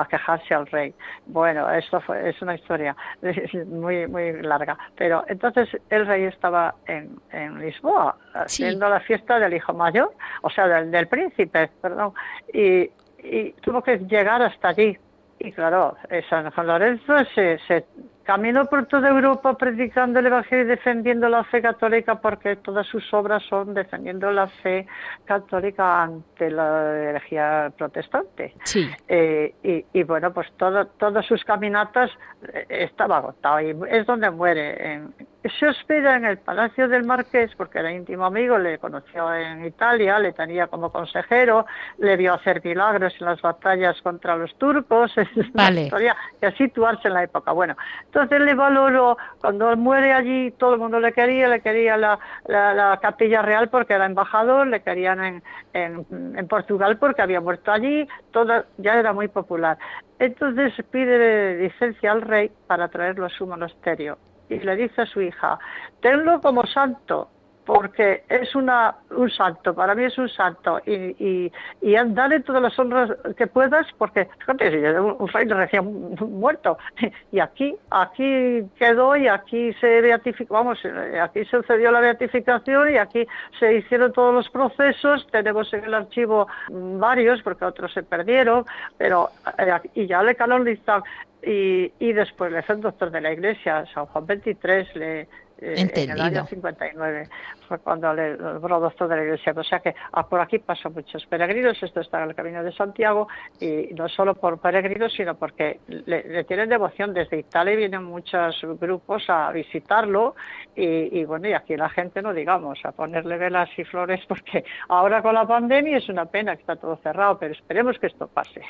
a 0.00 0.06
quejarse 0.06 0.54
al 0.54 0.66
rey. 0.66 0.94
Bueno, 1.26 1.70
esto 1.70 2.00
fue, 2.00 2.28
es 2.28 2.40
una 2.42 2.54
historia 2.54 2.96
muy 3.66 4.06
muy 4.06 4.42
larga, 4.42 4.76
pero 4.96 5.24
entonces 5.28 5.68
el 5.90 6.06
rey 6.06 6.24
estaba 6.24 6.74
en, 6.86 7.18
en 7.30 7.58
Lisboa 7.60 8.16
haciendo 8.34 8.88
la 8.88 9.00
fiesta 9.00 9.38
del 9.38 9.54
hijo 9.54 9.72
mayor, 9.72 10.12
o 10.42 10.50
sea, 10.50 10.66
del, 10.66 10.90
del 10.90 11.06
príncipe, 11.08 11.70
perdón, 11.80 12.12
y, 12.52 12.90
y, 13.22 13.52
tuvo 13.62 13.82
que 13.82 13.98
llegar 13.98 14.42
hasta 14.42 14.68
allí. 14.68 14.96
Y 15.38 15.52
claro, 15.52 15.96
San 16.30 16.66
Lorenzo 16.66 17.24
se, 17.34 17.58
se 17.66 17.84
Caminó 18.24 18.64
por 18.64 18.86
toda 18.86 19.10
Europa 19.10 19.56
predicando 19.56 20.18
el 20.18 20.26
Evangelio 20.26 20.64
y 20.64 20.68
defendiendo 20.68 21.28
la 21.28 21.44
fe 21.44 21.60
católica 21.60 22.20
porque 22.20 22.56
todas 22.56 22.86
sus 22.86 23.12
obras 23.12 23.42
son 23.48 23.74
defendiendo 23.74 24.30
la 24.32 24.46
fe 24.46 24.86
católica 25.24 26.02
ante 26.02 26.50
la 26.50 27.10
herejía 27.10 27.72
protestante. 27.76 28.54
Sí. 28.64 28.90
Eh, 29.08 29.54
y, 29.62 29.84
y, 29.92 30.02
bueno, 30.04 30.32
pues 30.32 30.50
todo, 30.56 30.86
todas 30.86 31.26
sus 31.26 31.44
caminatas 31.44 32.10
eh, 32.52 32.66
estaba 32.68 33.18
agotado 33.18 33.60
y 33.60 33.76
es 33.90 34.06
donde 34.06 34.30
muere. 34.30 34.94
En, 34.94 35.14
se 35.58 35.66
hospeda 35.66 36.16
en 36.16 36.24
el 36.24 36.38
Palacio 36.38 36.88
del 36.88 37.04
Marqués 37.04 37.50
porque 37.56 37.78
era 37.78 37.92
íntimo 37.92 38.24
amigo, 38.24 38.56
le 38.56 38.78
conoció 38.78 39.32
en 39.34 39.64
Italia, 39.64 40.18
le 40.18 40.32
tenía 40.32 40.68
como 40.68 40.90
consejero, 40.90 41.66
le 41.98 42.16
vio 42.16 42.34
hacer 42.34 42.64
milagros 42.64 43.14
en 43.20 43.26
las 43.26 43.42
batallas 43.42 44.00
contra 44.00 44.36
los 44.36 44.54
turcos, 44.56 45.12
es 45.18 45.28
una 45.52 45.70
historia 45.70 46.16
que 46.40 46.50
situarse 46.52 47.08
en 47.08 47.14
la 47.14 47.24
época. 47.24 47.52
Bueno, 47.52 47.76
entonces 48.14 48.42
le 48.42 48.54
valoró, 48.54 49.18
cuando 49.40 49.76
muere 49.76 50.12
allí 50.12 50.52
todo 50.52 50.74
el 50.74 50.78
mundo 50.78 51.00
le 51.00 51.12
quería, 51.12 51.48
le 51.48 51.60
quería 51.60 51.96
la, 51.96 52.20
la, 52.46 52.96
capilla 53.02 53.42
real 53.42 53.68
porque 53.70 53.94
era 53.94 54.06
embajador, 54.06 54.68
le 54.68 54.82
querían 54.82 55.24
en, 55.24 55.42
en, 55.72 56.06
en, 56.38 56.46
Portugal 56.46 56.96
porque 56.96 57.22
había 57.22 57.40
muerto 57.40 57.72
allí, 57.72 58.06
todo 58.30 58.66
ya 58.78 58.94
era 59.00 59.12
muy 59.12 59.26
popular. 59.26 59.78
Entonces 60.20 60.72
pide 60.92 61.58
licencia 61.58 62.12
al 62.12 62.22
rey 62.22 62.52
para 62.68 62.86
traerlo 62.86 63.26
a 63.26 63.30
su 63.30 63.48
monasterio 63.48 64.16
y 64.48 64.60
le 64.60 64.76
dice 64.76 65.02
a 65.02 65.06
su 65.06 65.20
hija, 65.20 65.58
tenlo 66.00 66.40
como 66.40 66.64
santo, 66.66 67.30
porque 67.64 68.24
es 68.28 68.54
una, 68.54 68.96
un 69.10 69.30
santo, 69.30 69.74
para 69.74 69.94
mí 69.94 70.04
es 70.04 70.16
un 70.18 70.28
santo, 70.28 70.80
y, 70.86 70.92
y, 70.92 71.52
y 71.80 71.94
dale 72.08 72.40
todas 72.40 72.62
las 72.62 72.78
honras 72.78 73.10
que 73.36 73.46
puedas, 73.46 73.86
porque 73.98 74.28
fíjate, 74.38 75.00
un 75.00 75.28
rey 75.28 75.46
recién 75.46 76.14
muerto, 76.20 76.78
y 77.32 77.40
aquí, 77.40 77.74
aquí 77.90 78.62
quedó 78.78 79.16
y 79.16 79.28
aquí 79.28 79.72
se 79.74 80.00
beatificó, 80.00 80.54
vamos, 80.54 80.78
aquí 81.20 81.44
se 81.44 81.56
sucedió 81.58 81.90
la 81.90 82.00
beatificación 82.00 82.92
y 82.92 82.98
aquí 82.98 83.26
se 83.58 83.74
hicieron 83.76 84.12
todos 84.12 84.34
los 84.34 84.50
procesos, 84.50 85.26
tenemos 85.30 85.72
en 85.72 85.84
el 85.84 85.94
archivo 85.94 86.46
varios, 86.68 87.42
porque 87.42 87.64
otros 87.64 87.92
se 87.92 88.02
perdieron, 88.02 88.64
pero, 88.98 89.30
eh, 89.58 89.72
y 89.94 90.06
ya 90.06 90.22
le 90.22 90.34
canonizan, 90.34 91.02
y, 91.46 91.92
y 91.98 92.12
después 92.12 92.50
le 92.52 92.62
fue 92.62 92.76
doctor 92.76 93.10
de 93.10 93.20
la 93.20 93.32
iglesia, 93.32 93.84
San 93.92 94.06
Juan 94.06 94.26
XXIII 94.26 94.86
le 94.94 95.28
eh, 95.58 95.88
en 95.94 96.10
el 96.10 96.20
año 96.20 96.46
59 96.46 97.28
fue 97.68 97.78
cuando 97.78 98.12
le 98.12 98.36
logró 98.36 98.80
de 98.80 99.16
la 99.16 99.24
iglesia. 99.24 99.54
O 99.56 99.64
sea 99.64 99.80
que 99.80 99.94
ah, 100.12 100.26
por 100.28 100.40
aquí 100.40 100.58
pasan 100.58 100.92
muchos 100.92 101.24
peregrinos, 101.26 101.82
esto 101.82 102.00
está 102.00 102.22
en 102.22 102.30
el 102.30 102.34
camino 102.34 102.62
de 102.62 102.72
Santiago, 102.72 103.28
y 103.60 103.94
no 103.94 104.08
solo 104.08 104.34
por 104.34 104.58
peregrinos, 104.58 105.12
sino 105.12 105.34
porque 105.36 105.80
le, 105.86 106.44
tienen 106.44 106.68
devoción. 106.68 107.14
Desde 107.14 107.38
Italia 107.38 107.76
vienen 107.76 108.04
muchos 108.04 108.60
grupos 108.80 109.24
a 109.28 109.50
visitarlo, 109.52 110.34
y, 110.76 111.20
y, 111.20 111.24
bueno, 111.24 111.48
y 111.48 111.52
aquí 111.52 111.76
la 111.76 111.88
gente 111.88 112.20
no 112.20 112.34
digamos, 112.34 112.78
a 112.84 112.92
ponerle 112.92 113.38
velas 113.38 113.70
y 113.78 113.84
flores, 113.84 114.20
porque 114.28 114.64
ahora 114.88 115.22
con 115.22 115.34
la 115.34 115.46
pandemia 115.46 115.98
es 115.98 116.08
una 116.08 116.26
pena 116.26 116.54
que 116.56 116.60
está 116.60 116.76
todo 116.76 116.98
cerrado, 117.02 117.38
pero 117.38 117.54
esperemos 117.54 117.98
que 117.98 118.08
esto 118.08 118.26
pase. 118.26 118.60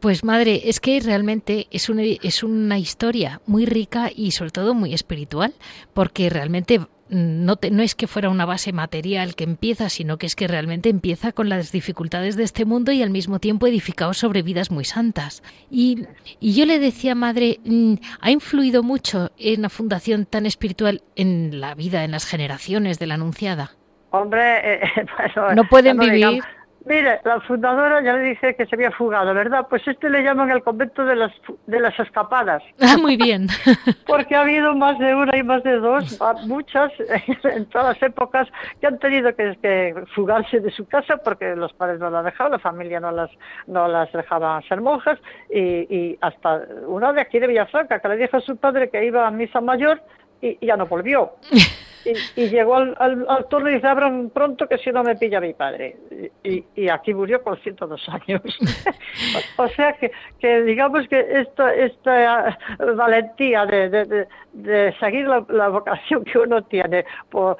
Pues 0.00 0.24
madre, 0.24 0.62
es 0.64 0.80
que 0.80 1.00
realmente 1.00 1.66
es 1.70 1.88
una, 1.88 2.02
es 2.02 2.42
una 2.42 2.78
historia 2.78 3.40
muy 3.46 3.66
rica 3.66 4.10
y 4.14 4.30
sobre 4.30 4.50
todo 4.50 4.74
muy 4.74 4.94
espiritual, 4.94 5.52
porque 5.92 6.27
realmente 6.30 6.80
no, 7.10 7.54
no, 7.70 7.82
es 7.82 7.94
que 7.94 8.06
fuera 8.06 8.28
una 8.28 8.44
base 8.44 8.72
material 8.72 9.34
que 9.34 9.44
empieza, 9.44 9.88
sino 9.88 10.18
que 10.18 10.26
es 10.26 10.36
que 10.36 10.46
realmente 10.46 10.88
empieza 10.88 11.32
con 11.32 11.48
las 11.48 11.72
dificultades 11.72 12.36
de 12.36 12.44
este 12.44 12.64
mundo 12.64 12.92
y 12.92 13.02
al 13.02 13.10
mismo 13.10 13.38
tiempo 13.38 13.66
edificado 13.66 14.12
sobre 14.12 14.42
vidas 14.42 14.70
muy 14.70 14.84
santas. 14.84 15.42
Y, 15.70 16.06
y 16.40 16.54
yo 16.54 16.66
le 16.66 16.78
decía, 16.78 17.14
madre, 17.14 17.60
mm, 17.64 17.94
¿ha 18.20 18.30
influido 18.30 18.82
mucho 18.82 19.30
en 19.38 19.62
la 19.62 19.68
fundación 19.70 20.26
tan 20.26 20.44
espiritual 20.46 21.02
en 21.16 21.60
la 21.60 21.74
vida, 21.74 22.04
en 22.04 22.10
las 22.10 22.26
generaciones 22.26 22.98
de 22.98 23.06
la 23.06 23.14
Anunciada? 23.14 23.72
Hombre, 24.10 24.74
eh, 24.74 24.80
bueno, 25.34 25.54
no 25.54 25.68
pueden 25.68 25.98
vivir. 25.98 26.42
Mire, 26.88 27.20
la 27.22 27.38
fundadora 27.42 28.00
ya 28.02 28.14
le 28.14 28.30
dije 28.30 28.56
que 28.56 28.64
se 28.64 28.74
había 28.74 28.90
fugado, 28.90 29.34
¿verdad? 29.34 29.66
Pues 29.68 29.86
este 29.86 30.08
le 30.08 30.22
llaman 30.22 30.50
el 30.50 30.62
convento 30.62 31.04
de 31.04 31.16
las, 31.16 31.32
de 31.66 31.80
las 31.80 31.98
escapadas. 31.98 32.62
Ah, 32.88 32.96
muy 32.96 33.18
bien. 33.18 33.48
Porque 34.06 34.34
ha 34.34 34.40
habido 34.40 34.74
más 34.74 34.98
de 34.98 35.14
una 35.14 35.36
y 35.36 35.42
más 35.42 35.62
de 35.62 35.78
dos, 35.78 36.18
muchas, 36.46 36.90
en 37.44 37.66
todas 37.66 37.94
las 37.94 38.02
épocas, 38.02 38.48
que 38.80 38.86
han 38.86 38.98
tenido 38.98 39.34
que, 39.34 39.94
fugarse 40.14 40.60
de 40.60 40.70
su 40.70 40.86
casa 40.86 41.18
porque 41.18 41.54
los 41.54 41.70
padres 41.74 42.00
no 42.00 42.08
las 42.08 42.24
dejaban, 42.24 42.52
la 42.52 42.58
familia 42.58 42.98
no 42.98 43.10
las, 43.10 43.30
no 43.66 43.88
las 43.88 44.10
dejaban 44.12 44.62
ser 44.62 44.80
monjas, 44.80 45.18
y, 45.50 45.60
y 45.60 46.18
hasta 46.22 46.62
una 46.86 47.12
de 47.12 47.20
aquí 47.20 47.38
de 47.38 47.48
Villafranca, 47.48 48.00
que 48.00 48.08
le 48.08 48.16
dijo 48.16 48.38
a 48.38 48.40
su 48.40 48.56
padre 48.56 48.88
que 48.88 49.04
iba 49.04 49.26
a 49.26 49.30
misa 49.30 49.60
mayor 49.60 50.00
y, 50.40 50.58
y 50.60 50.66
ya 50.66 50.76
no 50.76 50.86
volvió. 50.86 51.32
y, 52.36 52.48
llegó 52.48 52.76
al, 52.76 52.96
al, 52.98 53.48
turno 53.48 53.70
y 53.70 53.74
dice, 53.74 53.86
abran 53.86 54.30
pronto 54.30 54.66
que 54.68 54.78
si 54.78 54.90
no 54.90 55.02
me 55.02 55.16
pilla 55.16 55.40
mi 55.40 55.54
padre. 55.54 55.96
Y, 56.42 56.64
y 56.74 56.88
aquí 56.88 57.14
murió 57.14 57.42
con 57.42 57.56
102 57.58 58.08
años. 58.08 58.42
o, 59.56 59.68
sea 59.68 59.92
que, 59.94 60.10
que 60.38 60.62
digamos 60.62 61.06
que 61.08 61.20
esta, 61.40 61.74
esta 61.74 62.58
valentía 62.96 63.66
de, 63.66 63.88
de, 63.90 64.26
de, 64.52 64.94
seguir 64.98 65.26
la, 65.26 65.68
vocación 65.68 66.24
que 66.24 66.38
uno 66.38 66.62
tiene, 66.64 67.04
por, 67.30 67.56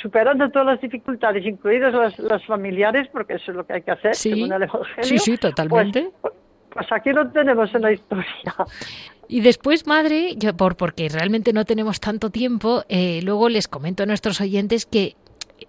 superando 0.00 0.50
todas 0.50 0.66
las 0.66 0.80
dificultades, 0.80 1.44
incluidas 1.44 1.92
las, 2.18 2.44
familiares, 2.44 3.08
porque 3.12 3.34
eso 3.34 3.50
es 3.50 3.56
lo 3.56 3.66
que 3.66 3.74
hay 3.74 3.82
que 3.82 3.90
hacer, 3.90 4.14
según 4.14 4.52
el 4.52 4.62
Evangelio. 4.64 5.02
Sí, 5.02 5.18
sí, 5.18 5.38
totalmente. 5.38 6.10
Pues, 6.20 6.34
pues 6.74 6.86
aquí 6.90 7.10
lo 7.12 7.30
tenemos 7.30 7.74
en 7.74 7.82
la 7.82 7.92
historia. 7.92 8.26
Y 9.26 9.40
después, 9.40 9.86
madre, 9.86 10.34
yo, 10.36 10.54
por, 10.54 10.76
porque 10.76 11.08
realmente 11.08 11.52
no 11.52 11.64
tenemos 11.64 11.98
tanto 11.98 12.28
tiempo, 12.28 12.84
eh, 12.88 13.20
luego 13.22 13.48
les 13.48 13.68
comento 13.68 14.02
a 14.02 14.06
nuestros 14.06 14.40
oyentes 14.40 14.84
que 14.84 15.16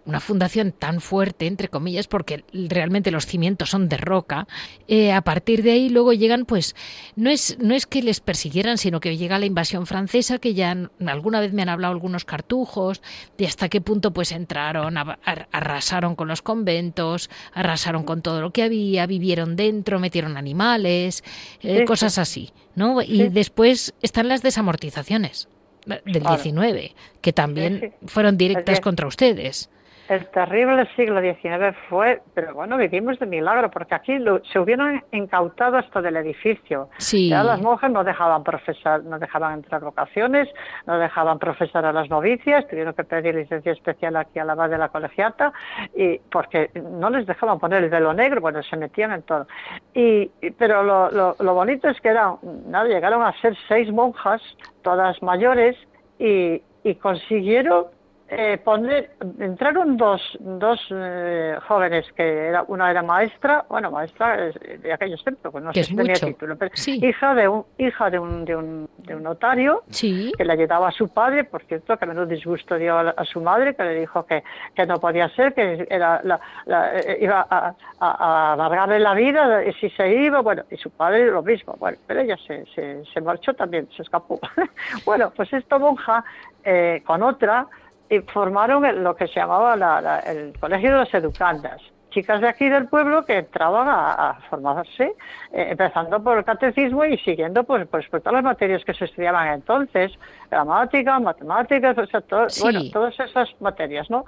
una 0.06 0.20
fundación 0.20 0.72
tan 0.72 1.02
fuerte, 1.02 1.48
entre 1.48 1.70
comillas, 1.70 2.08
porque 2.08 2.44
realmente 2.54 3.12
los 3.12 3.26
cimientos 3.26 3.72
son 3.72 3.90
de 3.90 3.98
roca, 3.98 4.48
eh, 4.88 5.12
a 5.12 5.22
partir 5.22 5.64
de 5.64 5.72
ahí 5.72 5.90
luego 5.90 6.14
llegan, 6.14 6.46
pues, 6.46 6.76
no 7.16 7.30
es, 7.30 7.58
no 7.60 7.74
es 7.74 7.86
que 7.86 8.04
les 8.04 8.20
persiguieran, 8.20 8.78
sino 8.78 9.00
que 9.00 9.18
llega 9.18 9.40
la 9.40 9.46
invasión 9.46 9.88
francesa, 9.88 10.38
que 10.38 10.54
ya 10.54 10.76
alguna 11.06 11.40
vez 11.40 11.54
me 11.54 11.64
han 11.64 11.70
hablado 11.70 11.94
algunos 11.94 12.26
cartujos, 12.26 13.02
de 13.38 13.48
hasta 13.48 13.70
qué 13.70 13.82
punto 13.82 14.14
pues 14.14 14.32
entraron, 14.32 14.96
arrasaron 14.98 16.16
con 16.16 16.28
los 16.28 16.42
conventos, 16.42 17.30
arrasaron 17.54 18.04
con 18.04 18.22
todo 18.22 18.42
lo 18.42 18.52
que 18.52 18.64
había, 18.64 19.06
vivieron 19.08 19.56
dentro, 19.56 20.00
metieron 20.00 20.38
animales, 20.38 21.24
eh, 21.62 21.84
cosas 21.86 22.18
así, 22.18 22.52
¿no? 22.76 23.02
Y 23.02 23.30
después 23.30 23.94
están 24.02 24.28
las 24.28 24.42
desamortizaciones 24.42 25.48
del 25.86 26.24
19, 26.24 26.96
que 27.22 27.34
también 27.34 27.94
fueron 28.06 28.38
directas 28.38 28.80
contra 28.80 29.08
ustedes. 29.08 29.70
El 30.08 30.28
terrible 30.28 30.88
siglo 30.96 31.20
XIX 31.20 31.76
fue, 31.90 32.22
pero 32.36 32.54
bueno, 32.54 32.78
vivimos 32.78 33.18
de 33.18 33.26
milagro, 33.26 33.72
porque 33.72 33.96
aquí 33.96 34.18
se 34.52 34.60
hubieran 34.60 35.04
incautado 35.12 35.78
hasta 35.78 36.00
del 36.00 36.18
edificio. 36.18 36.90
Ya 37.30 37.44
las 37.44 37.60
monjas 37.60 37.90
no 37.90 38.04
dejaban 38.04 38.44
profesar, 38.44 39.04
no 39.04 39.18
dejaban 39.18 39.56
entrar 39.56 39.82
vocaciones, 39.82 40.48
no 40.86 41.00
dejaban 41.00 41.40
profesar 41.40 41.86
a 41.86 41.92
las 41.92 42.08
novicias, 42.10 42.68
tuvieron 42.68 42.94
que 42.94 43.04
pedir 43.04 43.34
licencia 43.34 43.72
especial 43.72 44.16
aquí 44.16 44.38
a 44.38 44.46
la 44.46 44.54
base 44.54 44.74
de 44.74 44.78
la 44.78 44.90
colegiata, 44.90 45.52
y 45.96 46.20
porque 46.32 46.70
no 46.76 47.10
les 47.10 47.26
dejaban 47.26 47.58
poner 47.60 47.84
el 47.84 47.90
velo 47.90 48.14
negro, 48.14 48.42
bueno, 48.42 48.62
se 48.62 48.78
metían 48.78 49.12
en 49.12 49.24
todo. 49.24 49.48
Y, 49.96 50.28
pero 50.60 50.84
lo, 50.84 51.10
lo, 51.10 51.36
lo 51.40 51.54
bonito 51.56 51.90
es 51.90 52.00
que 52.00 52.10
eran, 52.10 52.36
nada, 52.68 52.88
llegaron 52.88 53.24
a 53.24 53.34
ser 53.42 53.58
seis 53.68 53.92
monjas, 53.92 54.42
todas 54.84 55.20
mayores, 55.24 55.76
y, 56.20 56.62
y 56.84 56.96
consiguieron 56.96 57.86
eh, 58.28 58.58
poner, 58.58 59.12
entraron 59.40 59.98
dos, 59.98 60.20
dos 60.40 60.80
eh, 60.90 61.58
jóvenes 61.68 62.12
que 62.14 62.48
era, 62.48 62.64
una 62.64 62.90
era 62.90 63.04
maestra, 63.04 63.66
bueno, 63.70 63.92
maestra 63.92 64.38
de 64.48 64.92
aquellos 64.92 65.24
tiempos, 65.24 65.52
pues 65.52 65.64
no 65.64 65.72
sé 65.72 65.84
si 65.84 65.96
tenía 65.96 66.16
título, 66.16 66.58
pero 66.58 66.72
hija 66.88 67.36
de 67.36 67.48
un, 67.48 67.66
hija 67.78 68.10
de 68.10 68.18
un, 68.18 68.44
de 68.44 68.56
un, 68.56 68.90
de 68.98 69.16
un 69.16 69.22
notario 69.22 69.84
que 69.92 70.44
le 70.44 70.54
ayudaba 70.54 70.88
a 70.88 70.92
su 70.92 71.10
padre, 71.10 71.44
por 71.44 71.62
cierto, 71.66 71.98
que 71.98 72.06
menos 72.08 72.28
disgusto 72.28 72.78
dio 72.78 72.98
a, 72.98 73.26
su 73.26 73.42
madre, 73.42 73.76
que 73.76 73.84
le 73.84 74.00
dijo 74.00 74.26
que, 74.26 74.44
que 74.74 74.88
no 74.88 75.00
podía 75.00 75.30
ser, 75.30 75.54
que 75.54 75.86
era 75.88 76.20
la, 76.24 76.40
eh, 76.96 77.20
iba 77.22 77.46
a, 77.48 77.76
a, 78.00 78.54
alargarle 78.54 78.98
la 78.98 79.14
vida 79.14 79.64
y 79.64 79.72
si 79.74 79.92
se 79.92 80.10
iba, 80.10 80.42
bueno, 80.42 80.64
y 80.72 80.78
su 80.78 80.90
padre 80.90 81.28
lo 81.28 81.44
mismo, 81.44 81.76
bueno, 81.78 82.00
pero 82.08 82.22
ella 82.22 82.38
se, 82.48 82.66
se, 82.74 83.06
se 83.06 83.22
marchó 83.22 83.54
también, 83.54 83.88
se 83.96 84.02
escapó. 84.02 84.40
bueno, 85.06 85.32
pues 85.36 85.54
esta 85.54 85.78
monja 85.78 86.26
con 87.06 87.22
otra 87.22 87.68
y 88.10 88.20
formaron 88.20 89.04
lo 89.04 89.16
que 89.16 89.28
se 89.28 89.36
llamaba 89.36 89.74
el 90.26 90.54
Colegio 90.60 90.92
de 90.92 90.98
las 90.98 91.14
Educandas 91.14 91.82
chicas 92.16 92.40
de 92.40 92.48
aquí 92.48 92.70
del 92.70 92.88
pueblo 92.88 93.26
que 93.26 93.40
entraban 93.40 93.88
a, 93.90 94.40
formarse, 94.50 95.04
eh, 95.52 95.68
empezando 95.72 96.24
por 96.24 96.38
el 96.38 96.46
catecismo 96.46 97.04
y 97.04 97.18
siguiendo 97.18 97.66
pues, 97.66 97.86
pues, 97.88 98.08
por 98.08 98.22
todas 98.22 98.36
las 98.36 98.44
materias 98.44 98.84
que 98.86 98.94
se 98.94 99.06
estudiaban 99.06 99.50
entonces, 99.50 100.14
gramática, 100.50 101.20
matemáticas, 101.20 101.98
bueno, 102.62 102.82
todas 102.94 103.20
esas 103.20 103.50
materias, 103.60 104.10
¿no? 104.10 104.26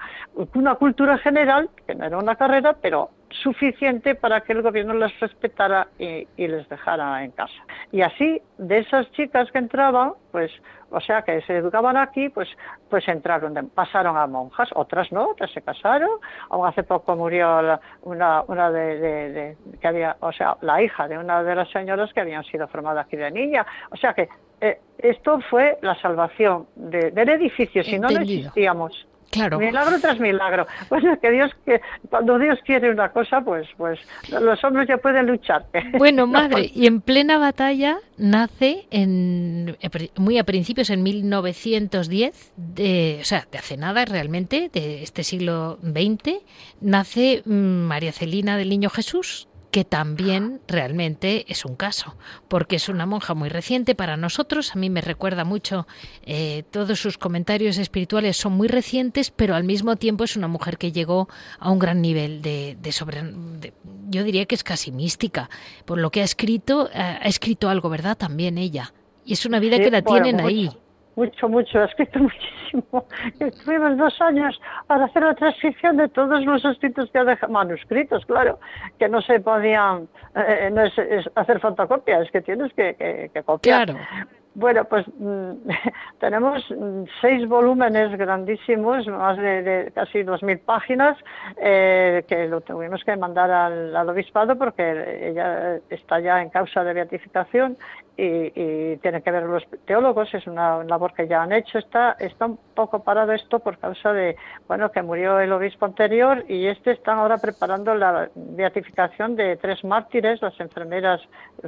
Una 0.54 0.76
cultura 0.76 1.18
general, 1.20 1.70
que 1.88 1.96
no 1.96 2.06
era 2.06 2.18
una 2.18 2.36
carrera, 2.36 2.76
pero 2.82 3.10
suficiente 3.30 4.16
para 4.16 4.42
que 4.42 4.54
el 4.54 4.62
gobierno 4.62 4.94
les 4.94 5.18
respetara 5.20 5.88
y, 5.98 6.26
les 6.38 6.68
dejara 6.70 7.24
en 7.24 7.32
casa. 7.32 7.56
Y 7.92 8.02
así, 8.02 8.42
de 8.58 8.80
esas 8.80 9.12
chicas 9.12 9.52
que 9.52 9.58
entraban, 9.58 10.14
pues, 10.32 10.52
o 10.90 11.02
sea, 11.02 11.22
que 11.24 11.42
se 11.42 11.58
educaban 11.58 11.98
aquí, 11.98 12.30
pues, 12.30 12.48
pues 12.90 13.08
entraron, 13.08 13.70
pasaron 13.76 14.18
a 14.18 14.28
monjas, 14.28 14.70
otras 14.76 15.12
no, 15.12 15.30
otras 15.30 15.52
se 15.52 15.62
casaron, 15.62 16.10
aún 16.50 16.68
hace 16.68 16.84
poco 16.84 17.16
murió 17.16 17.80
una, 18.04 18.44
una 18.48 18.72
de, 18.72 19.58
que 19.82 19.88
había, 19.88 20.16
o 20.22 20.32
sea, 20.32 20.56
la 20.62 20.82
hija 20.82 21.08
de 21.08 21.18
una 21.18 21.44
de 21.44 21.56
las 21.56 21.70
señoras 21.72 22.14
que 22.14 22.22
habían 22.22 22.44
sido 22.46 22.68
formadas 22.68 23.06
aquí 23.06 23.18
de 23.18 23.32
niña, 23.32 23.66
o 23.92 23.98
sea 23.98 24.14
que 24.14 24.30
eh, 24.62 24.80
esto 24.98 25.40
fue 25.50 25.78
la 25.82 25.96
salvación 26.02 26.68
del 26.76 27.30
edificio, 27.30 27.84
si 27.84 28.00
no, 28.00 28.10
no 28.10 28.20
existíamos. 28.22 29.08
Claro. 29.30 29.60
Milagro 29.60 30.00
tras 30.00 30.20
milagro. 30.20 30.66
Pues 30.90 31.04
que 31.22 31.32
Dios 31.32 31.52
que 31.66 31.82
cuando 32.10 32.40
Dios 32.40 32.60
quiere 32.66 32.92
una 32.92 33.12
cosa, 33.12 33.42
pues 33.42 33.68
pues 33.78 34.00
los 34.30 34.64
hombres 34.64 34.88
ya 34.88 34.98
pueden 34.98 35.28
luchar. 35.28 35.66
Bueno, 35.98 36.28
madre, 36.28 36.72
y 36.74 36.88
en 36.88 37.02
plena 37.02 37.38
batalla 37.38 37.98
nace 38.18 38.88
en 38.92 39.78
muy 40.18 40.38
a 40.38 40.44
principios 40.44 40.90
en 40.90 41.04
1910, 41.04 42.54
de, 42.56 43.18
o 43.22 43.24
sea, 43.24 43.48
de 43.52 43.58
hace 43.58 43.78
nada 43.78 44.06
realmente, 44.06 44.70
de 44.72 45.04
este 45.04 45.24
siglo 45.24 45.80
XX, 45.82 46.44
nace 46.82 47.42
mm, 47.46 47.52
María 47.52 48.12
Celina 48.12 48.58
del 48.58 48.70
Niño 48.70 48.90
Jesús, 48.90 49.48
que 49.72 49.84
también 49.84 50.61
realmente 50.68 51.45
es 51.51 51.65
un 51.65 51.76
caso, 51.76 52.15
porque 52.47 52.78
es 52.78 52.89
una 52.89 53.05
monja 53.05 53.34
muy 53.34 53.49
reciente 53.49 53.95
para 53.95 54.18
nosotros, 54.18 54.76
a 54.76 54.80
mí 54.80 54.89
me 54.89 55.01
recuerda 55.01 55.43
mucho, 55.43 55.88
eh, 56.24 56.63
todos 56.72 56.99
sus 56.99 57.18
comentarios 57.18 57.78
espirituales 57.78 58.38
son 58.38 58.53
muy 58.53 58.68
recientes, 58.68 59.32
pero 59.32 59.55
al 59.55 59.63
mismo 59.63 59.95
tiempo 59.95 60.24
es 60.24 60.36
una 60.36 60.47
mujer 60.47 60.78
que 60.78 60.91
llegó 60.91 61.28
a 61.59 61.72
un 61.72 61.80
gran 61.80 62.01
nivel 62.01 62.41
de, 62.41 62.78
sobre... 62.91 63.24
yo 64.09 64.24
diría 64.24 64.45
que 64.45 64.55
es 64.55 64.63
casi 64.63 64.91
mística, 64.91 65.49
por 65.86 65.97
lo 65.97 66.11
que 66.11 66.22
ha 66.22 66.26
escrito, 66.26 66.89
eh, 66.93 66.97
ha 66.97 67.28
escrito 67.28 67.70
algo, 67.70 67.89
¿verdad? 67.89 68.18
También 68.18 68.57
ella. 68.57 68.93
Y 69.26 69.34
es 69.34 69.45
una 69.45 69.59
vida 69.59 69.78
que 69.78 69.91
la 69.91 70.01
tienen 70.01 70.39
ahí 70.39 70.72
mucho, 71.18 71.49
mucho, 71.49 71.80
ha 71.80 71.86
escrito 71.86 72.20
muchísimo. 72.30 73.05
Estuvimos 73.39 73.97
dos 73.97 74.22
años 74.22 74.59
para 74.86 75.05
hacer 75.05 75.24
la 75.24 75.34
transcripción 75.34 75.97
de 75.97 76.07
todos 76.09 76.45
los 76.45 76.63
escritos 76.63 77.09
que 77.11 77.18
ha 77.18 77.24
dejado, 77.26 77.51
manuscritos, 77.51 78.26
claro, 78.26 78.59
que 78.97 79.09
no 79.09 79.22
se 79.22 79.39
podían, 79.39 80.07
eh, 80.36 80.70
no 80.72 80.84
es, 80.84 80.93
hacer 81.36 81.59
fotocopia, 81.59 82.22
es 82.22 82.32
que 82.32 82.41
tienes 82.41 82.72
que, 82.74 83.30
que, 83.34 83.43
copiar. 83.43 83.88
Claro. 83.88 83.99
Bueno, 84.53 84.86
pues 84.86 85.05
mm, 85.20 85.51
tenemos 86.20 86.65
mm, 86.72 87.03
seis 87.22 87.47
volúmenes 87.47 88.18
grandísimos, 88.18 89.07
más 89.07 89.38
de, 89.38 89.91
casi 89.93 90.24
dos 90.24 90.41
mil 90.41 90.59
páginas, 90.59 91.15
eh, 91.57 92.24
que 92.28 92.47
lo 92.47 92.61
tuvimos 92.61 93.03
que 93.03 93.15
mandar 93.18 93.51
al, 93.51 93.95
al, 93.95 94.09
obispado 94.09 94.57
porque 94.57 95.30
ella 95.30 95.80
está 95.89 96.20
ya 96.20 96.41
en 96.41 96.49
causa 96.49 96.84
de 96.84 96.93
beatificación 96.93 97.78
y, 98.18 98.51
y 98.55 98.97
tiene 98.97 99.22
que 99.22 99.32
ver 99.32 99.43
los 99.43 99.63
teólogos, 99.86 100.34
es 100.34 100.47
una 100.47 100.84
labor 100.84 101.13
que 101.13 101.28
ya 101.28 101.43
han 101.43 101.51
hecho. 101.51 101.78
Está, 101.78 102.13
está 102.20 102.47
un 102.47 102.57
poco 102.74 103.03
parado 103.03 103.32
esto 103.32 103.59
por 103.59 103.78
causa 103.78 104.11
de, 104.11 104.36
bueno, 104.68 104.91
que 104.91 105.01
murió 105.03 105.39
el 105.39 105.51
obispo 105.51 105.86
anterior 105.86 106.43
y 106.47 106.65
este 106.65 106.91
están 106.91 107.20
ahora 107.20 107.38
preparando 107.38 107.93
la 107.93 108.30
beatificación 108.36 109.36
de 109.36 109.57
tres 109.57 109.84
mártires, 109.84 110.41
las 110.41 110.59
enfermeras 110.59 111.22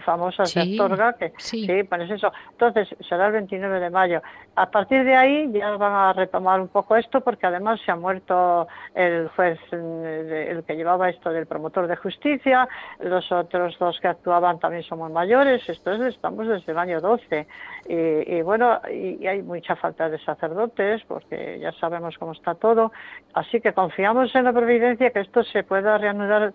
famosas 0.04 0.54
de 0.54 0.62
Astorga, 0.62 1.14
que 1.14 1.34
sí, 1.38 1.66
sí 1.66 1.84
pues 1.84 2.10
eso. 2.10 2.32
Entonces, 2.52 2.88
será 3.08 3.28
el 3.28 3.34
29 3.34 3.80
de 3.80 3.90
mayo. 3.90 4.22
A 4.56 4.70
partir 4.70 5.04
de 5.04 5.16
ahí 5.16 5.52
ya 5.54 5.72
van 5.78 5.94
a 5.94 6.14
retomar 6.14 6.60
un 6.60 6.68
poco 6.68 6.96
esto 6.96 7.22
porque 7.22 7.46
además 7.46 7.80
se 7.86 7.92
ha 7.92 7.96
muerto 7.96 8.68
el 8.96 9.30
juez, 9.30 9.60
mm, 9.72 10.04
el 10.04 10.64
que 10.64 10.76
llevaba 10.76 11.10
esto 11.10 11.32
del 11.32 11.46
promotor 11.46 11.88
de 11.88 11.96
justicia, 11.96 12.68
los 13.00 13.32
otros 13.32 13.78
dos 13.80 14.00
que 14.00 14.08
actuaban 14.08 14.60
también 14.60 14.84
son 14.84 15.00
muy 15.00 15.12
mayores, 15.12 15.68
esto 15.70 15.92
es, 15.92 16.18
desde 16.48 16.72
el 16.72 16.78
año 16.78 17.02
12 17.02 17.48
y, 17.88 18.42
bueno, 18.42 18.80
y, 18.92 19.26
hay 19.26 19.42
mucha 19.42 19.76
falta 19.76 20.10
de 20.10 20.20
sacerdotes 20.20 21.02
porque 21.08 21.60
ya 21.60 21.72
sabemos 21.74 22.18
cómo 22.18 22.34
está 22.34 22.56
todo, 22.56 22.92
así 23.34 23.62
que 23.62 23.74
confiamos 23.74 24.34
en 24.36 24.46
la 24.46 24.54
providencia 24.54 25.12
que 25.12 25.22
esto 25.22 25.44
se 25.44 25.64
pueda 25.64 25.98
reanudar 25.98 26.54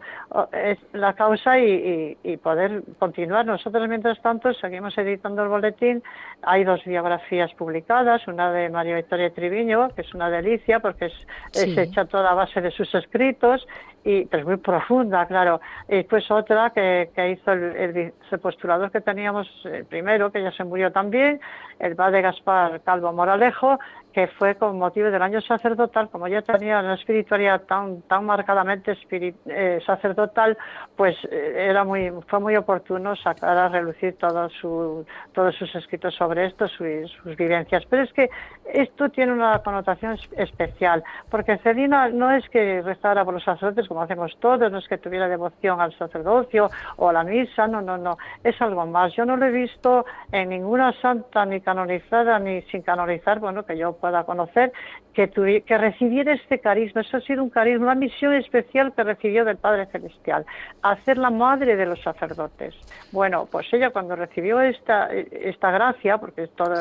la 0.93 1.13
causa 1.15 1.59
y, 1.59 2.17
y 2.23 2.37
poder 2.37 2.83
continuar. 2.99 3.47
Nosotros 3.47 3.89
mientras 3.89 4.21
tanto 4.23 4.53
seguimos 4.55 4.97
editando 4.99 5.43
el 5.43 5.49
boletín. 5.49 6.03
Hay 6.43 6.65
dos 6.65 6.85
biografías 6.85 7.53
publicadas, 7.55 8.27
una 8.29 8.53
de 8.53 8.69
María 8.69 8.97
Victoria 8.97 9.31
Triviño, 9.31 9.91
que 9.95 10.03
es 10.03 10.15
una 10.15 10.31
delicia 10.31 10.81
porque 10.81 11.07
es, 11.07 11.15
hecha 11.55 12.05
toda 12.05 12.31
a 12.31 12.35
base 12.35 12.61
de 12.61 12.71
sus 12.71 12.95
escritos, 12.95 13.67
y 14.05 14.27
pues 14.27 14.45
muy 14.45 14.59
profunda, 14.59 15.27
claro. 15.27 15.61
Y 15.89 15.97
después 15.97 16.31
otra 16.31 16.71
que, 16.71 17.11
que 17.15 17.31
hizo 17.31 17.53
el, 17.53 18.13
el 18.31 18.39
postulador 18.41 18.91
que 18.91 19.01
teníamos 19.01 19.49
eh, 19.65 19.85
primero, 19.89 20.31
que 20.31 20.43
ya 20.43 20.53
se 20.53 20.65
murió 20.65 20.93
también, 20.93 21.41
el 21.79 21.97
padre 21.97 22.23
Gaspar 22.23 22.83
Calvo 22.83 23.13
Moralejo, 23.13 23.79
que 24.15 24.29
fue 24.29 24.55
con 24.55 24.79
motivo 24.79 25.11
del 25.11 25.23
año 25.23 25.41
sacerdotal, 25.41 26.09
como 26.09 26.29
ya 26.29 26.41
tenía 26.41 26.79
una 26.79 26.95
espiritualidad 26.95 27.63
tan, 27.63 28.03
tan 28.03 28.25
marcadamente 28.25 28.97
eh, 29.11 29.81
sacerdotal, 29.85 30.57
pues 30.97 31.17
eh, 31.33 31.67
era 31.69 31.83
muy, 31.83 32.13
fue 32.29 32.39
muy 32.39 32.55
oportuno 32.55 33.17
sacar 33.17 33.59
a 33.59 33.69
relucir 33.69 34.17
todo 34.17 34.49
su, 34.51 35.05
todos 35.33 35.57
sus 35.57 35.75
escritos 35.75 36.15
sobre 36.15 36.47
esto, 36.47 36.69
sus 36.69 37.37
vivencias. 37.37 37.85
Pero 37.91 38.05
es 38.05 38.13
que 38.13 38.31
esto 38.73 39.09
tiene 39.09 39.33
una 39.33 39.59
connotación 39.59 40.17
especial, 40.37 41.03
porque 41.29 41.59
Celina 41.59 42.09
no 42.09 42.31
es 42.31 42.49
que 42.51 42.83
rezara 42.83 43.25
por 43.25 43.35
los 43.35 43.43
sacerdotes 43.43 43.89
como 43.95 44.03
hacemos 44.03 44.37
todos, 44.41 44.73
no 44.73 44.79
es 44.79 44.89
que 44.89 44.99
tuviera 44.99 45.29
devoción 45.29 45.81
al 45.81 45.97
sacerdocio 45.97 46.69
o 46.97 47.09
a 47.09 47.13
la 47.13 47.23
misa, 47.23 47.69
no, 47.69 47.81
no, 47.81 47.97
no, 47.97 48.19
es 48.43 48.61
algo 48.61 48.85
más. 48.87 49.15
Yo 49.15 49.25
no 49.25 49.37
lo 49.37 49.47
he 49.47 49.53
visto 49.53 50.05
en 50.33 50.49
ninguna 50.49 50.93
santa 51.01 51.47
ni 51.47 51.61
canonizada 51.61 52.41
ni 52.41 52.61
sin 52.63 52.83
canonizar, 52.83 53.39
bueno, 53.39 53.65
que 53.65 53.79
yo 53.79 53.93
pueda 53.93 54.25
conocer, 54.25 54.73
que, 55.13 55.31
que 55.65 55.79
recibiera 55.79 56.33
este 56.33 56.59
carisma. 56.59 57.03
Eso 57.03 57.19
ha 57.19 57.21
sido 57.21 57.45
un 57.45 57.51
carisma, 57.51 57.85
una 57.85 57.95
misión 57.95 58.35
especial 58.35 58.93
que 58.95 59.05
recibió 59.05 59.45
del 59.45 59.59
Padre 59.59 59.87
Celestial, 59.87 60.45
hacer 60.83 61.17
la 61.17 61.31
madre 61.31 61.77
de 61.77 61.87
los 61.87 62.03
sacerdotes. 62.03 62.75
Bueno, 63.13 63.47
pues 63.49 63.73
ella 63.73 63.91
cuando 63.91 64.17
recibió 64.17 64.61
esta, 64.61 65.09
esta 65.13 65.71
gracia, 65.71 66.19
porque 66.19 66.43
es 66.43 66.51
todo 66.57 66.75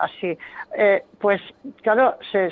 así, 0.00 0.36
eh, 0.76 1.04
pues 1.20 1.40
claro, 1.82 2.16
se, 2.32 2.50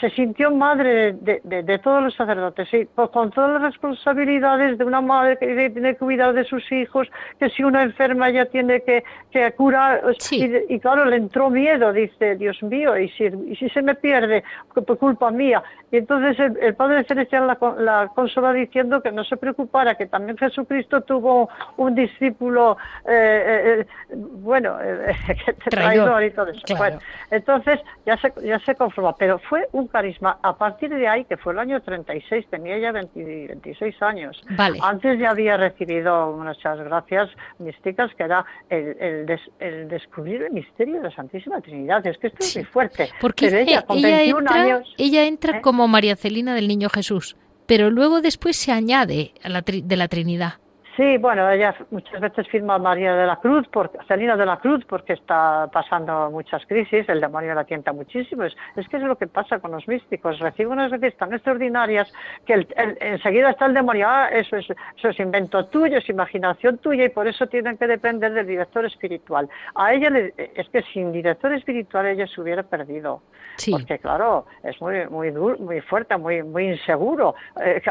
se, 0.00 0.10
sintió 0.10 0.50
madre 0.50 1.12
de, 1.12 1.40
de, 1.42 1.78
todos 1.80 2.02
los 2.02 2.14
sacerdotes, 2.14 2.68
sí, 2.70 2.88
pues, 2.94 3.10
con 3.18 3.32
todas 3.32 3.54
las 3.54 3.62
responsabilidades 3.62 4.78
de 4.78 4.84
una 4.84 5.00
madre 5.00 5.36
que 5.38 5.70
tiene 5.70 5.94
que 5.94 5.98
cuidar 5.98 6.32
de 6.34 6.44
sus 6.44 6.70
hijos, 6.70 7.08
que 7.40 7.50
si 7.50 7.64
una 7.64 7.82
enferma 7.82 8.30
ya 8.30 8.46
tiene 8.46 8.80
que, 8.82 9.02
que 9.32 9.50
curar, 9.54 10.04
y, 10.30 10.72
y, 10.72 10.78
claro, 10.78 11.04
le 11.04 11.16
entró 11.16 11.50
miedo, 11.50 11.92
dice, 11.92 12.36
Dios 12.36 12.62
mío, 12.62 12.96
y 12.96 13.08
si, 13.08 13.24
y 13.24 13.56
si 13.56 13.68
se 13.70 13.82
me 13.82 13.96
pierde 13.96 14.44
por 14.72 14.98
culpa 14.98 15.32
mía. 15.32 15.64
Y 15.90 15.96
entonces 15.96 16.38
el, 16.38 16.76
Padre 16.76 17.02
Celestial 17.04 17.48
la, 17.48 17.58
la 17.78 18.08
consola 18.14 18.52
diciendo 18.52 19.02
que 19.02 19.10
no 19.10 19.24
se 19.24 19.36
preocupara, 19.36 19.96
que 19.96 20.06
también 20.06 20.38
Jesucristo 20.38 21.00
tuvo 21.00 21.48
un 21.76 21.96
discípulo, 21.96 22.76
eh, 23.04 23.10
eh, 23.10 23.80
eh 23.80 23.86
bueno, 24.14 24.78
eh, 24.80 25.16
traidor 25.70 26.22
y 26.22 26.30
todo 26.30 26.50
eso. 26.50 26.60
Bueno, 26.76 26.98
entonces 27.32 27.80
ya 28.06 28.16
se, 28.18 28.32
ya 28.44 28.60
se 28.60 28.76
conformó, 28.76 29.16
pero 29.18 29.38
fue 29.38 29.66
un 29.72 29.88
carisma. 29.88 30.38
A 30.42 30.56
partir 30.56 30.90
de 30.94 31.08
ahí, 31.08 31.24
que 31.24 31.36
fue 31.36 31.54
el 31.54 31.58
año 31.58 31.80
36, 31.80 32.46
tenía 32.50 32.78
ya 32.78 32.92
26 33.14 34.02
años. 34.02 34.40
Antes 34.82 35.18
ya 35.18 35.30
había 35.30 35.56
recibido 35.56 36.32
muchas 36.32 36.78
gracias 36.78 37.30
místicas, 37.58 38.14
que 38.14 38.24
era 38.24 38.44
el, 38.68 39.26
el, 39.58 39.88
descubrir 39.88 40.42
el 40.42 40.52
misterio 40.52 40.96
de 40.96 41.02
la 41.04 41.14
Santísima 41.14 41.60
Trinidad. 41.60 42.06
Es 42.06 42.18
que 42.18 42.28
esto 42.28 42.38
es 42.40 42.56
muy 42.56 42.64
fuerte. 42.64 43.10
Porque 43.20 43.46
ella, 43.46 43.82
con 43.82 43.98
ella 43.98 44.22
entra, 44.22 44.82
ella 44.96 45.24
entra 45.24 45.58
¿eh? 45.58 45.60
como 45.60 45.88
María 45.88 46.16
Celina 46.16 46.54
del 46.54 46.68
Niño 46.68 46.88
Jesús, 46.88 47.36
pero 47.66 47.90
luego 47.90 48.20
después 48.20 48.56
se 48.56 48.72
añade 48.72 49.32
a 49.42 49.48
la 49.48 49.62
de 49.62 49.96
la 49.96 50.08
Trinidad. 50.08 50.54
Sí, 50.98 51.16
bueno, 51.16 51.48
ella 51.48 51.76
muchas 51.92 52.20
veces 52.20 52.48
firma 52.48 52.76
María 52.76 53.14
de 53.14 53.24
la 53.24 53.36
Cruz, 53.36 53.68
por, 53.68 53.88
Celina 54.08 54.36
de 54.36 54.44
la 54.44 54.56
Cruz, 54.56 54.84
porque 54.84 55.12
está 55.12 55.68
pasando 55.72 56.28
muchas 56.32 56.66
crisis, 56.66 57.08
el 57.08 57.20
demonio 57.20 57.54
la 57.54 57.62
tienta 57.62 57.92
muchísimo. 57.92 58.42
Es, 58.42 58.56
que 58.88 58.96
es 58.96 59.02
lo 59.04 59.16
que 59.16 59.28
pasa 59.28 59.60
con 59.60 59.70
los 59.70 59.86
místicos, 59.86 60.40
reciben 60.40 60.72
unas 60.72 60.90
veces 60.90 61.16
tan 61.16 61.32
extraordinarias 61.32 62.12
que 62.44 62.66
enseguida 62.98 63.50
está 63.50 63.66
el 63.66 63.74
demonio, 63.74 64.08
ah, 64.08 64.26
eso 64.32 64.56
es, 64.56 64.66
eso 64.96 65.10
es 65.10 65.20
invento 65.20 65.66
tuyo, 65.66 65.98
es 65.98 66.08
imaginación 66.08 66.78
tuya 66.78 67.04
y 67.04 67.10
por 67.10 67.28
eso 67.28 67.46
tienen 67.46 67.78
que 67.78 67.86
depender 67.86 68.32
del 68.32 68.48
director 68.48 68.84
espiritual. 68.84 69.48
A 69.76 69.94
ella 69.94 70.10
le, 70.10 70.34
es 70.36 70.68
que 70.70 70.82
sin 70.82 71.12
director 71.12 71.52
espiritual 71.52 72.06
ella 72.06 72.26
se 72.26 72.40
hubiera 72.40 72.64
perdido. 72.64 73.22
Porque 73.70 73.98
claro, 73.98 74.46
es 74.62 74.80
muy 74.80 75.06
muy 75.08 75.30
duro, 75.30 75.58
muy 75.58 75.80
fuerte, 75.80 76.16
muy 76.16 76.42
muy 76.44 76.68
inseguro 76.68 77.34
eh, 77.60 77.82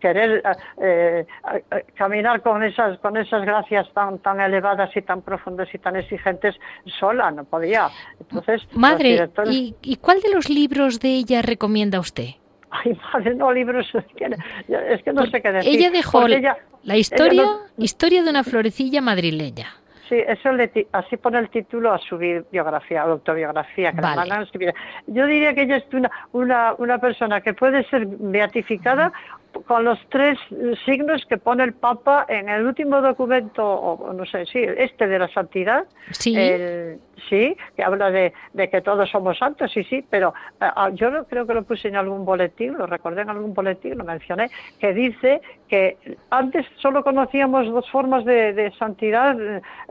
querer 0.00 0.42
eh, 0.80 1.24
eh, 1.70 1.84
caminar 1.94 2.42
con 2.42 2.51
esas 2.62 2.98
con 2.98 3.16
esas 3.16 3.44
gracias 3.44 3.92
tan 3.92 4.18
tan 4.18 4.40
elevadas 4.40 4.90
y 4.96 5.02
tan 5.02 5.22
profundas 5.22 5.68
y 5.72 5.78
tan 5.78 5.96
exigentes 5.96 6.56
sola, 6.98 7.30
no 7.30 7.44
podía. 7.44 7.88
Entonces, 8.18 8.66
madre, 8.72 9.30
¿y, 9.46 9.74
¿y 9.80 9.96
cuál 9.96 10.20
de 10.20 10.32
los 10.32 10.50
libros 10.50 10.98
de 10.98 11.10
ella 11.10 11.40
recomienda 11.40 12.00
usted? 12.00 12.30
Ay, 12.72 12.98
madre, 13.12 13.34
no, 13.34 13.52
libros, 13.52 13.86
es 13.94 15.02
que, 15.02 15.12
no 15.12 15.26
sé 15.26 15.42
qué 15.42 15.52
decir. 15.52 15.78
Ella 15.78 15.90
dejó 15.90 16.26
la 16.26 16.96
historia, 16.96 17.44
historia 17.76 18.22
de 18.22 18.30
una 18.30 18.42
florecilla 18.42 19.02
madrileña. 19.02 19.74
Sí, 20.08 20.16
eso 20.26 20.50
así 20.92 21.16
pone 21.16 21.38
el 21.38 21.48
título 21.50 21.92
a 21.92 21.98
su 21.98 22.18
biografía, 22.18 23.02
autobiografía, 23.02 23.92
que 23.92 24.00
la 24.00 24.42
escribir. 24.42 24.74
Yo 25.06 25.26
diría 25.26 25.54
que 25.54 25.62
ella 25.62 25.76
es 25.76 25.84
una, 25.92 26.10
una, 26.32 26.74
una 26.78 26.98
persona 26.98 27.40
que 27.40 27.54
puede 27.54 27.84
ser 27.88 28.06
beatificada 28.06 29.12
con 29.66 29.84
los 29.84 29.98
tres 30.08 30.38
signos 30.84 31.24
que 31.26 31.38
pone 31.38 31.64
el 31.64 31.74
Papa 31.74 32.26
en 32.28 32.48
el 32.48 32.66
último 32.66 33.00
documento, 33.00 33.64
o 33.64 34.12
no 34.12 34.24
sé, 34.24 34.46
sí, 34.46 34.60
este 34.60 35.06
de 35.06 35.18
la 35.18 35.28
santidad, 35.28 35.84
sí, 36.10 36.36
sí 37.28 37.56
que 37.76 37.82
habla 37.82 38.10
de, 38.10 38.32
que 38.70 38.80
todos 38.80 39.10
somos 39.10 39.38
santos, 39.38 39.70
sí, 39.72 39.84
sí, 39.84 40.04
pero 40.08 40.34
ah, 40.60 40.90
yo 40.92 41.24
creo 41.26 41.46
que 41.46 41.54
lo 41.54 41.62
puse 41.64 41.88
en 41.88 41.96
algún 41.96 42.24
boletín, 42.24 42.76
lo 42.78 42.86
recordé 42.86 43.22
en 43.22 43.30
algún 43.30 43.54
boletín, 43.54 43.98
lo 43.98 44.04
mencioné, 44.04 44.50
que 44.78 44.92
dice 44.92 45.40
que 45.68 45.96
antes 46.30 46.66
solo 46.76 47.02
conocíamos 47.02 47.66
dos 47.66 47.88
formas 47.90 48.24
de, 48.24 48.72
santidad 48.78 49.36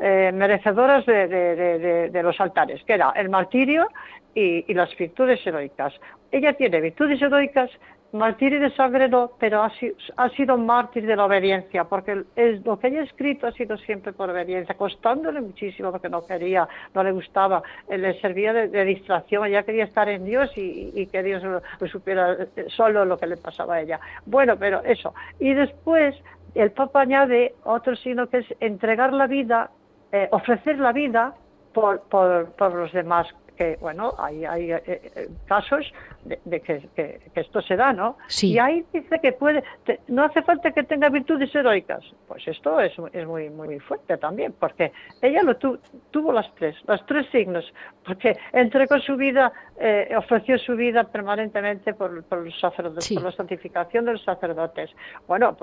eh, 0.01 0.31
merecedoras 0.33 1.05
de, 1.05 2.21
los 2.23 2.39
altares, 2.39 2.83
que 2.83 2.93
era 2.93 3.11
el 3.15 3.29
martirio 3.29 3.87
y, 4.33 4.65
y 4.67 4.73
las 4.73 4.95
virtudes 4.95 5.45
heroicas. 5.45 5.93
Ella 6.31 6.53
tiene 6.53 6.79
virtudes 6.79 7.21
heroicas 7.21 7.69
Mártir 8.13 8.59
de 8.59 8.69
sangre 8.75 9.07
no, 9.07 9.31
pero 9.39 9.63
ha, 9.63 10.29
sido 10.31 10.57
mártir 10.57 11.05
de 11.05 11.15
la 11.15 11.25
obediencia, 11.25 11.85
porque 11.85 12.23
es, 12.35 12.65
lo 12.65 12.77
que 12.77 12.87
ella 12.87 13.01
ha 13.01 13.03
escrito 13.03 13.47
ha 13.47 13.53
sido 13.53 13.77
siempre 13.77 14.11
por 14.11 14.29
obediencia, 14.29 14.75
costándole 14.75 15.39
muchísimo 15.39 15.91
porque 15.91 16.09
no 16.09 16.25
quería, 16.25 16.67
no 16.93 17.03
le 17.03 17.13
gustaba, 17.13 17.63
eh, 17.87 17.97
le 17.97 18.19
servía 18.19 18.51
de, 18.51 18.85
distracción, 18.85 19.45
ella 19.45 19.63
quería 19.63 19.85
estar 19.85 20.09
en 20.09 20.25
Dios 20.25 20.51
y, 20.57 21.07
que 21.07 21.23
Dios 21.23 21.41
supiera 21.89 22.33
eh, 22.33 22.65
solo 22.67 23.05
lo 23.05 23.17
que 23.17 23.27
le 23.27 23.37
pasaba 23.37 23.75
a 23.75 23.81
ella. 23.81 23.99
Bueno, 24.25 24.57
pero 24.57 24.83
eso. 24.83 25.13
Y 25.39 25.53
después 25.53 26.13
el 26.53 26.71
Papa 26.71 27.01
añade 27.01 27.55
otro 27.63 27.95
signo 27.95 28.27
que 28.27 28.39
es 28.39 28.45
entregar 28.59 29.13
la 29.13 29.27
vida, 29.27 29.71
eh, 30.11 30.27
ofrecer 30.31 30.79
la 30.79 30.91
vida 30.91 31.33
por, 31.73 32.01
por 32.09 32.73
los 32.73 32.91
demás, 32.91 33.27
que, 33.61 33.77
bueno, 33.79 34.15
hay, 34.17 34.43
hay 34.43 34.71
eh, 34.71 34.81
eh, 34.87 35.29
casos 35.45 35.93
de, 36.23 36.59
que, 36.61 37.19
esto 37.35 37.61
se 37.61 37.75
da, 37.75 37.93
¿no? 37.93 38.17
Sí. 38.27 38.53
Y 38.53 38.59
ahí 38.59 38.83
dice 38.91 39.19
que 39.21 39.33
puede, 39.33 39.63
no 40.07 40.23
hace 40.23 40.41
falta 40.41 40.71
que 40.71 40.81
tenga 40.81 41.09
virtudes 41.09 41.53
heroicas. 41.53 42.03
Pues 42.27 42.47
esto 42.47 42.79
es, 42.79 42.91
es 43.13 43.27
muy, 43.27 43.51
muy 43.51 43.77
fuerte 43.79 44.17
también, 44.17 44.55
porque 44.59 44.91
ella 45.21 45.43
lo 45.43 45.55
tuvo 45.57 46.31
las 46.31 46.51
tres, 46.55 46.75
los 46.87 47.05
tres 47.05 47.27
signos, 47.31 47.71
porque 48.03 48.35
entregó 48.51 48.97
su 48.97 49.15
vida, 49.15 49.51
eh, 49.79 50.11
ofreció 50.17 50.57
su 50.57 50.75
vida 50.75 51.03
permanentemente 51.03 51.93
por, 51.93 52.23
por 52.23 52.43
los 52.43 52.59
sacerdotes, 52.59 53.13
por 53.13 53.23
la 53.23 53.31
santificación 53.31 54.05
de 54.05 54.13
los 54.13 54.23
sacerdotes. 54.23 54.89
Bueno, 55.27 55.55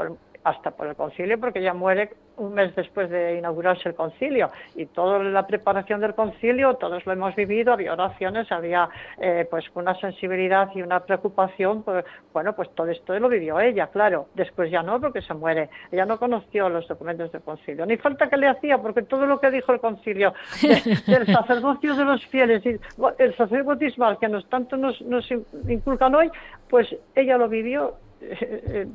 hasta 0.44 0.70
por 0.70 0.86
el 0.86 0.94
concilio, 0.94 1.40
porque 1.40 1.58
ella 1.58 1.74
muere 1.74 2.10
un 2.38 2.54
mes 2.54 2.74
después 2.74 3.10
de 3.10 3.36
inaugurarse 3.38 3.88
el 3.88 3.94
concilio. 3.94 4.50
Y 4.74 4.86
toda 4.86 5.18
la 5.18 5.46
preparación 5.46 6.00
del 6.00 6.14
concilio, 6.14 6.74
todos 6.74 7.04
lo 7.06 7.12
hemos 7.12 7.34
vivido, 7.34 7.72
había 7.72 7.92
oraciones, 7.92 8.50
había 8.52 8.88
eh, 9.20 9.46
pues 9.50 9.64
una 9.74 9.94
sensibilidad 10.00 10.70
y 10.74 10.82
una 10.82 11.00
preocupación, 11.00 11.84
bueno, 12.32 12.54
pues 12.54 12.70
todo 12.74 12.88
esto 12.88 13.18
lo 13.18 13.28
vivió 13.28 13.60
ella, 13.60 13.88
claro, 13.88 14.28
después 14.34 14.70
ya 14.70 14.82
no, 14.82 15.00
porque 15.00 15.22
se 15.22 15.34
muere, 15.34 15.68
ella 15.90 16.06
no 16.06 16.18
conoció 16.18 16.68
los 16.68 16.86
documentos 16.86 17.32
del 17.32 17.42
concilio, 17.42 17.86
ni 17.86 17.96
falta 17.96 18.28
que 18.28 18.36
le 18.36 18.48
hacía, 18.48 18.78
porque 18.78 19.02
todo 19.02 19.26
lo 19.26 19.40
que 19.40 19.50
dijo 19.50 19.72
el 19.72 19.80
concilio 19.80 20.34
del 21.06 21.26
sacerdocio 21.26 21.94
de 21.94 22.04
los 22.04 22.24
fieles 22.26 22.64
y 22.64 22.78
el 23.18 23.36
sacerdotismo 23.36 24.18
que 24.18 24.28
nos 24.28 24.48
tanto 24.48 24.76
nos, 24.76 25.00
nos 25.02 25.28
inculcan 25.68 26.14
hoy, 26.14 26.30
pues 26.68 26.94
ella 27.14 27.36
lo 27.36 27.48
vivió 27.48 27.96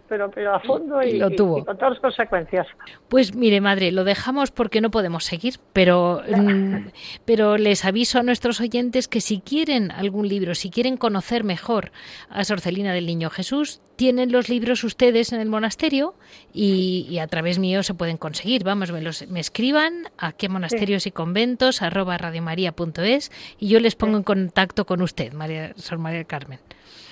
pero, 0.07 0.29
pero 0.31 0.55
a 0.55 0.59
fondo 0.59 1.01
y, 1.01 1.17
lo 1.17 1.29
tuvo. 1.31 1.65
con 1.65 1.77
todas 1.77 1.93
las 1.93 2.01
consecuencias. 2.01 2.67
Pues 3.09 3.35
mire, 3.35 3.61
madre, 3.61 3.91
lo 3.91 4.03
dejamos 4.03 4.51
porque 4.51 4.81
no 4.81 4.91
podemos 4.91 5.23
seguir, 5.23 5.55
pero, 5.71 6.21
mm, 6.27 6.87
pero 7.25 7.57
les 7.57 7.85
aviso 7.85 8.19
a 8.19 8.23
nuestros 8.23 8.59
oyentes 8.59 9.07
que 9.07 9.21
si 9.21 9.39
quieren 9.39 9.91
algún 9.91 10.27
libro, 10.27 10.55
si 10.55 10.69
quieren 10.69 10.97
conocer 10.97 11.43
mejor 11.43 11.91
a 12.29 12.43
Sorcelina 12.43 12.93
del 12.93 13.05
Niño 13.05 13.29
Jesús, 13.29 13.81
tienen 13.95 14.31
los 14.31 14.49
libros 14.49 14.83
ustedes 14.83 15.33
en 15.33 15.39
el 15.39 15.49
monasterio 15.49 16.15
y, 16.51 17.17
a 17.19 17.27
través 17.27 17.59
mío 17.59 17.83
se 17.83 17.93
pueden 17.93 18.17
conseguir. 18.17 18.63
Vamos, 18.63 18.91
me, 18.91 19.01
los, 19.01 19.27
me 19.27 19.39
escriban 19.39 20.09
a 20.17 20.31
qué 20.31 20.49
monasterios 20.49 21.05
y 21.07 21.11
conventos 21.11 21.81
arroba 21.81 22.17
radiomaria.es 22.17 23.31
y 23.59 23.67
yo 23.67 23.79
les 23.79 23.95
pongo 23.95 24.17
en 24.17 24.23
contacto 24.23 24.85
con 24.85 25.01
usted, 25.01 25.33
María, 25.33 25.73
Sor 25.75 25.99
María 25.99 26.23
Carmen. 26.23 26.59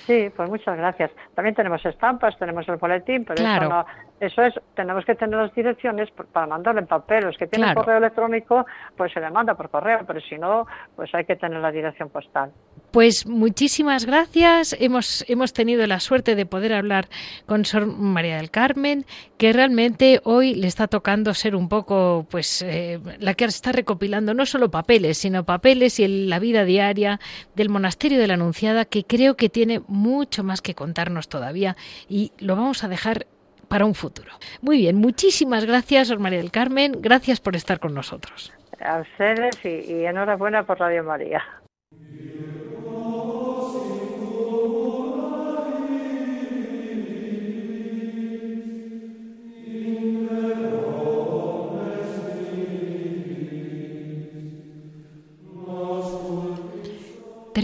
Sí, 0.08 0.32
pues 0.36 0.50
muchas 0.50 0.78
gracias. 0.78 1.12
También 1.36 1.56
tenemos 1.56 1.86
estampas, 1.86 2.38
tenemos 2.38 2.68
el 2.68 2.78
boletín, 2.78 3.26
pero 3.26 3.42
eso, 3.42 3.70
no, 3.70 3.86
eso 4.22 4.44
es, 4.44 4.54
tenemos 4.76 5.04
que 5.04 5.16
tener 5.16 5.36
las 5.36 5.54
direcciones 5.56 6.10
para 6.32 6.46
mandarle 6.46 6.82
en 6.82 6.88
papel. 6.88 7.26
Los 7.26 7.38
que 7.38 7.48
tienen 7.48 7.74
correo 7.74 7.98
electrónico, 7.98 8.68
pues 8.96 9.12
se 9.12 9.20
le 9.20 9.32
manda 9.32 9.56
por 9.56 9.72
correo, 9.72 10.02
pero 10.06 10.22
si 10.22 10.38
no, 10.38 10.68
pues 10.96 11.10
hay 11.16 11.26
que 11.26 11.36
tener 11.36 11.60
la 11.60 11.72
dirección 11.72 12.08
postal. 12.10 12.52
Pues 12.92 13.26
muchísimas 13.26 14.06
gracias. 14.06 14.76
Hemos, 14.80 15.26
hemos 15.28 15.54
tenido 15.54 15.88
la 15.88 16.00
suerte 16.00 16.36
de 16.36 16.46
poder 16.46 16.74
hablar 16.74 17.08
con 17.48 17.66
Sor 17.66 17.88
María 17.88 18.38
del 18.38 18.52
Carmen, 18.52 19.06
que 19.40 19.54
realmente 19.54 20.22
hoy 20.24 20.54
le 20.54 20.68
está 20.68 20.88
tocando 20.88 21.34
ser 21.34 21.56
un 21.56 21.68
poco, 21.68 22.28
pues, 22.30 22.62
eh, 22.62 23.00
la 23.18 23.34
que 23.34 23.46
está 23.46 23.72
recopilando 23.72 24.36
no 24.36 24.46
solo 24.46 24.70
papeles, 24.70 25.18
sino 25.18 25.46
papeles 25.46 26.00
y 26.00 26.28
la 26.28 26.38
vida 26.38 26.64
diaria 26.64 27.20
del 27.56 27.70
monasterio 27.70 28.20
de 28.20 28.28
la 28.28 28.36
Anunciada, 28.36 28.86
que 28.86 29.04
creo 29.04 29.36
que 29.36 29.50
tiene 29.50 29.82
mucho 29.88 30.44
más 30.44 30.62
que 30.62 30.76
contarnos 30.76 31.28
todavía 31.28 31.76
y 32.08 32.34
lo 32.38 32.56
vamos 32.56 32.84
a 32.84 32.88
dejar 32.88 33.26
para 33.72 33.86
un 33.86 33.96
futuro. 33.96 34.32
Muy 34.62 34.80
bien, 34.80 34.98
muchísimas 34.98 35.64
gracias, 35.64 36.12
María 36.20 36.40
del 36.40 36.52
Carmen. 36.52 36.92
Gracias 37.00 37.40
por 37.40 37.56
estar 37.56 37.80
con 37.80 37.94
nosotros. 37.94 38.52
A 38.82 39.00
ustedes 39.00 39.56
y 39.64 40.04
enhorabuena 40.04 40.66
por 40.66 40.78
Radio 40.78 41.06
María. 41.06 41.42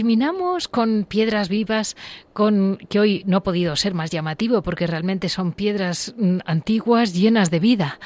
Terminamos 0.08 0.68
con 0.68 1.04
piedras 1.04 1.50
vivas, 1.50 1.94
con 2.32 2.78
que 2.88 2.98
hoy 2.98 3.24
no 3.26 3.36
ha 3.36 3.42
podido 3.42 3.76
ser 3.76 3.92
más 3.92 4.10
llamativo 4.10 4.62
porque 4.62 4.86
realmente 4.86 5.28
son 5.28 5.52
piedras 5.52 6.14
mm, 6.16 6.38
antiguas 6.46 7.12
llenas 7.12 7.50
de 7.50 7.60
vida. 7.60 7.98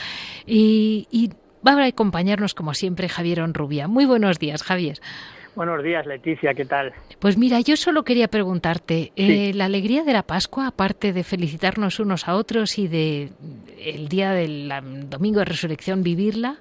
Y, 0.45 1.31
va 1.65 1.81
a 1.81 1.87
acompañarnos 1.87 2.55
como 2.55 2.75
siempre 2.75 3.09
Javier 3.09 3.43
Onrubia. 3.43 3.87
Muy 3.87 4.05
buenos 4.05 4.41
días, 4.41 4.65
Javier. 4.65 4.99
Buenos 5.55 5.85
días, 5.85 6.05
Leticia, 6.05 6.55
¿qué 6.55 6.65
tal? 6.65 6.93
Pues 7.21 7.39
mira, 7.39 7.61
yo 7.61 7.77
solo 7.77 8.03
quería 8.03 8.27
preguntarte, 8.27 9.13
eh, 9.15 9.53
la 9.55 9.67
alegría 9.67 10.03
de 10.03 10.13
la 10.13 10.25
Pascua, 10.25 10.67
aparte 10.67 11.13
de 11.13 11.23
felicitarnos 11.23 12.01
unos 12.01 12.27
a 12.27 12.35
otros 12.35 12.81
y 12.81 12.89
de 12.89 13.31
el 13.79 14.09
día 14.09 14.33
del 14.33 14.73
domingo 15.09 15.39
de 15.39 15.45
resurrección 15.45 16.03
vivirla, 16.03 16.57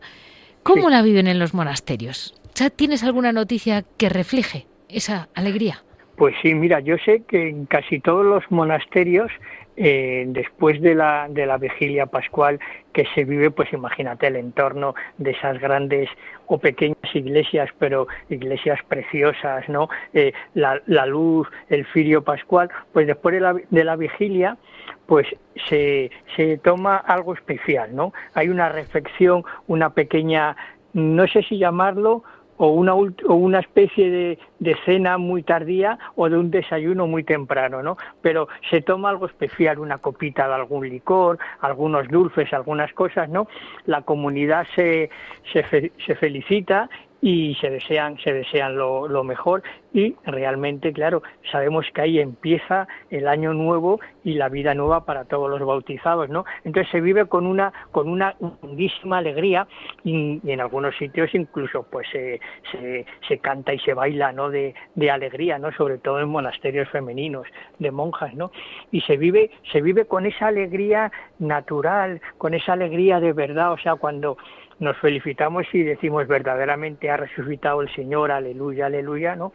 ¿cómo 0.61 0.91
la 0.91 1.01
viven 1.01 1.25
en 1.25 1.39
los 1.39 1.55
monasterios? 1.55 2.35
¿Tienes 2.75 3.03
alguna 3.03 3.31
noticia 3.31 3.83
que 3.97 4.07
refleje? 4.07 4.67
Esa 4.93 5.29
alegría? 5.33 5.83
Pues 6.15 6.35
sí, 6.41 6.53
mira, 6.53 6.79
yo 6.81 6.97
sé 6.99 7.23
que 7.27 7.49
en 7.49 7.65
casi 7.65 7.99
todos 7.99 8.23
los 8.23 8.43
monasterios, 8.51 9.31
eh, 9.75 10.25
después 10.27 10.79
de 10.81 10.93
la, 10.93 11.27
de 11.29 11.45
la 11.45 11.57
vigilia 11.57 12.05
pascual 12.05 12.59
que 12.93 13.05
se 13.15 13.23
vive, 13.23 13.49
pues 13.49 13.73
imagínate 13.73 14.27
el 14.27 14.35
entorno 14.35 14.93
de 15.17 15.31
esas 15.31 15.59
grandes 15.59 16.09
o 16.45 16.59
pequeñas 16.59 17.15
iglesias, 17.15 17.69
pero 17.79 18.07
iglesias 18.29 18.79
preciosas, 18.87 19.67
¿no? 19.69 19.89
Eh, 20.13 20.33
la, 20.53 20.81
la, 20.85 21.05
luz, 21.05 21.47
el 21.69 21.85
firio 21.85 22.23
pascual, 22.23 22.69
pues 22.93 23.07
después 23.07 23.33
de 23.33 23.41
la, 23.41 23.55
de 23.69 23.83
la 23.83 23.95
vigilia, 23.95 24.57
pues 25.07 25.25
se, 25.69 26.11
se 26.35 26.57
toma 26.57 26.97
algo 26.97 27.33
especial, 27.33 27.95
¿no? 27.95 28.13
Hay 28.33 28.49
una 28.49 28.69
reflexión, 28.69 29.43
una 29.67 29.91
pequeña, 29.91 30.55
no 30.93 31.25
sé 31.27 31.43
si 31.43 31.57
llamarlo, 31.57 32.23
o 32.64 32.68
una, 32.68 32.93
o 32.93 33.34
una 33.34 33.59
especie 33.59 34.12
de, 34.12 34.39
de, 34.59 34.78
cena 34.86 35.18
muy 35.18 35.41
tardía 35.41 35.97
o 36.16 36.30
de 36.30 36.38
un 36.38 36.51
desayuno 36.51 37.07
muy 37.07 37.24
temprano, 37.24 37.82
¿no? 37.82 37.97
Pero 38.22 38.49
se 38.70 38.82
toma 38.82 39.09
algo 39.09 39.26
especial, 39.26 39.80
una 39.80 39.97
copita 39.97 40.47
de 40.47 40.53
algún 40.53 40.88
licor, 40.88 41.39
algunos 41.62 42.07
dulces, 42.07 42.53
algunas 42.53 42.93
cosas, 42.93 43.30
¿no? 43.30 43.47
La 43.88 44.03
comunidad 44.03 44.68
se, 44.76 45.09
se, 45.51 45.91
se 46.05 46.16
felicita 46.16 46.88
y 47.22 47.55
se 47.61 47.69
desean, 47.69 48.17
se 48.17 48.34
desean 48.34 48.76
lo, 48.76 49.07
lo, 49.07 49.24
mejor 49.24 49.61
y 49.93 50.15
realmente, 50.26 50.91
claro, 50.91 51.22
sabemos 51.51 51.86
que 51.93 52.01
ahí 52.01 52.19
empieza 52.19 52.88
el 53.11 53.28
año 53.28 53.53
nuevo 53.53 53.99
y 54.24 54.34
la 54.34 54.49
vida 54.49 54.74
nueva 54.74 55.05
para 55.05 55.26
todos 55.26 55.49
los 55.49 55.59
bautizados, 55.65 56.30
¿no? 56.30 56.45
Entonces 56.63 56.91
se 56.91 56.99
vive 56.99 57.28
con 57.28 57.45
una, 57.45 57.72
con 57.91 58.09
una 58.09 58.36
lindísima 58.63 59.19
alegría 59.19 59.67
y, 60.03 60.41
en 60.51 60.61
algunos 60.61 60.95
sitios 60.97 61.34
incluso 61.36 61.84
pues 61.84 62.07
se, 62.11 62.39
se, 63.28 63.38
canta 63.39 63.74
y 63.74 63.80
se 63.80 63.93
baila, 63.93 64.32
¿no? 64.32 64.49
De, 64.49 64.74
de 64.95 65.11
alegría, 65.11 65.59
¿no? 65.59 65.72
Sobre 65.74 65.99
todo 65.99 66.19
en 66.19 66.30
monasterios 66.30 66.89
femeninos, 66.89 67.45
de 67.78 67.91
monjas, 67.91 68.34
¿no? 68.34 68.51
Y 68.91 69.01
se 69.01 69.17
vive, 69.17 69.51
se 69.72 69.82
vive 69.82 70.05
con 70.05 70.26
esa 70.26 70.47
alegría 70.47 71.11
natural, 71.38 72.19
con 72.39 72.55
esa 72.55 72.74
alegría 72.74 73.19
de 73.19 73.34
verdad, 73.34 73.74
o 73.74 73.78
sea, 73.78 73.95
cuando 73.95 74.38
nos 74.82 74.97
felicitamos 74.97 75.65
y 75.73 75.84
decimos 75.84 76.27
verdaderamente 76.27 77.09
ha 77.09 77.15
resucitado 77.15 77.82
el 77.82 77.93
Señor, 77.93 78.32
aleluya, 78.32 78.88
aleluya, 78.88 79.36
¿no? 79.36 79.53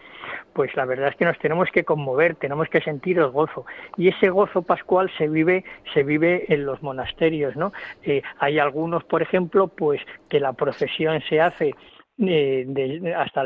Pues 0.53 0.75
la 0.77 0.85
verdad 0.85 1.09
es 1.09 1.17
que 1.17 1.25
nos 1.25 1.39
tenemos 1.39 1.69
que 1.71 1.85
conmover, 1.85 2.37
tenemos 2.37 2.69
que 2.69 2.81
sentir 2.81 3.19
el 3.19 3.29
gozo. 3.29 3.67
Y 3.97 4.09
ese 4.09 4.31
gozo 4.31 4.63
pascual 4.63 5.11
se 5.19 5.29
vive, 5.29 5.65
se 5.93 6.05
vive 6.05 6.47
en 6.49 6.65
los 6.65 6.81
monasterios, 6.81 7.57
¿no? 7.57 7.73
Eh, 8.05 8.23
hay 8.39 8.61
algunos, 8.61 9.03
por 9.05 9.21
ejemplo, 9.21 9.67
pues 9.67 10.01
que 10.31 10.39
la 10.39 10.53
procesión 10.53 11.21
se 11.29 11.41
hace 11.41 11.75
eh, 12.19 13.15
hasta 13.15 13.45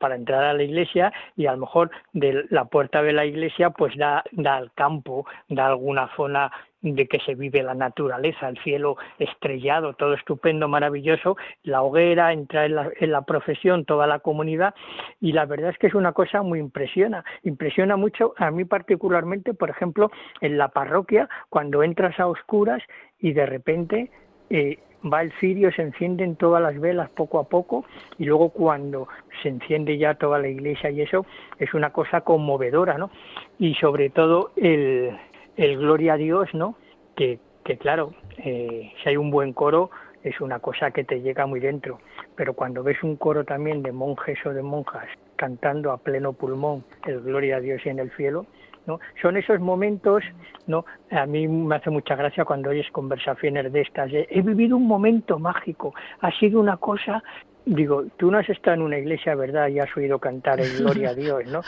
para 0.00 0.16
entrar 0.16 0.42
a 0.42 0.54
la 0.54 0.62
iglesia 0.62 1.12
y 1.36 1.46
a 1.46 1.52
lo 1.52 1.58
mejor 1.58 1.90
de 2.12 2.46
la 2.48 2.64
puerta 2.64 3.00
de 3.02 3.12
la 3.12 3.24
iglesia 3.26 3.70
pues 3.70 3.96
da, 3.96 4.24
da 4.32 4.56
al 4.56 4.72
campo, 4.72 5.24
da 5.48 5.66
alguna 5.66 6.08
zona 6.16 6.50
de 6.82 7.06
que 7.06 7.18
se 7.20 7.34
vive 7.34 7.62
la 7.62 7.74
naturaleza, 7.74 8.48
el 8.48 8.58
cielo 8.58 8.96
estrellado, 9.18 9.94
todo 9.94 10.14
estupendo, 10.14 10.68
maravilloso, 10.68 11.36
la 11.62 11.82
hoguera, 11.82 12.32
entra 12.32 12.66
en 12.66 12.74
la, 12.74 12.90
en 12.98 13.12
la 13.12 13.22
profesión 13.22 13.84
toda 13.84 14.06
la 14.06 14.18
comunidad 14.18 14.74
y 15.20 15.32
la 15.32 15.46
verdad 15.46 15.70
es 15.70 15.78
que 15.78 15.86
es 15.86 15.94
una 15.94 16.12
cosa 16.12 16.42
muy 16.42 16.58
impresiona, 16.58 17.24
impresiona 17.44 17.96
mucho 17.96 18.34
a 18.36 18.50
mí 18.50 18.64
particularmente, 18.64 19.54
por 19.54 19.70
ejemplo, 19.70 20.10
en 20.40 20.58
la 20.58 20.68
parroquia, 20.68 21.28
cuando 21.48 21.82
entras 21.82 22.18
a 22.18 22.26
oscuras 22.26 22.82
y 23.20 23.32
de 23.32 23.46
repente 23.46 24.10
eh, 24.50 24.78
va 25.10 25.22
el 25.22 25.32
cirio, 25.40 25.72
se 25.72 25.82
encienden 25.82 26.36
todas 26.36 26.62
las 26.62 26.78
velas 26.78 27.10
poco 27.10 27.38
a 27.38 27.44
poco 27.44 27.84
y 28.18 28.24
luego 28.24 28.50
cuando 28.50 29.08
se 29.42 29.48
enciende 29.48 29.98
ya 29.98 30.14
toda 30.14 30.38
la 30.38 30.48
iglesia 30.48 30.90
y 30.90 31.02
eso 31.02 31.26
es 31.58 31.74
una 31.74 31.90
cosa 31.90 32.22
conmovedora, 32.22 32.98
¿no? 32.98 33.10
Y 33.58 33.74
sobre 33.74 34.10
todo 34.10 34.52
el, 34.56 35.16
el 35.56 35.78
gloria 35.78 36.14
a 36.14 36.16
Dios, 36.16 36.48
¿no? 36.54 36.76
Que, 37.16 37.38
que 37.64 37.76
claro, 37.78 38.14
eh, 38.38 38.92
si 39.02 39.08
hay 39.08 39.16
un 39.16 39.30
buen 39.30 39.52
coro 39.52 39.90
es 40.22 40.40
una 40.40 40.60
cosa 40.60 40.92
que 40.92 41.04
te 41.04 41.20
llega 41.20 41.46
muy 41.46 41.60
dentro, 41.60 41.98
pero 42.36 42.54
cuando 42.54 42.82
ves 42.82 43.02
un 43.02 43.16
coro 43.16 43.44
también 43.44 43.82
de 43.82 43.92
monjes 43.92 44.38
o 44.46 44.50
de 44.50 44.62
monjas 44.62 45.08
cantando 45.36 45.90
a 45.90 45.98
pleno 45.98 46.32
pulmón 46.32 46.84
el 47.06 47.20
gloria 47.22 47.56
a 47.56 47.60
Dios 47.60 47.84
en 47.84 47.98
el 47.98 48.10
cielo, 48.12 48.46
¿no? 48.86 49.00
Son 49.20 49.36
esos 49.36 49.60
momentos, 49.60 50.22
¿no? 50.66 50.84
A 51.10 51.26
mí 51.26 51.46
me 51.48 51.76
hace 51.76 51.90
mucha 51.90 52.16
gracia 52.16 52.44
cuando 52.44 52.70
oyes 52.70 52.90
conversaciones 52.92 53.72
de 53.72 53.80
estas. 53.80 54.10
He 54.12 54.42
vivido 54.42 54.76
un 54.76 54.86
momento 54.86 55.38
mágico, 55.38 55.94
ha 56.20 56.30
sido 56.38 56.60
una 56.60 56.76
cosa 56.76 57.22
Digo, 57.64 58.04
tú 58.16 58.30
no 58.30 58.38
has 58.38 58.48
estado 58.48 58.74
en 58.74 58.82
una 58.82 58.98
iglesia, 58.98 59.36
¿verdad? 59.36 59.68
Y 59.68 59.78
has 59.78 59.96
oído 59.96 60.18
cantar 60.18 60.60
el 60.60 60.78
Gloria 60.78 61.10
a 61.10 61.14
Dios, 61.14 61.44
¿no? 61.46 61.60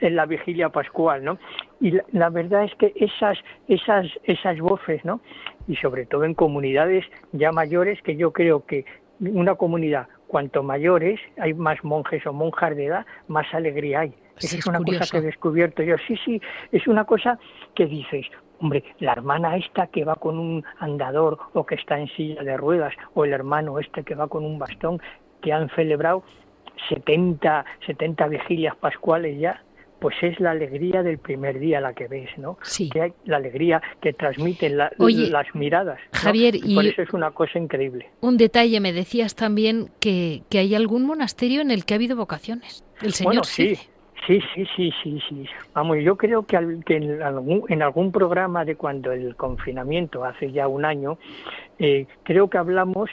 en 0.00 0.16
la 0.16 0.24
vigilia 0.24 0.70
pascual, 0.70 1.22
¿no? 1.22 1.38
Y 1.78 1.92
la, 2.12 2.30
verdad 2.30 2.64
es 2.64 2.74
que 2.76 2.92
esas, 2.96 3.38
esas, 3.68 4.06
esas 4.24 4.58
voces, 4.60 5.04
¿no? 5.04 5.20
Y 5.68 5.76
sobre 5.76 6.06
todo 6.06 6.24
en 6.24 6.32
comunidades 6.32 7.04
ya 7.32 7.52
mayores, 7.52 8.00
que 8.00 8.16
yo 8.16 8.32
creo 8.32 8.64
que 8.64 8.86
una 9.20 9.56
comunidad, 9.56 10.08
cuanto 10.30 10.62
mayores, 10.62 11.18
hay 11.38 11.54
más 11.54 11.82
monjes 11.82 12.24
o 12.24 12.32
monjas 12.32 12.76
de 12.76 12.86
edad, 12.86 13.04
más 13.26 13.52
alegría 13.52 14.00
hay. 14.00 14.14
Esa 14.38 14.56
es, 14.58 14.66
una 14.66 14.78
cosa 14.78 15.04
que 15.10 15.18
he 15.18 15.22
descubierto 15.22 15.82
yo. 15.82 15.96
Sí, 16.06 16.16
sí, 16.24 16.40
es 16.70 16.86
una 16.86 17.04
cosa 17.04 17.36
que 17.74 17.86
dices, 17.86 18.26
hombre, 18.60 18.84
la 19.00 19.10
hermana 19.10 19.56
esta 19.56 19.88
que 19.88 20.04
va 20.04 20.14
con 20.14 20.38
un 20.38 20.64
andador 20.78 21.36
o 21.52 21.66
que 21.66 21.74
está 21.74 21.98
en 21.98 22.06
silla 22.10 22.44
de 22.44 22.56
ruedas, 22.56 22.94
o 23.14 23.24
el 23.24 23.32
hermano 23.32 23.80
este 23.80 24.04
que 24.04 24.14
va 24.14 24.28
con 24.28 24.44
un 24.44 24.56
bastón, 24.56 25.02
que 25.42 25.52
han 25.52 25.68
celebrado 25.70 26.22
70, 26.88 27.64
70 27.86 28.28
vigilias 28.28 28.76
pascuales 28.76 29.36
ya, 29.36 29.64
pues 30.00 30.16
es 30.22 30.40
la 30.40 30.52
alegría 30.52 31.02
del 31.02 31.18
primer 31.18 31.58
día 31.58 31.80
la 31.80 31.92
que 31.92 32.08
ves, 32.08 32.30
¿no? 32.38 32.58
Sí. 32.62 32.88
Que 32.90 33.02
hay 33.02 33.12
la 33.24 33.36
alegría 33.36 33.82
que 34.00 34.12
transmiten 34.12 34.76
las 34.76 35.54
miradas. 35.54 36.00
Javier, 36.12 36.56
y, 36.56 36.74
por 36.74 36.86
eso 36.86 37.02
es 37.02 37.12
una 37.12 37.30
cosa 37.30 37.58
increíble. 37.58 38.08
Un 38.20 38.36
detalle, 38.36 38.80
me 38.80 38.92
decías 38.92 39.34
también 39.34 39.90
que, 40.00 40.42
que 40.48 40.58
hay 40.58 40.74
algún 40.74 41.04
monasterio 41.04 41.60
en 41.60 41.70
el 41.70 41.84
que 41.84 41.94
ha 41.94 41.96
habido 41.96 42.16
vocaciones. 42.16 42.84
El 43.02 43.12
Señor 43.12 43.34
bueno, 43.34 43.44
sí. 43.44 43.78
Sí, 44.26 44.40
sí, 44.54 44.66
sí, 44.76 44.92
sí, 45.02 45.18
sí. 45.28 45.46
Vamos, 45.74 45.98
yo 46.02 46.16
creo 46.16 46.44
que, 46.44 46.56
en, 46.56 47.22
algún, 47.22 47.64
en 47.68 47.82
algún 47.82 48.12
programa 48.12 48.64
de 48.64 48.76
cuando 48.76 49.12
el 49.12 49.34
confinamiento, 49.34 50.24
hace 50.24 50.52
ya 50.52 50.68
un 50.68 50.84
año, 50.84 51.18
eh, 51.78 52.06
creo 52.22 52.50
que 52.50 52.58
hablamos 52.58 53.10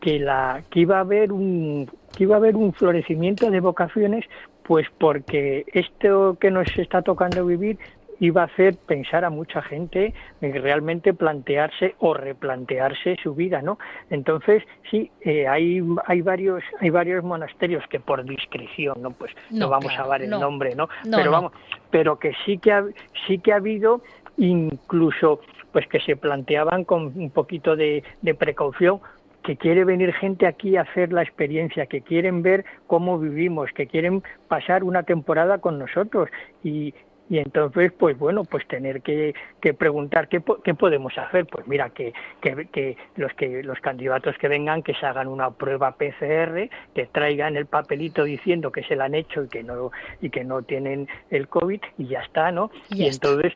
que, 0.00 0.18
la, 0.18 0.62
que, 0.70 0.80
iba 0.80 0.98
a 0.98 1.00
haber 1.00 1.32
un, 1.32 1.90
que 2.14 2.24
iba 2.24 2.36
a 2.36 2.38
haber 2.38 2.56
un 2.56 2.74
florecimiento 2.74 3.50
de 3.50 3.60
vocaciones 3.60 4.26
Pues 4.64 4.86
porque 4.98 5.64
esto 5.72 6.36
que 6.40 6.50
nos 6.50 6.66
está 6.76 7.02
tocando 7.02 7.44
vivir 7.46 7.78
iba 8.20 8.42
a 8.42 8.44
hacer 8.46 8.76
pensar 8.86 9.24
a 9.24 9.30
mucha 9.30 9.62
gente 9.62 10.14
en 10.40 10.62
realmente 10.62 11.14
plantearse 11.14 11.94
o 11.98 12.14
replantearse 12.14 13.16
su 13.22 13.34
vida, 13.34 13.62
¿no? 13.62 13.78
Entonces, 14.10 14.62
sí, 14.90 15.10
eh, 15.20 15.46
hay, 15.46 15.82
hay 16.06 16.22
varios 16.22 16.62
hay 16.80 16.90
varios 16.90 17.24
monasterios 17.24 17.84
que 17.88 18.00
por 18.00 18.24
discreción, 18.24 19.02
no 19.02 19.10
pues 19.10 19.32
no, 19.50 19.68
vamos 19.68 19.92
a 19.98 20.06
dar 20.06 20.22
el 20.22 20.30
nombre, 20.30 20.74
¿no? 20.74 20.88
pero 21.10 21.30
vamos, 21.30 21.52
pero 21.90 22.18
que 22.18 22.32
sí 22.44 22.58
que 22.58 22.72
ha, 22.72 22.84
sí 23.26 23.38
que 23.38 23.52
ha 23.52 23.56
habido 23.56 24.00
incluso 24.36 25.40
pues 25.72 25.86
que 25.88 26.00
se 26.00 26.16
planteaban 26.16 26.84
con 26.84 27.12
un 27.16 27.30
poquito 27.30 27.74
de, 27.74 28.04
de 28.22 28.34
precaución 28.34 29.00
que 29.44 29.56
quiere 29.56 29.84
venir 29.84 30.12
gente 30.14 30.46
aquí 30.46 30.76
a 30.76 30.82
hacer 30.82 31.12
la 31.12 31.22
experiencia, 31.22 31.86
que 31.86 32.00
quieren 32.00 32.42
ver 32.42 32.64
cómo 32.86 33.18
vivimos, 33.18 33.70
que 33.74 33.86
quieren 33.86 34.22
pasar 34.48 34.82
una 34.82 35.02
temporada 35.02 35.58
con 35.58 35.78
nosotros. 35.78 36.30
Y, 36.64 36.94
y 37.28 37.38
entonces 37.38 37.92
pues 37.92 38.18
bueno 38.18 38.44
pues 38.44 38.66
tener 38.68 39.02
que, 39.02 39.34
que 39.60 39.74
preguntar 39.74 40.28
¿qué, 40.28 40.42
qué, 40.62 40.74
podemos 40.74 41.16
hacer. 41.16 41.46
Pues 41.46 41.66
mira 41.66 41.90
que, 41.90 42.12
que, 42.40 42.68
que, 42.70 42.96
los 43.16 43.32
que 43.34 43.62
los 43.62 43.80
candidatos 43.80 44.36
que 44.38 44.48
vengan 44.48 44.82
que 44.82 44.94
se 44.94 45.06
hagan 45.06 45.28
una 45.28 45.50
prueba 45.50 45.92
PCR 45.92 46.68
que 46.94 47.06
traigan 47.10 47.56
el 47.56 47.66
papelito 47.66 48.24
diciendo 48.24 48.72
que 48.72 48.82
se 48.84 48.96
la 48.96 49.06
han 49.06 49.14
hecho 49.14 49.44
y 49.44 49.48
que 49.48 49.62
no 49.62 49.90
y 50.20 50.30
que 50.30 50.44
no 50.44 50.62
tienen 50.62 51.08
el 51.30 51.48
covid 51.48 51.80
y 51.98 52.06
ya 52.08 52.20
está 52.20 52.50
no 52.52 52.70
y, 52.90 53.06
entonces 53.06 53.54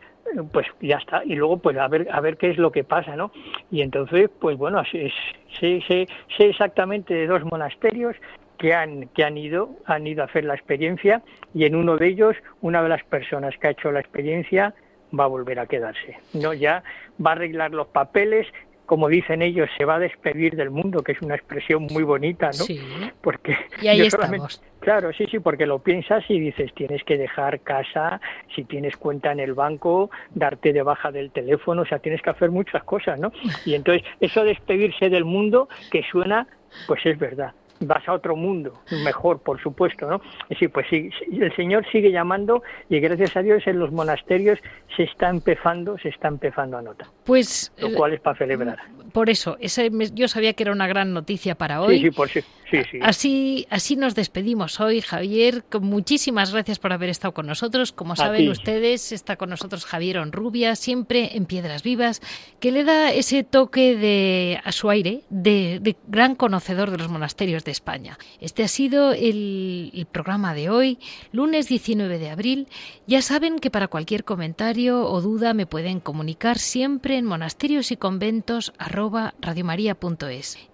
pues 0.53 0.67
ya 0.81 0.97
está. 0.99 1.25
Y 1.25 1.37
luego 1.37 1.59
pues 1.59 1.77
a 1.79 1.89
ver 1.89 2.07
a 2.11 2.21
ver 2.21 2.37
qué 2.37 2.51
es 2.51 2.59
lo 2.59 2.73
que 2.73 2.85
pasa 2.85 3.17
no 3.17 3.33
y 3.71 3.83
entonces 3.83 4.31
pues 4.41 4.57
bueno 4.57 4.83
sé, 4.85 5.13
sé, 5.59 5.81
sé 5.87 6.07
exactamente 6.39 7.15
de 7.15 7.27
dos 7.27 7.45
monasterios 7.45 8.17
que 8.59 8.75
han, 8.75 9.09
que 9.09 9.25
han 9.25 9.39
ido, 9.39 9.71
han 9.87 10.07
ido 10.07 10.23
a 10.23 10.27
hacer 10.27 10.45
la 10.45 10.55
experiencia 10.55 11.23
y 11.55 11.65
en 11.65 11.75
uno 11.75 11.97
de 11.97 12.09
ellos, 12.09 12.37
una 12.61 12.83
de 12.83 12.89
las 12.89 13.05
personas 13.05 13.57
que 13.59 13.69
ha 13.69 13.71
hecho 13.71 13.91
la 13.93 14.01
experiencia 14.01 14.75
va 15.19 15.25
a 15.25 15.29
volver 15.29 15.59
a 15.59 15.67
quedarse. 15.67 16.19
No, 16.35 16.53
ya 16.53 16.83
va 17.25 17.31
a 17.31 17.35
arreglar 17.35 17.71
los 17.71 17.87
papeles, 17.89 18.47
como 18.85 19.09
dicen 19.09 19.43
ellos, 19.43 19.69
se 19.77 19.85
va 19.85 19.97
a 19.97 19.99
despedir 19.99 20.57
del 20.57 20.71
mundo, 20.71 21.03
que 21.03 21.13
es 21.13 21.23
una 21.23 21.35
expresión 21.35 21.87
muy 21.91 22.03
bonita, 22.03 22.47
¿no? 22.47 22.65
Sí. 22.65 22.81
Porque 23.21 23.57
y 23.81 23.89
ahí 23.89 24.01
estamos. 24.01 24.63
Claro, 24.81 25.13
sí, 25.13 25.27
sí, 25.31 25.39
porque 25.39 25.67
lo 25.67 25.81
piensas 25.81 26.25
y 26.29 26.41
dices, 26.41 26.73
tienes 26.75 27.05
que 27.05 27.19
dejar 27.19 27.61
casa, 27.61 28.21
si 28.55 28.65
tienes 28.65 28.97
cuenta 28.97 29.33
en 29.33 29.41
el 29.41 29.53
banco, 29.53 30.11
darte 30.35 30.73
de 30.73 30.83
baja 30.83 31.13
del 31.13 31.31
teléfono, 31.31 31.83
o 31.83 31.87
sea, 31.87 31.99
tienes 31.99 32.23
que 32.23 32.31
hacer 32.31 32.51
muchas 32.51 32.83
cosas, 32.85 33.21
¿no? 33.21 33.31
Y 33.67 33.75
entonces, 33.75 34.07
eso 34.21 34.43
despedirse 34.45 35.11
del 35.11 35.25
mundo, 35.25 35.69
que 35.91 36.03
suena, 36.11 36.47
pues 36.87 37.05
es 37.05 37.19
verdad 37.19 37.53
vas 37.81 38.09
a 38.09 38.13
otro 38.13 38.37
mundo, 38.37 38.81
mejor, 39.05 39.41
por 39.41 39.61
supuesto, 39.61 40.09
¿no? 40.09 40.21
Sí, 40.59 40.69
pues 40.69 40.87
sí, 40.91 41.11
el 41.33 41.55
Señor 41.55 41.87
sigue 41.91 42.11
llamando 42.11 42.63
y 42.89 43.01
gracias 43.01 43.37
a 43.37 43.43
Dios 43.43 43.67
en 43.67 43.79
los 43.79 43.93
monasterios 43.93 44.59
se 44.97 45.05
está 45.05 45.29
empezando, 45.29 45.99
se 45.99 46.09
está 46.09 46.29
empezando 46.29 46.79
a 46.79 46.83
notar. 46.83 47.09
Pues 47.25 47.73
lo 47.79 47.93
cual 47.95 48.15
es 48.15 48.21
para 48.21 48.39
celebrar. 48.39 48.79
Por 49.19 49.31
eso, 49.31 49.57
ese, 49.59 49.91
yo 50.15 50.29
sabía 50.29 50.53
que 50.53 50.63
era 50.63 50.71
una 50.71 50.87
gran 50.87 51.13
noticia 51.13 51.57
para 51.57 51.83
hoy. 51.83 51.97
Sí, 51.99 52.05
sí, 52.05 52.11
por 52.13 52.29
sí. 52.29 52.41
Sí, 52.71 52.83
sí. 52.91 52.99
Así, 53.03 53.67
así 53.71 53.97
nos 53.97 54.15
despedimos 54.15 54.79
hoy, 54.79 55.01
Javier. 55.01 55.65
Muchísimas 55.81 56.53
gracias 56.53 56.79
por 56.79 56.93
haber 56.93 57.09
estado 57.09 57.33
con 57.33 57.47
nosotros. 57.47 57.93
Como 57.93 58.15
saben 58.15 58.49
ustedes, 58.49 59.11
está 59.11 59.37
con 59.37 59.49
nosotros 59.49 59.87
Javier 59.87 60.19
Onrubia, 60.19 60.77
siempre 60.77 61.35
en 61.35 61.47
Piedras 61.47 61.83
Vivas, 61.83 62.21
que 62.61 62.71
le 62.71 62.85
da 62.85 63.11
ese 63.11 63.43
toque 63.43 63.97
de 63.97 64.61
a 64.63 64.71
su 64.71 64.91
aire 64.91 65.23
de, 65.31 65.79
de 65.81 65.97
gran 66.09 66.35
conocedor 66.35 66.91
de 66.91 66.99
los 66.99 67.09
monasterios 67.09 67.65
de 67.65 67.71
España. 67.71 68.19
Este 68.39 68.63
ha 68.63 68.69
sido 68.69 69.13
el, 69.13 69.91
el, 69.95 70.07
programa 70.07 70.53
de 70.53 70.69
hoy, 70.69 70.99
lunes 71.33 71.69
19 71.69 72.19
de 72.19 72.29
abril. 72.29 72.69
Ya 73.07 73.23
saben 73.23 73.61
que 73.61 73.71
para 73.71 73.89
cualquier 73.89 74.25
comentario 74.25 75.07
o 75.07 75.23
duda 75.23 75.55
me 75.55 75.65
pueden 75.65 76.01
comunicar 76.01 76.59
siempre 76.59 77.17
en 77.17 77.25
monasterios 77.25 77.91
y 77.93 77.97
conventos 77.97 78.75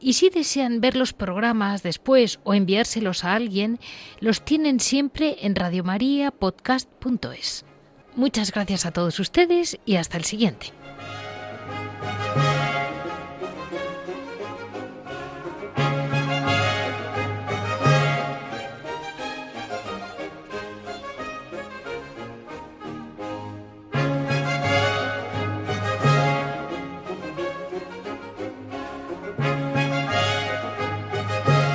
Y 0.00 0.14
si 0.14 0.30
desean 0.30 0.80
ver 0.80 0.96
los 0.96 1.12
programas 1.12 1.82
después 1.82 2.40
o 2.44 2.54
enviárselos 2.54 3.24
a 3.24 3.34
alguien, 3.34 3.78
los 4.20 4.44
tienen 4.44 4.80
siempre 4.80 5.36
en 5.40 5.54
radiomariapodcast.es. 5.54 7.64
Muchas 8.16 8.52
gracias 8.52 8.86
a 8.86 8.92
todos 8.92 9.18
ustedes 9.18 9.78
y 9.84 9.96
hasta 9.96 10.16
el 10.16 10.24
siguiente. 10.24 10.72